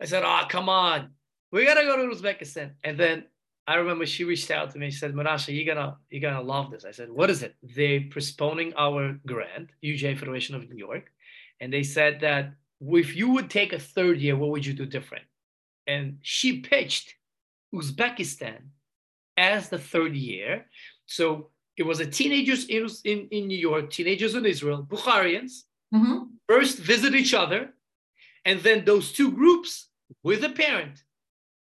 I 0.00 0.06
said, 0.06 0.22
"Ah, 0.24 0.46
come 0.48 0.70
on." 0.70 1.10
We 1.52 1.64
gotta 1.64 1.82
go 1.84 1.96
to 1.96 2.14
Uzbekistan. 2.14 2.72
And 2.84 2.98
then 2.98 3.24
I 3.66 3.76
remember 3.76 4.06
she 4.06 4.24
reached 4.24 4.50
out 4.50 4.70
to 4.72 4.78
me. 4.78 4.90
She 4.90 4.98
said, 4.98 5.14
Manashe, 5.14 5.54
you're 5.54 5.74
gonna 5.74 5.96
you're 6.10 6.20
gonna 6.20 6.42
love 6.42 6.70
this. 6.70 6.84
I 6.84 6.90
said, 6.92 7.10
What 7.10 7.30
is 7.30 7.42
it? 7.42 7.54
They're 7.62 8.02
postponing 8.12 8.72
our 8.76 9.18
grant, 9.26 9.70
UJA 9.84 10.18
Federation 10.18 10.54
of 10.54 10.68
New 10.68 10.76
York, 10.76 11.04
and 11.60 11.72
they 11.72 11.82
said 11.82 12.20
that 12.20 12.54
if 12.80 13.16
you 13.16 13.30
would 13.30 13.48
take 13.50 13.72
a 13.72 13.78
third 13.78 14.18
year, 14.20 14.36
what 14.36 14.50
would 14.50 14.66
you 14.66 14.74
do 14.74 14.86
different? 14.86 15.24
And 15.86 16.18
she 16.22 16.60
pitched 16.60 17.14
Uzbekistan 17.74 18.58
as 19.36 19.68
the 19.68 19.78
third 19.78 20.14
year. 20.14 20.66
So 21.06 21.50
it 21.76 21.84
was 21.84 22.00
a 22.00 22.06
teenagers 22.06 22.66
in, 22.66 22.86
in, 23.04 23.28
in 23.30 23.46
New 23.48 23.58
York, 23.58 23.90
teenagers 23.90 24.34
in 24.34 24.44
Israel, 24.46 24.86
Bukharians, 24.88 25.62
Mhm. 25.94 26.30
first 26.48 26.78
visit 26.78 27.14
each 27.14 27.32
other, 27.32 27.72
and 28.44 28.60
then 28.60 28.84
those 28.84 29.12
two 29.12 29.30
groups 29.30 29.88
with 30.24 30.42
a 30.42 30.48
parent 30.50 31.04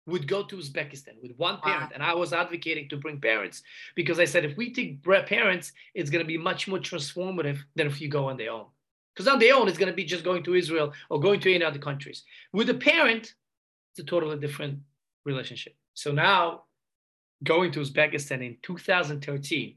would 0.08 0.26
go 0.26 0.42
to 0.42 0.56
Uzbekistan 0.56 1.20
with 1.22 1.32
one 1.36 1.60
parent. 1.60 1.90
Wow. 1.90 1.90
And 1.94 2.02
I 2.02 2.14
was 2.14 2.32
advocating 2.32 2.88
to 2.88 2.96
bring 2.96 3.20
parents 3.20 3.62
because 3.94 4.18
I 4.18 4.24
said 4.24 4.44
if 4.44 4.56
we 4.56 4.72
take 4.72 5.02
parents, 5.26 5.72
it's 5.94 6.10
going 6.10 6.24
to 6.24 6.26
be 6.26 6.38
much 6.38 6.66
more 6.66 6.78
transformative 6.78 7.58
than 7.76 7.86
if 7.86 8.00
you 8.00 8.08
go 8.08 8.28
on 8.28 8.36
their 8.36 8.52
own. 8.52 8.66
Because 9.14 9.28
on 9.28 9.38
their 9.38 9.54
own, 9.54 9.68
it's 9.68 9.78
going 9.78 9.90
to 9.90 9.96
be 9.96 10.04
just 10.04 10.24
going 10.24 10.42
to 10.44 10.54
Israel 10.54 10.92
or 11.10 11.20
going 11.20 11.40
to 11.40 11.54
any 11.54 11.64
other 11.64 11.78
countries. 11.78 12.24
With 12.52 12.70
a 12.70 12.74
parent, 12.74 13.34
it's 13.92 14.00
a 14.00 14.04
totally 14.04 14.38
different 14.38 14.78
relationship. 15.24 15.74
So 15.94 16.12
now, 16.12 16.62
going 17.44 17.72
to 17.72 17.80
Uzbekistan 17.80 18.44
in 18.44 18.56
2013 18.62 19.74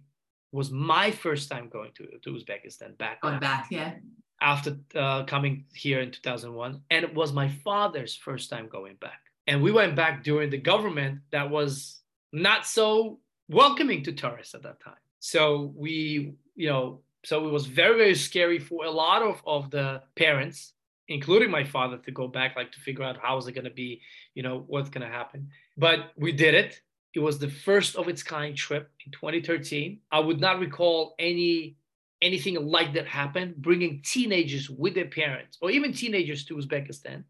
was 0.51 0.71
my 0.71 1.11
first 1.11 1.49
time 1.49 1.69
going 1.69 1.91
to, 1.95 2.07
to 2.23 2.29
Uzbekistan 2.31 2.97
back 2.97 3.21
Going 3.21 3.39
back, 3.39 3.67
yeah. 3.71 3.93
after 4.41 4.77
uh, 4.95 5.23
coming 5.23 5.65
here 5.73 6.01
in 6.01 6.11
2001 6.11 6.81
and 6.89 7.05
it 7.05 7.13
was 7.13 7.31
my 7.31 7.47
father's 7.47 8.15
first 8.15 8.49
time 8.49 8.67
going 8.67 8.95
back 8.95 9.30
and 9.51 9.61
we 9.61 9.71
went 9.71 9.97
back 9.97 10.23
during 10.23 10.49
the 10.49 10.57
government 10.57 11.19
that 11.31 11.49
was 11.49 11.99
not 12.31 12.65
so 12.65 13.19
welcoming 13.49 14.01
to 14.03 14.13
tourists 14.13 14.55
at 14.55 14.63
that 14.63 14.79
time. 14.79 15.03
So 15.19 15.73
we 15.75 16.35
you 16.55 16.69
know 16.69 17.01
so 17.25 17.45
it 17.47 17.51
was 17.51 17.65
very 17.67 17.97
very 17.97 18.15
scary 18.15 18.59
for 18.59 18.85
a 18.85 18.89
lot 18.89 19.21
of, 19.21 19.41
of 19.45 19.69
the 19.69 20.01
parents 20.15 20.73
including 21.09 21.51
my 21.51 21.65
father 21.65 21.97
to 21.97 22.11
go 22.11 22.27
back 22.27 22.55
like 22.55 22.71
to 22.71 22.79
figure 22.79 23.03
out 23.03 23.17
how 23.21 23.37
is 23.37 23.45
it 23.47 23.51
going 23.51 23.65
to 23.65 23.77
be 23.85 24.01
you 24.35 24.41
know 24.41 24.63
what's 24.67 24.89
going 24.89 25.05
to 25.05 25.13
happen. 25.19 25.49
But 25.77 26.13
we 26.15 26.31
did 26.31 26.53
it. 26.53 26.81
It 27.13 27.19
was 27.19 27.37
the 27.37 27.49
first 27.49 27.97
of 27.97 28.07
its 28.07 28.23
kind 28.23 28.55
trip 28.55 28.89
in 29.05 29.11
2013 29.11 29.99
i 30.13 30.19
would 30.19 30.39
not 30.39 30.59
recall 30.59 31.13
any 31.19 31.75
anything 32.21 32.55
like 32.63 32.93
that 32.93 33.07
happened, 33.07 33.55
bringing 33.55 34.01
teenagers 34.03 34.69
with 34.69 34.93
their 34.93 35.07
parents 35.07 35.57
or 35.59 35.71
even 35.71 35.91
teenagers 35.91 36.45
to 36.45 36.55
Uzbekistan. 36.55 37.23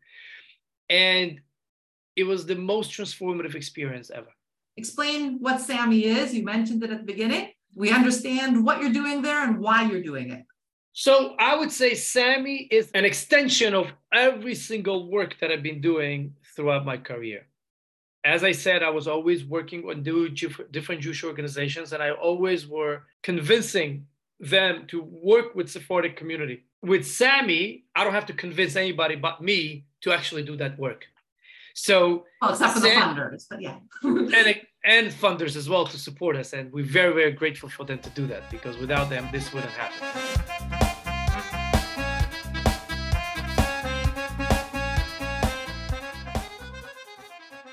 And 0.90 1.40
it 2.16 2.24
was 2.24 2.46
the 2.46 2.56
most 2.56 2.92
transformative 2.92 3.56
experience 3.56 4.12
ever. 4.12 4.28
Explain 4.78 5.38
what 5.40 5.62
SAMi 5.62 6.06
is. 6.06 6.34
You 6.34 6.44
mentioned 6.44 6.84
it 6.84 6.92
at 6.92 7.00
the 7.00 7.06
beginning. 7.06 7.52
We 7.76 7.92
understand 7.92 8.64
what 8.66 8.82
you're 8.82 8.92
doing 8.92 9.22
there 9.22 9.44
and 9.44 9.60
why 9.60 9.84
you're 9.84 10.04
doing 10.04 10.32
it. 10.32 10.46
So 10.94 11.36
I 11.40 11.56
would 11.56 11.72
say 11.72 11.96
SAMi 11.96 12.68
is 12.70 12.92
an 12.94 13.06
extension 13.06 13.74
of 13.74 13.88
every 14.14 14.56
single 14.56 15.10
work 15.10 15.38
that 15.40 15.52
I've 15.52 15.64
been 15.64 15.80
doing 15.80 16.36
throughout 16.56 16.86
my 16.86 16.98
career. 16.98 17.48
as 18.24 18.44
I 18.44 18.52
said, 18.52 18.84
I 18.84 18.90
was 18.90 19.08
always 19.08 19.44
working 19.46 19.84
on 19.90 20.04
different 20.04 21.02
Jewish 21.02 21.24
organizations, 21.24 21.92
and 21.94 22.04
I 22.04 22.12
always 22.12 22.68
were 22.68 23.04
convincing 23.24 24.06
them 24.40 24.86
to 24.88 25.02
work 25.02 25.56
with 25.56 25.70
Sephardic 25.70 26.18
community. 26.18 26.64
With 26.84 27.06
SAMi, 27.06 27.86
I 27.96 28.04
don't 28.04 28.14
have 28.14 28.28
to 28.28 28.34
convince 28.34 28.76
anybody 28.76 29.16
but 29.16 29.42
me 29.42 29.86
to 30.02 30.12
actually 30.12 30.44
do 30.44 30.56
that 30.58 30.78
work. 30.78 31.06
So, 31.74 32.26
oh, 32.42 32.50
except 32.50 32.74
for 32.74 32.80
the 32.80 32.90
funders, 32.90 33.46
but 33.50 33.62
yeah, 33.62 33.78
and 34.04 34.34
and 34.84 35.08
funders 35.12 35.56
as 35.56 35.70
well 35.70 35.86
to 35.86 35.98
support 35.98 36.36
us, 36.36 36.54
and 36.54 36.72
we're 36.72 36.86
very 36.86 37.14
very 37.14 37.32
grateful 37.32 37.70
for 37.70 37.86
them 37.86 38.00
to 38.00 38.10
do 38.12 38.28
that 38.28 38.50
because 38.50 38.78
without 38.78 39.10
them, 39.10 39.28
this 39.32 39.54
wouldn't 39.54 39.74
happen. 39.74 40.82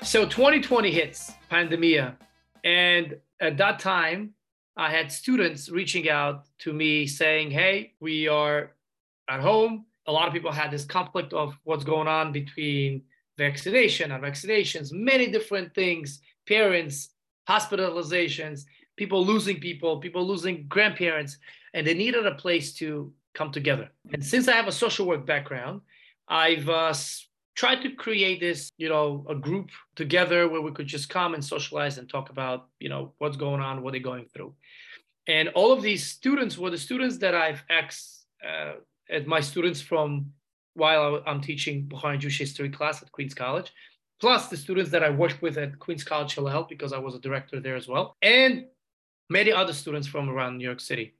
So 0.09 0.25
2020 0.25 0.89
hits, 0.89 1.33
pandemia. 1.51 2.15
And 2.63 3.17
at 3.39 3.57
that 3.57 3.77
time, 3.77 4.33
I 4.75 4.89
had 4.89 5.11
students 5.11 5.69
reaching 5.69 6.09
out 6.09 6.45
to 6.59 6.73
me 6.73 7.05
saying, 7.05 7.51
hey, 7.51 7.93
we 7.99 8.27
are 8.27 8.71
at 9.29 9.39
home. 9.39 9.85
A 10.07 10.11
lot 10.11 10.27
of 10.27 10.33
people 10.33 10.51
had 10.51 10.71
this 10.71 10.83
conflict 10.83 11.31
of 11.31 11.55
what's 11.63 11.83
going 11.83 12.07
on 12.07 12.31
between 12.31 13.03
vaccination 13.47 14.11
and 14.11 14.21
vaccinations, 14.23 14.87
many 15.11 15.27
different 15.35 15.73
things, 15.73 16.21
parents, 16.47 16.95
hospitalizations, 17.47 18.57
people 19.01 19.25
losing 19.25 19.57
people, 19.59 19.91
people 19.99 20.23
losing 20.31 20.57
grandparents, 20.75 21.37
and 21.73 21.81
they 21.85 21.95
needed 22.03 22.25
a 22.25 22.35
place 22.35 22.67
to 22.81 22.89
come 23.33 23.51
together. 23.51 23.87
And 24.13 24.23
since 24.33 24.45
I 24.47 24.55
have 24.59 24.67
a 24.67 24.81
social 24.85 25.05
work 25.11 25.25
background, 25.25 25.81
I've 26.27 26.67
uh, 26.69 26.93
tried 27.55 27.81
to 27.85 27.89
create 28.05 28.39
this, 28.39 28.69
you 28.77 28.89
know, 28.93 29.25
a 29.33 29.35
group 29.47 29.69
together 29.95 30.39
where 30.51 30.63
we 30.67 30.71
could 30.71 30.87
just 30.87 31.07
come 31.09 31.33
and 31.33 31.43
socialize 31.43 31.97
and 31.97 32.07
talk 32.07 32.29
about, 32.29 32.67
you 32.79 32.89
know, 32.89 33.13
what's 33.19 33.37
going 33.37 33.61
on, 33.61 33.81
what 33.81 33.91
they're 33.93 34.11
going 34.13 34.27
through. 34.33 34.53
And 35.27 35.49
all 35.49 35.71
of 35.71 35.81
these 35.81 36.03
students 36.05 36.57
were 36.57 36.71
the 36.71 36.77
students 36.87 37.17
that 37.23 37.35
I've 37.45 37.63
ex, 37.69 38.25
uh, 38.47 38.73
at 39.09 39.27
my 39.27 39.41
students 39.41 39.81
from 39.81 40.33
while 40.73 41.21
I'm 41.25 41.41
teaching 41.41 41.87
Bukharian 41.87 42.19
Jewish 42.19 42.39
history 42.39 42.69
class 42.69 43.01
at 43.01 43.11
Queens 43.11 43.33
College, 43.33 43.71
plus 44.19 44.47
the 44.47 44.57
students 44.57 44.91
that 44.91 45.03
I 45.03 45.09
worked 45.09 45.41
with 45.41 45.57
at 45.57 45.79
Queens 45.79 46.03
College 46.03 46.33
Hillel 46.33 46.67
because 46.69 46.93
I 46.93 46.99
was 46.99 47.15
a 47.15 47.19
director 47.19 47.59
there 47.59 47.75
as 47.75 47.87
well, 47.87 48.15
and 48.21 48.65
many 49.29 49.51
other 49.51 49.73
students 49.73 50.07
from 50.07 50.29
around 50.29 50.57
New 50.57 50.65
York 50.65 50.79
City. 50.79 51.15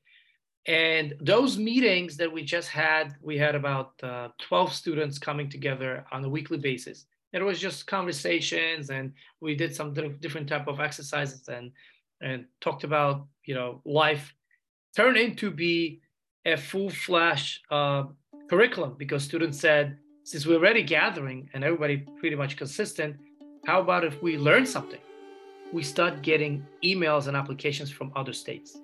And 0.66 1.16
those 1.22 1.58
meetings 1.58 2.18
that 2.18 2.32
we 2.32 2.44
just 2.44 2.70
had, 2.70 3.16
we 3.22 3.38
had 3.38 3.56
about 3.56 3.94
uh, 4.04 4.30
12 4.40 4.74
students 4.74 5.18
coming 5.18 5.50
together 5.50 6.06
on 6.12 6.24
a 6.24 6.30
weekly 6.30 6.58
basis. 6.58 7.06
It 7.32 7.42
was 7.44 7.60
just 7.60 7.88
conversations, 7.88 8.90
and 8.90 9.14
we 9.40 9.56
did 9.56 9.76
some 9.76 9.94
different 9.94 10.50
type 10.50 10.68
of 10.68 10.80
exercises 10.80 11.48
and 11.48 11.72
and 12.22 12.46
talked 12.60 12.84
about 12.84 13.28
you 13.46 13.54
know 13.54 13.82
life. 13.86 14.34
Turned 14.96 15.18
into 15.18 15.52
be 15.52 16.02
a 16.46 16.58
full 16.58 16.90
flash 16.90 17.62
uh, 17.70 18.04
curriculum 18.50 18.96
because 18.98 19.24
students 19.24 19.60
said, 19.60 19.98
since 20.24 20.46
we're 20.46 20.58
already 20.58 20.84
gathering 20.84 21.50
and 21.54 21.64
everybody 21.64 21.98
pretty 22.20 22.36
much 22.36 22.58
consistent, 22.58 23.16
how 23.66 23.80
about 23.80 24.04
if 24.04 24.22
we 24.22 24.38
learn 24.38 24.66
something? 24.66 25.00
We 25.72 25.84
start 25.84 26.22
getting 26.22 26.66
emails 26.84 27.28
and 27.28 27.38
applications 27.38 27.92
from 27.92 28.12
other 28.16 28.34
states 28.34 28.78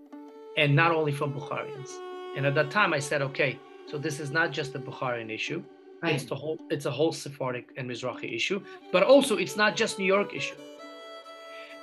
and 0.57 0.75
not 0.75 0.91
only 0.91 1.11
from 1.11 1.33
Bukharians. 1.33 1.91
And 2.37 2.45
at 2.45 2.53
that 2.55 2.69
time, 2.69 2.93
I 2.93 2.99
said, 2.99 3.21
okay, 3.21 3.59
so 3.87 3.97
this 3.97 4.19
is 4.19 4.31
not 4.31 4.51
just 4.51 4.75
a 4.75 4.79
Bukharian 4.79 5.31
issue. 5.31 5.63
Right. 6.03 6.15
It's 6.15 6.25
the 6.25 6.35
whole. 6.35 6.59
It's 6.69 6.85
a 6.85 6.91
whole 6.91 7.13
Sephardic 7.13 7.71
and 7.77 7.89
Mizrahi 7.89 8.35
issue, 8.35 8.61
but 8.91 9.01
also 9.01 9.37
it's 9.37 9.55
not 9.55 9.75
just 9.75 9.97
New 9.97 10.05
York 10.05 10.35
issue. 10.35 10.55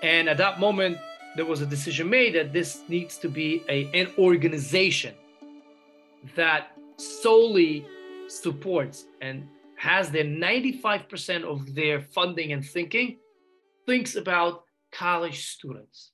And 0.02 0.28
at 0.28 0.36
that 0.36 0.60
moment, 0.60 0.98
there 1.34 1.46
was 1.46 1.62
a 1.62 1.66
decision 1.66 2.10
made 2.10 2.34
that 2.34 2.52
this 2.52 2.82
needs 2.88 3.16
to 3.18 3.28
be 3.28 3.64
a, 3.68 3.88
an 3.98 4.08
organization 4.18 5.14
that 6.36 6.76
solely 7.02 7.86
supports 8.28 9.06
and 9.20 9.48
has 9.76 10.10
their 10.10 10.24
95% 10.24 11.44
of 11.44 11.74
their 11.74 12.00
funding 12.00 12.52
and 12.52 12.64
thinking 12.64 13.18
thinks 13.86 14.14
about 14.14 14.64
college 14.92 15.46
students 15.46 16.12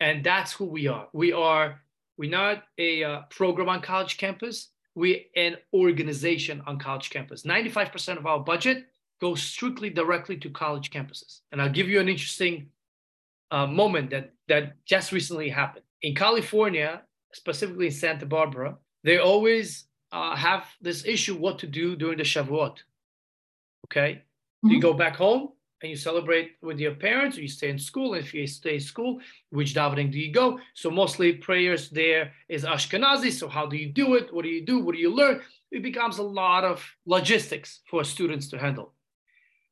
and 0.00 0.24
that's 0.24 0.52
who 0.52 0.64
we 0.64 0.88
are. 0.88 1.08
We 1.12 1.32
are 1.32 1.80
we're 2.16 2.30
not 2.30 2.64
a 2.78 3.04
uh, 3.04 3.20
program 3.30 3.68
on 3.68 3.80
college 3.80 4.16
campus. 4.18 4.68
We're 4.94 5.20
an 5.36 5.56
organization 5.72 6.62
on 6.66 6.78
college 6.78 7.10
campus. 7.10 7.44
95% 7.44 8.18
of 8.18 8.26
our 8.26 8.40
budget 8.40 8.86
goes 9.20 9.42
strictly 9.42 9.88
directly 9.88 10.36
to 10.38 10.50
college 10.50 10.90
campuses. 10.90 11.40
And 11.52 11.62
I'll 11.62 11.70
give 11.70 11.88
you 11.88 12.00
an 12.00 12.08
interesting 12.08 12.68
uh, 13.50 13.66
moment 13.66 14.10
that 14.10 14.32
that 14.48 14.84
just 14.84 15.12
recently 15.12 15.48
happened 15.48 15.84
in 16.02 16.14
California, 16.14 17.02
specifically 17.32 17.86
in 17.86 17.92
Santa 17.92 18.26
Barbara. 18.26 18.76
They 19.04 19.18
always 19.18 19.84
uh, 20.12 20.34
have 20.36 20.66
this 20.80 21.04
issue 21.04 21.36
what 21.36 21.58
to 21.60 21.66
do 21.66 21.96
during 21.96 22.18
the 22.18 22.24
Shavuot. 22.24 22.78
Okay, 23.86 24.22
mm-hmm. 24.64 24.68
you 24.68 24.80
go 24.80 24.92
back 24.92 25.16
home 25.16 25.50
and 25.82 25.90
you 25.90 25.96
celebrate 25.96 26.56
with 26.62 26.78
your 26.78 26.94
parents, 26.94 27.38
or 27.38 27.42
you 27.42 27.48
stay 27.48 27.70
in 27.70 27.78
school. 27.78 28.14
If 28.14 28.34
you 28.34 28.46
stay 28.46 28.74
in 28.74 28.80
school, 28.80 29.20
which 29.50 29.74
davening 29.74 30.12
do 30.12 30.18
you 30.18 30.32
go? 30.32 30.58
So 30.74 30.90
mostly 30.90 31.32
prayers 31.32 31.88
there 31.88 32.32
is 32.48 32.64
Ashkenazi. 32.64 33.32
So 33.32 33.48
how 33.48 33.66
do 33.66 33.76
you 33.76 33.88
do 33.88 34.14
it? 34.14 34.32
What 34.32 34.42
do 34.42 34.50
you 34.50 34.64
do? 34.64 34.80
What 34.80 34.94
do 34.94 35.00
you 35.00 35.14
learn? 35.14 35.40
It 35.70 35.82
becomes 35.82 36.18
a 36.18 36.22
lot 36.22 36.64
of 36.64 36.84
logistics 37.06 37.80
for 37.88 38.04
students 38.04 38.48
to 38.48 38.58
handle. 38.58 38.92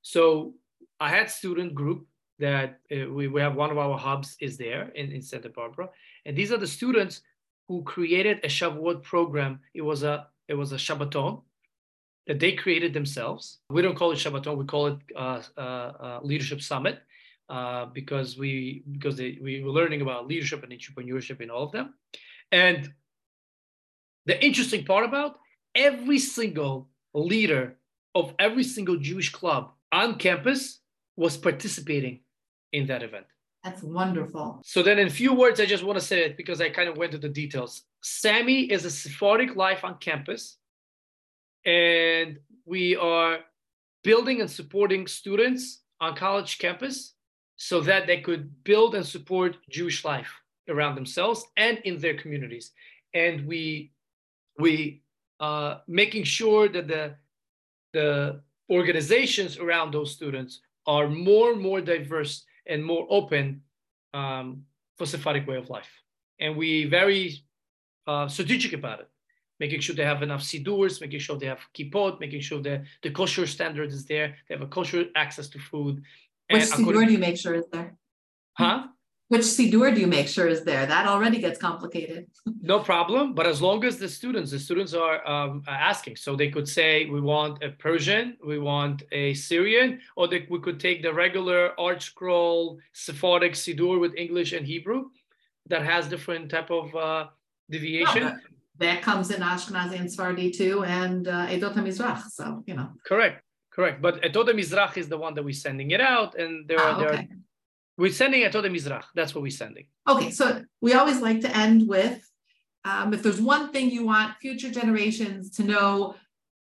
So 0.02 0.54
I 0.98 1.10
had 1.10 1.30
student 1.30 1.74
group 1.74 2.06
that 2.38 2.80
uh, 2.90 3.10
we, 3.10 3.28
we 3.28 3.40
have 3.40 3.56
one 3.56 3.70
of 3.70 3.78
our 3.78 3.98
hubs 3.98 4.36
is 4.40 4.56
there 4.56 4.90
in, 4.94 5.12
in 5.12 5.20
Santa 5.20 5.48
Barbara. 5.48 5.90
And 6.24 6.36
these 6.36 6.52
are 6.52 6.56
the 6.56 6.66
students 6.66 7.20
who 7.68 7.82
created 7.82 8.38
a 8.42 8.48
Shavuot 8.48 9.02
program. 9.02 9.60
It 9.74 9.82
was 9.82 10.02
a 10.02 10.26
it 10.48 10.54
was 10.54 10.72
a 10.72 10.76
Shabbaton 10.76 11.42
that 12.26 12.40
they 12.40 12.52
created 12.52 12.92
themselves. 12.92 13.58
We 13.70 13.82
don't 13.82 13.96
call 13.96 14.12
it 14.12 14.18
Shabbaton, 14.18 14.56
we 14.56 14.64
call 14.64 14.86
it 14.88 14.98
uh, 15.16 15.42
uh, 15.56 15.60
uh, 15.60 16.20
Leadership 16.22 16.60
Summit 16.62 17.00
uh, 17.48 17.86
because 17.86 18.38
we 18.38 18.84
because 18.90 19.16
they, 19.16 19.38
we 19.42 19.62
were 19.62 19.70
learning 19.70 20.02
about 20.02 20.26
leadership 20.26 20.62
and 20.62 20.72
entrepreneurship 20.72 21.40
in 21.40 21.50
all 21.50 21.64
of 21.64 21.72
them. 21.72 21.94
And 22.50 22.92
the 24.26 24.42
interesting 24.44 24.84
part 24.84 25.04
about 25.04 25.38
every 25.74 26.18
single 26.18 26.88
leader 27.14 27.76
of 28.14 28.34
every 28.38 28.64
single 28.64 28.96
Jewish 28.96 29.30
club 29.30 29.72
on 29.92 30.16
campus 30.16 30.80
was 31.16 31.36
participating 31.36 32.20
in 32.72 32.86
that 32.86 33.02
event. 33.02 33.26
That's 33.68 33.82
wonderful. 33.82 34.62
So 34.64 34.82
then, 34.82 34.98
in 34.98 35.08
a 35.08 35.10
few 35.10 35.34
words, 35.34 35.60
I 35.60 35.66
just 35.66 35.84
want 35.84 35.98
to 35.98 36.04
say 36.04 36.24
it 36.24 36.38
because 36.38 36.58
I 36.62 36.70
kind 36.70 36.88
of 36.88 36.96
went 36.96 37.12
into 37.12 37.28
the 37.28 37.34
details. 37.34 37.82
SAMi 38.02 38.72
is 38.72 38.86
a 38.86 38.90
Sephardic 38.90 39.56
life 39.56 39.84
on 39.84 39.98
campus 39.98 40.56
and 41.66 42.38
we 42.64 42.96
are 42.96 43.40
building 44.02 44.40
and 44.40 44.50
supporting 44.50 45.06
students 45.06 45.82
on 46.00 46.16
college 46.16 46.58
campus 46.58 47.12
so 47.56 47.82
that 47.82 48.06
they 48.06 48.22
could 48.22 48.64
build 48.64 48.94
and 48.94 49.04
support 49.04 49.58
Jewish 49.68 50.02
life 50.02 50.32
around 50.70 50.94
themselves 50.94 51.44
and 51.58 51.76
in 51.84 51.98
their 51.98 52.16
communities. 52.16 52.72
And 53.12 53.46
we 53.46 53.92
we 54.58 55.02
uh, 55.40 55.80
making 55.86 56.24
sure 56.24 56.70
that 56.70 56.88
the 56.88 57.16
the 57.92 58.40
organizations 58.70 59.58
around 59.58 59.92
those 59.92 60.12
students 60.12 60.62
are 60.86 61.06
more 61.06 61.52
and 61.52 61.60
more 61.60 61.82
diverse 61.82 62.46
and 62.68 62.84
more 62.84 63.06
open 63.08 63.62
um, 64.14 64.64
for 64.96 65.06
Sephardic 65.06 65.46
way 65.46 65.56
of 65.56 65.70
life. 65.70 65.90
And 66.40 66.56
we 66.56 66.84
very 66.84 67.42
uh, 68.06 68.28
strategic 68.28 68.72
about 68.72 69.00
it 69.00 69.08
making 69.60 69.80
sure 69.80 69.94
they 69.94 70.04
have 70.04 70.22
enough 70.22 70.42
sidurs, 70.42 71.00
making 71.00 71.20
sure 71.20 71.36
they 71.36 71.46
have 71.46 71.60
kippot, 71.74 72.20
making 72.20 72.40
sure 72.40 72.62
that 72.62 72.84
the 73.02 73.10
kosher 73.10 73.46
standard 73.46 73.90
is 73.90 74.04
there, 74.04 74.36
they 74.48 74.54
have 74.54 74.62
a 74.62 74.66
kosher 74.66 75.06
access 75.16 75.48
to 75.48 75.58
food. 75.58 76.02
Which 76.50 76.62
sidur 76.64 77.06
do 77.06 77.12
you 77.12 77.18
make 77.18 77.36
sure 77.36 77.54
is 77.54 77.66
there? 77.72 77.96
Huh? 78.54 78.88
Which 79.28 79.42
sidur 79.42 79.94
do 79.94 80.00
you 80.00 80.06
make 80.06 80.26
sure 80.26 80.48
is 80.48 80.64
there? 80.64 80.86
That 80.86 81.06
already 81.06 81.38
gets 81.38 81.58
complicated. 81.58 82.26
no 82.62 82.78
problem, 82.80 83.34
but 83.34 83.46
as 83.46 83.60
long 83.60 83.84
as 83.84 83.98
the 83.98 84.08
students, 84.08 84.50
the 84.50 84.58
students 84.58 84.94
are 84.94 85.26
um, 85.28 85.62
asking, 85.68 86.16
so 86.16 86.34
they 86.34 86.50
could 86.50 86.66
say 86.66 87.04
we 87.04 87.20
want 87.20 87.62
a 87.62 87.70
Persian, 87.70 88.38
we 88.42 88.58
want 88.58 89.02
a 89.12 89.34
Syrian, 89.34 90.00
or 90.16 90.28
they, 90.28 90.46
we 90.48 90.60
could 90.60 90.80
take 90.80 91.02
the 91.02 91.12
regular 91.12 91.72
ArtScroll 91.78 92.78
Sephardic 92.94 93.52
sidur 93.52 94.00
with 94.00 94.14
English 94.16 94.54
and 94.54 94.66
Hebrew 94.66 95.10
that 95.66 95.82
has 95.84 96.08
different 96.08 96.50
type 96.50 96.70
of 96.70 96.94
uh, 96.96 97.26
deviation. 97.68 98.22
No, 98.22 98.36
that 98.78 99.02
comes 99.02 99.30
in 99.30 99.42
Ashkenazi 99.42 100.00
and 100.00 100.10
Sephardi 100.10 100.50
too, 100.50 100.84
and 100.84 101.28
uh, 101.28 101.48
Edot 101.48 101.74
HaMizrach. 101.74 102.22
So, 102.30 102.62
you 102.66 102.74
know. 102.74 102.88
Correct, 103.04 103.42
correct. 103.70 104.00
But 104.00 104.22
Edot 104.22 104.48
HaMizrach 104.48 104.96
is 104.96 105.08
the 105.08 105.18
one 105.18 105.34
that 105.34 105.44
we're 105.44 105.52
sending 105.52 105.90
it 105.90 106.00
out, 106.00 106.38
and 106.38 106.66
there 106.66 106.80
are, 106.80 106.94
okay. 106.94 107.04
there 107.04 107.14
are 107.14 107.26
we're 107.98 108.12
sending 108.12 108.42
Edot 108.42 108.64
HaMizrach. 108.64 109.04
That's 109.14 109.34
what 109.34 109.42
we're 109.42 109.50
sending. 109.50 109.86
Okay, 110.08 110.30
so 110.30 110.62
we 110.80 110.94
always 110.94 111.20
like 111.20 111.40
to 111.42 111.54
end 111.54 111.88
with 111.88 112.24
um, 112.84 113.12
if 113.12 113.22
there's 113.22 113.40
one 113.40 113.72
thing 113.72 113.90
you 113.90 114.06
want 114.06 114.36
future 114.40 114.70
generations 114.70 115.50
to 115.56 115.64
know 115.64 116.14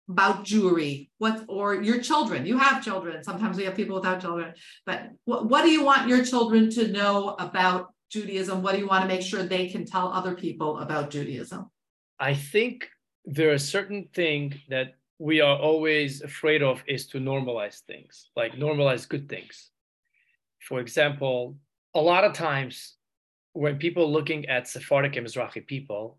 about 0.08 0.44
Jewry? 0.44 1.08
What 1.18 1.44
or 1.48 1.74
your 1.82 2.00
children? 2.00 2.46
You 2.46 2.58
have 2.58 2.84
children. 2.84 3.24
Sometimes 3.24 3.56
we 3.56 3.64
have 3.64 3.74
people 3.74 3.96
without 3.96 4.20
children, 4.20 4.54
but 4.86 5.10
what, 5.24 5.48
what 5.48 5.62
do 5.62 5.70
you 5.70 5.84
want 5.84 6.08
your 6.08 6.24
children 6.24 6.70
to 6.70 6.88
know 6.88 7.30
about 7.38 7.92
Judaism? 8.10 8.62
What 8.62 8.72
do 8.72 8.78
you 8.78 8.86
want 8.86 9.02
to 9.02 9.08
make 9.08 9.22
sure 9.22 9.42
they 9.42 9.68
can 9.68 9.84
tell 9.84 10.08
other 10.12 10.34
people 10.34 10.78
about 10.78 11.10
Judaism? 11.10 11.70
I 12.18 12.34
think 12.34 12.88
there 13.24 13.52
are 13.52 13.58
certain 13.58 14.08
things 14.14 14.56
that 14.68 14.94
we 15.18 15.40
are 15.40 15.56
always 15.56 16.22
afraid 16.22 16.62
of 16.62 16.82
is 16.86 17.06
to 17.08 17.18
normalize 17.18 17.80
things, 17.80 18.30
like 18.36 18.52
normalize 18.52 19.08
good 19.08 19.28
things. 19.28 19.70
For 20.68 20.80
example, 20.80 21.56
a 21.94 22.00
lot 22.00 22.24
of 22.24 22.32
times 22.32 22.94
when 23.52 23.76
people 23.78 24.10
looking 24.10 24.46
at 24.46 24.66
Sephardic 24.66 25.16
and 25.16 25.26
Mizrahi 25.26 25.66
people, 25.66 26.18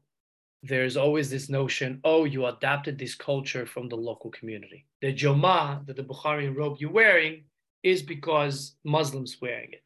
there's 0.63 0.97
always 0.97 1.29
this 1.29 1.49
notion, 1.49 1.99
oh, 2.03 2.25
you 2.25 2.45
adapted 2.45 2.97
this 2.97 3.15
culture 3.15 3.65
from 3.65 3.89
the 3.89 3.95
local 3.95 4.31
community. 4.31 4.85
The 5.01 5.13
joma, 5.13 5.85
that 5.85 5.95
the 5.95 6.03
Bukharian 6.03 6.55
robe 6.55 6.77
you're 6.79 6.91
wearing, 6.91 7.43
is 7.83 8.01
because 8.01 8.75
Muslims 8.83 9.37
wearing 9.41 9.73
it. 9.73 9.83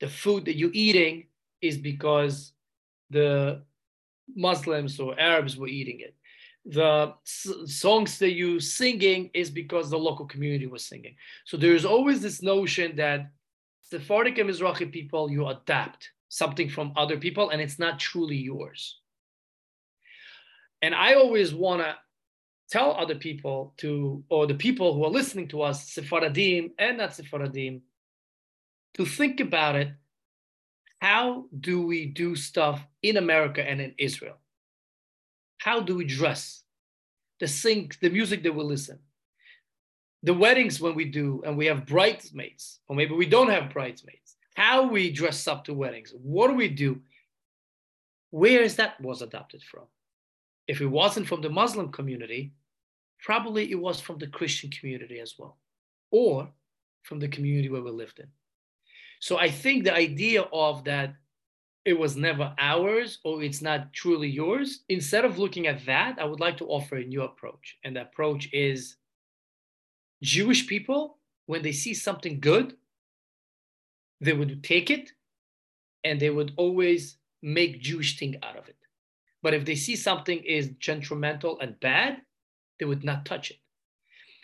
The 0.00 0.08
food 0.08 0.44
that 0.46 0.56
you're 0.56 0.70
eating 0.72 1.26
is 1.60 1.78
because 1.78 2.52
the 3.10 3.62
Muslims 4.34 4.98
or 4.98 5.18
Arabs 5.18 5.56
were 5.56 5.68
eating 5.68 6.00
it. 6.00 6.14
The 6.66 7.12
songs 7.24 8.18
that 8.18 8.32
you're 8.32 8.58
singing 8.58 9.30
is 9.34 9.50
because 9.50 9.90
the 9.90 9.98
local 9.98 10.26
community 10.26 10.66
was 10.66 10.84
singing. 10.84 11.14
So 11.44 11.56
there's 11.56 11.84
always 11.84 12.20
this 12.20 12.42
notion 12.42 12.96
that 12.96 13.30
Sephardic 13.84 14.38
and 14.38 14.48
Mizrahi 14.48 14.90
people, 14.90 15.30
you 15.30 15.46
adapt 15.46 16.10
something 16.28 16.68
from 16.68 16.92
other 16.96 17.18
people 17.18 17.50
and 17.50 17.60
it's 17.60 17.78
not 17.78 18.00
truly 18.00 18.36
yours. 18.36 18.98
And 20.80 20.94
I 20.94 21.14
always 21.14 21.54
want 21.54 21.82
to 21.82 21.96
tell 22.70 22.92
other 22.92 23.14
people 23.14 23.74
to, 23.78 24.24
or 24.30 24.46
the 24.46 24.54
people 24.54 24.94
who 24.94 25.04
are 25.04 25.10
listening 25.10 25.48
to 25.48 25.62
us, 25.62 25.90
Sephardim 25.90 26.72
and 26.78 26.98
not 26.98 27.14
Sephardim, 27.14 27.82
to 28.94 29.04
think 29.04 29.40
about 29.40 29.76
it. 29.76 29.88
How 31.00 31.44
do 31.60 31.86
we 31.86 32.06
do 32.06 32.34
stuff 32.36 32.82
in 33.02 33.18
America 33.18 33.62
and 33.62 33.80
in 33.80 33.94
Israel? 33.98 34.38
How 35.58 35.80
do 35.80 35.94
we 35.96 36.06
dress? 36.06 36.62
The 37.38 37.48
sing, 37.48 37.92
the 38.00 38.08
music 38.08 38.42
that 38.44 38.54
we 38.54 38.64
listen, 38.64 38.98
the 40.24 40.34
weddings 40.34 40.80
when 40.80 40.94
we 40.94 41.04
do, 41.04 41.42
and 41.44 41.56
we 41.56 41.66
have 41.66 41.84
bridesmaids, 41.84 42.80
or 42.88 42.96
maybe 42.96 43.14
we 43.14 43.26
don't 43.26 43.50
have 43.50 43.72
bridesmaids. 43.72 44.36
How 44.54 44.86
we 44.86 45.12
dress 45.12 45.46
up 45.46 45.64
to 45.64 45.74
weddings? 45.74 46.14
What 46.22 46.48
do 46.48 46.54
we 46.54 46.68
do? 46.68 47.00
Where 48.30 48.62
is 48.62 48.76
that 48.76 48.98
was 49.02 49.20
adopted 49.20 49.62
from? 49.62 49.84
If 50.66 50.80
it 50.80 50.86
wasn't 50.86 51.28
from 51.28 51.42
the 51.42 51.50
Muslim 51.50 51.92
community, 51.92 52.54
probably 53.22 53.70
it 53.70 53.78
was 53.78 54.00
from 54.00 54.16
the 54.16 54.26
Christian 54.26 54.70
community 54.70 55.20
as 55.20 55.34
well, 55.38 55.58
or 56.10 56.48
from 57.02 57.20
the 57.20 57.28
community 57.28 57.68
where 57.68 57.82
we 57.82 57.90
lived 57.90 58.18
in. 58.18 58.28
So 59.20 59.38
I 59.38 59.50
think 59.50 59.84
the 59.84 59.94
idea 59.94 60.42
of 60.52 60.84
that 60.84 61.14
it 61.84 61.98
was 61.98 62.16
never 62.16 62.54
ours 62.58 63.18
or 63.24 63.42
it's 63.42 63.60
not 63.60 63.92
truly 63.92 64.28
yours, 64.28 64.84
instead 64.88 65.26
of 65.26 65.38
looking 65.38 65.66
at 65.66 65.84
that, 65.84 66.18
I 66.18 66.24
would 66.24 66.40
like 66.40 66.56
to 66.58 66.66
offer 66.66 66.96
a 66.96 67.04
new 67.04 67.22
approach. 67.22 67.76
And 67.84 67.94
the 67.94 68.02
approach 68.02 68.48
is 68.54 68.96
Jewish 70.24 70.66
people, 70.66 71.18
when 71.46 71.62
they 71.62 71.72
see 71.72 71.94
something 71.94 72.40
good, 72.40 72.74
they 74.20 74.32
would 74.32 74.64
take 74.64 74.90
it 74.90 75.12
and 76.02 76.18
they 76.18 76.30
would 76.30 76.52
always 76.56 77.18
make 77.42 77.80
Jewish 77.80 78.18
thing 78.18 78.36
out 78.42 78.56
of 78.56 78.68
it. 78.68 78.76
But 79.42 79.52
if 79.52 79.64
they 79.66 79.74
see 79.74 79.96
something 79.96 80.38
is 80.38 80.68
detrimental 80.68 81.60
and 81.60 81.78
bad, 81.80 82.22
they 82.78 82.86
would 82.86 83.04
not 83.04 83.26
touch 83.26 83.50
it. 83.50 83.58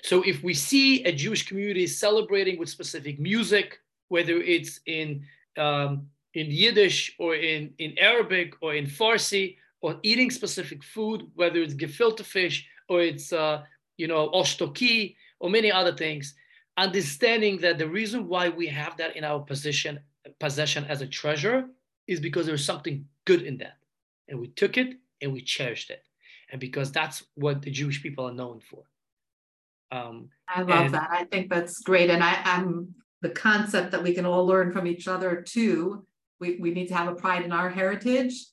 So 0.02 0.22
if 0.22 0.42
we 0.42 0.54
see 0.54 1.04
a 1.04 1.12
Jewish 1.12 1.46
community 1.46 1.86
celebrating 1.86 2.58
with 2.58 2.68
specific 2.68 3.18
music, 3.18 3.78
whether 4.08 4.36
it's 4.36 4.80
in 4.86 5.24
um, 5.56 6.08
in 6.34 6.46
Yiddish 6.50 7.16
or 7.18 7.34
in, 7.34 7.72
in 7.78 7.98
Arabic 7.98 8.54
or 8.60 8.74
in 8.74 8.86
Farsi, 8.86 9.56
or 9.80 9.98
eating 10.02 10.30
specific 10.30 10.84
food, 10.84 11.26
whether 11.34 11.58
it's 11.60 11.74
gefilte 11.74 12.24
fish 12.24 12.66
or 12.88 13.02
it's 13.02 13.32
uh, 13.32 13.62
you 13.96 14.06
know 14.06 14.28
oshtoki 14.30 15.16
or 15.40 15.50
many 15.50 15.72
other 15.72 15.92
things, 15.92 16.34
understanding 16.76 17.58
that 17.58 17.78
the 17.78 17.88
reason 17.88 18.28
why 18.28 18.48
we 18.48 18.66
have 18.68 18.96
that 18.98 19.16
in 19.16 19.24
our 19.24 19.40
position 19.40 19.98
possession 20.38 20.84
as 20.84 21.00
a 21.00 21.06
treasure 21.06 21.66
is 22.06 22.20
because 22.20 22.46
there's 22.46 22.64
something 22.64 23.06
good 23.24 23.42
in 23.42 23.58
that, 23.58 23.78
and 24.28 24.38
we 24.38 24.48
took 24.48 24.76
it 24.76 24.96
and 25.20 25.32
we 25.32 25.40
cherished 25.40 25.90
it, 25.90 26.02
and 26.52 26.60
because 26.60 26.92
that's 26.92 27.24
what 27.34 27.62
the 27.62 27.70
Jewish 27.70 28.02
people 28.02 28.28
are 28.28 28.34
known 28.34 28.60
for. 28.60 28.84
Um, 29.92 30.28
I 30.48 30.62
love 30.62 30.86
and, 30.86 30.94
that. 30.94 31.08
I 31.10 31.24
think 31.24 31.50
that's 31.50 31.80
great, 31.80 32.10
and 32.10 32.22
I, 32.22 32.40
I'm 32.44 32.94
the 33.22 33.30
concept 33.30 33.90
that 33.90 34.02
we 34.02 34.14
can 34.14 34.24
all 34.24 34.46
learn 34.46 34.72
from 34.72 34.86
each 34.86 35.08
other 35.08 35.42
too. 35.42 36.06
We, 36.38 36.56
we 36.56 36.70
need 36.70 36.88
to 36.88 36.94
have 36.94 37.08
a 37.08 37.14
pride 37.14 37.44
in 37.44 37.52
our 37.52 37.68
heritage 37.68 38.46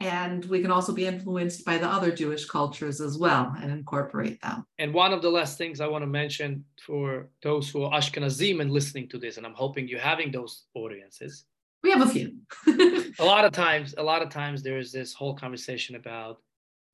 and 0.00 0.44
we 0.44 0.62
can 0.62 0.70
also 0.70 0.92
be 0.92 1.06
influenced 1.06 1.64
by 1.64 1.76
the 1.76 1.86
other 1.86 2.12
Jewish 2.12 2.44
cultures 2.46 3.00
as 3.00 3.18
well 3.18 3.54
and 3.60 3.72
incorporate 3.72 4.40
them. 4.40 4.64
And 4.78 4.94
one 4.94 5.12
of 5.12 5.22
the 5.22 5.30
last 5.30 5.58
things 5.58 5.80
I 5.80 5.88
want 5.88 6.02
to 6.02 6.06
mention 6.06 6.64
for 6.86 7.28
those 7.42 7.68
who 7.68 7.82
are 7.82 7.98
Ashkenazim 7.98 8.60
and 8.60 8.70
listening 8.70 9.08
to 9.08 9.18
this, 9.18 9.36
and 9.36 9.46
I'm 9.46 9.54
hoping 9.54 9.88
you're 9.88 9.98
having 9.98 10.30
those 10.30 10.64
audiences. 10.74 11.44
We 11.82 11.90
have 11.90 12.02
a 12.02 12.10
few. 12.10 12.36
a 13.18 13.24
lot 13.24 13.44
of 13.44 13.52
times, 13.52 13.94
a 13.98 14.02
lot 14.02 14.22
of 14.22 14.30
times 14.30 14.62
there 14.62 14.78
is 14.78 14.92
this 14.92 15.12
whole 15.12 15.34
conversation 15.34 15.96
about, 15.96 16.38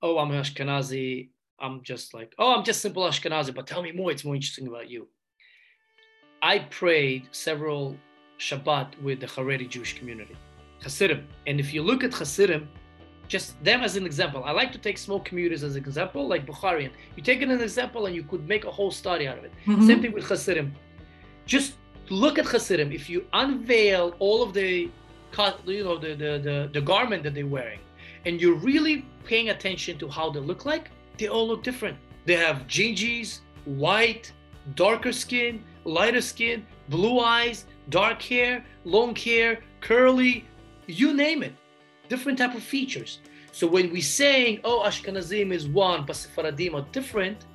oh, 0.00 0.18
I'm 0.18 0.30
Ashkenazi. 0.30 1.28
I'm 1.60 1.82
just 1.82 2.14
like, 2.14 2.34
oh, 2.38 2.54
I'm 2.54 2.64
just 2.64 2.80
simple 2.80 3.04
Ashkenazi, 3.04 3.54
but 3.54 3.66
tell 3.66 3.82
me 3.82 3.92
more. 3.92 4.10
It's 4.10 4.24
more 4.24 4.34
interesting 4.34 4.66
about 4.66 4.88
you. 4.88 5.08
I 6.42 6.58
prayed 6.58 7.28
several 7.32 7.96
Shabbat 8.38 9.00
with 9.02 9.20
the 9.20 9.26
Haredi 9.26 9.68
Jewish 9.68 9.98
community, 9.98 10.36
Hasidim. 10.82 11.26
And 11.46 11.60
if 11.60 11.72
you 11.72 11.82
look 11.82 12.04
at 12.04 12.12
Hasidim, 12.12 12.68
just 13.28 13.62
them 13.64 13.82
as 13.82 13.96
an 13.96 14.06
example. 14.06 14.44
I 14.44 14.52
like 14.52 14.72
to 14.72 14.78
take 14.78 14.98
small 14.98 15.20
communities 15.20 15.62
as 15.64 15.76
an 15.76 15.82
example, 15.82 16.26
like 16.26 16.46
Bukharian. 16.46 16.90
You 17.16 17.22
take 17.22 17.42
it 17.42 17.48
as 17.48 17.58
an 17.58 17.64
example 17.64 18.06
and 18.06 18.14
you 18.14 18.22
could 18.22 18.46
make 18.48 18.64
a 18.64 18.70
whole 18.70 18.90
study 18.90 19.26
out 19.26 19.38
of 19.38 19.44
it. 19.44 19.52
Mm-hmm. 19.66 19.86
Same 19.86 20.02
thing 20.02 20.12
with 20.12 20.24
Hasidim. 20.24 20.74
Just 21.46 21.74
look 22.10 22.38
at 22.38 22.46
Hasidim. 22.46 22.92
If 22.92 23.08
you 23.08 23.26
unveil 23.32 24.14
all 24.18 24.42
of 24.42 24.52
the, 24.52 24.90
you 25.66 25.84
know, 25.84 25.98
the, 25.98 26.14
the, 26.14 26.40
the, 26.48 26.70
the 26.72 26.80
garment 26.80 27.22
that 27.24 27.34
they're 27.34 27.46
wearing, 27.46 27.80
and 28.26 28.40
you're 28.40 28.56
really 28.56 29.04
paying 29.24 29.50
attention 29.50 29.98
to 29.98 30.08
how 30.08 30.30
they 30.30 30.40
look 30.40 30.64
like, 30.64 30.90
they 31.18 31.28
all 31.28 31.46
look 31.46 31.62
different. 31.62 31.96
They 32.26 32.36
have 32.36 32.66
gingies, 32.66 33.40
white, 33.64 34.32
darker 34.74 35.12
skin, 35.12 35.62
lighter 35.84 36.20
skin, 36.20 36.66
blue 36.88 37.20
eyes, 37.20 37.66
dark 37.90 38.22
hair, 38.22 38.64
long 38.84 39.14
hair, 39.14 39.62
curly, 39.80 40.44
you 40.86 41.14
name 41.14 41.42
it 41.42 41.54
different 42.08 42.38
type 42.38 42.54
of 42.54 42.62
features. 42.62 43.18
So 43.52 43.66
when 43.66 43.92
we 43.92 44.00
saying, 44.00 44.60
oh, 44.64 44.82
Ashkenazim 44.84 45.52
is 45.52 45.68
one, 45.68 46.04
but 46.04 46.16
Sephardim 46.16 46.74
are 46.74 46.86
different, 46.92 47.46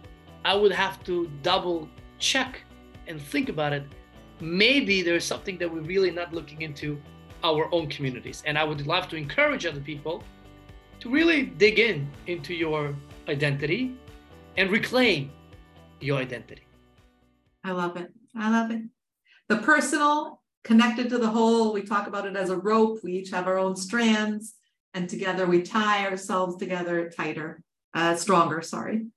I 0.46 0.56
would 0.56 0.72
have 0.72 1.04
to 1.04 1.30
double 1.44 1.90
check 2.20 2.62
and 3.08 3.22
think 3.22 3.50
about 3.50 3.74
it. 3.74 3.84
Maybe 4.40 5.02
there's 5.02 5.26
something 5.26 5.58
that 5.58 5.72
we're 5.72 5.82
really 5.82 6.12
not 6.12 6.34
looking 6.34 6.62
into 6.62 7.02
our 7.44 7.74
own 7.74 7.88
communities. 7.88 8.44
And 8.46 8.58
I 8.58 8.64
would 8.64 8.88
love 8.88 9.10
to 9.10 9.16
encourage 9.16 9.66
other 9.66 9.82
people 9.82 10.24
to 11.02 11.10
really 11.10 11.44
dig 11.44 11.80
in 11.80 12.10
into 12.28 12.54
your 12.54 12.96
identity 13.28 13.98
and 14.58 14.70
reclaim 14.70 15.32
your 16.00 16.20
identity. 16.20 16.64
I 17.64 17.72
love 17.72 17.98
it. 17.98 18.12
I 18.36 18.50
love 18.50 18.72
it. 18.72 18.84
The 19.48 19.58
personal 19.58 20.39
connected 20.64 21.10
to 21.10 21.18
the 21.18 21.30
whole. 21.30 21.74
We 21.74 21.82
talk 21.82 22.08
about 22.08 22.26
it 22.26 22.36
as 22.36 22.50
a 22.50 22.58
rope. 22.58 23.00
We 23.04 23.14
each 23.14 23.32
have 23.32 23.48
our 23.48 23.58
own 23.58 23.76
strands, 23.76 24.56
and 24.94 25.10
together 25.10 25.46
we 25.46 25.62
tie 25.62 26.08
ourselves 26.08 26.58
together 26.58 27.10
tighter, 27.10 27.62
uh, 27.94 28.16
stronger. 28.16 28.62
Sorry. 28.62 29.08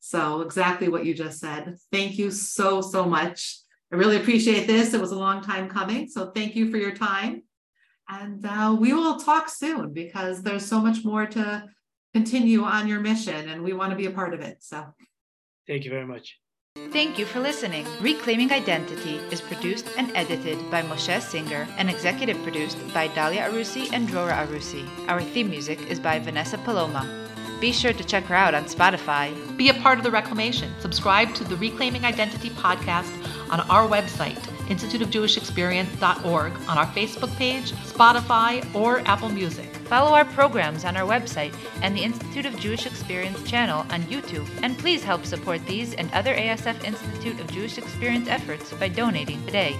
So, 0.00 0.40
exactly 0.40 0.88
what 0.88 1.04
you 1.04 1.14
just 1.14 1.38
said. 1.38 1.76
Thank 1.92 2.18
you 2.18 2.30
so, 2.32 2.80
so 2.80 3.04
much. 3.04 3.60
I 3.92 3.96
really 3.96 4.16
appreciate 4.16 4.66
this. 4.66 4.94
It 4.94 5.00
was 5.00 5.12
a 5.12 5.18
long 5.18 5.42
time 5.42 5.68
coming. 5.68 6.08
So, 6.08 6.30
thank 6.30 6.56
you 6.56 6.70
for 6.70 6.76
your 6.76 6.94
time. 6.94 7.42
And 8.08 8.44
uh, 8.44 8.76
we 8.78 8.92
will 8.92 9.20
talk 9.20 9.48
soon 9.48 9.92
because 9.92 10.42
there's 10.42 10.66
so 10.66 10.80
much 10.80 11.04
more 11.04 11.26
to 11.26 11.66
continue 12.12 12.64
on 12.64 12.88
your 12.88 13.00
mission, 13.00 13.48
and 13.48 13.62
we 13.62 13.72
want 13.72 13.90
to 13.90 13.96
be 13.96 14.06
a 14.06 14.10
part 14.10 14.34
of 14.34 14.40
it. 14.40 14.58
So, 14.60 14.84
thank 15.68 15.84
you 15.84 15.90
very 15.90 16.06
much. 16.06 16.41
Thank 16.74 17.18
you 17.18 17.26
for 17.26 17.40
listening. 17.40 17.86
Reclaiming 18.00 18.50
Identity 18.50 19.16
is 19.30 19.42
produced 19.42 19.86
and 19.98 20.10
edited 20.14 20.58
by 20.70 20.80
Moshe 20.82 21.20
Singer 21.20 21.66
and 21.76 21.90
executive 21.90 22.42
produced 22.42 22.78
by 22.94 23.08
Dalya 23.08 23.48
Arussy 23.48 23.92
and 23.92 24.08
Drora 24.08 24.46
Arussy. 24.46 24.88
Our 25.06 25.20
theme 25.20 25.50
music 25.50 25.90
is 25.90 26.00
by 26.00 26.18
Vanessa 26.18 26.56
Paloma. 26.56 27.06
Be 27.60 27.72
sure 27.72 27.92
to 27.92 28.04
check 28.04 28.24
her 28.24 28.34
out 28.34 28.54
on 28.54 28.64
Spotify. 28.64 29.34
Be 29.56 29.68
a 29.68 29.74
part 29.74 29.98
of 29.98 30.04
the 30.04 30.10
reclamation. 30.10 30.72
Subscribe 30.80 31.34
to 31.34 31.44
the 31.44 31.56
Reclaiming 31.56 32.06
Identity 32.06 32.48
podcast 32.50 33.12
on 33.50 33.60
our 33.68 33.86
website, 33.86 34.40
instituteofjewishexperience.org, 34.68 36.52
on 36.68 36.78
our 36.78 36.86
Facebook 36.86 37.36
page, 37.36 37.72
Spotify, 37.72 38.74
or 38.74 39.00
Apple 39.06 39.28
Music. 39.28 39.81
Follow 39.92 40.12
our 40.14 40.24
programs 40.24 40.86
on 40.86 40.96
our 40.96 41.06
website 41.06 41.54
and 41.82 41.94
the 41.94 42.00
Institute 42.02 42.46
of 42.46 42.58
Jewish 42.58 42.86
Experience 42.86 43.42
channel 43.42 43.80
on 43.90 44.00
YouTube, 44.04 44.48
and 44.62 44.78
please 44.78 45.04
help 45.04 45.26
support 45.26 45.62
these 45.66 45.92
and 45.92 46.10
other 46.12 46.34
ASF 46.34 46.82
Institute 46.82 47.38
of 47.38 47.52
Jewish 47.52 47.76
Experience 47.76 48.26
efforts 48.26 48.72
by 48.72 48.88
donating 48.88 49.44
today. 49.44 49.76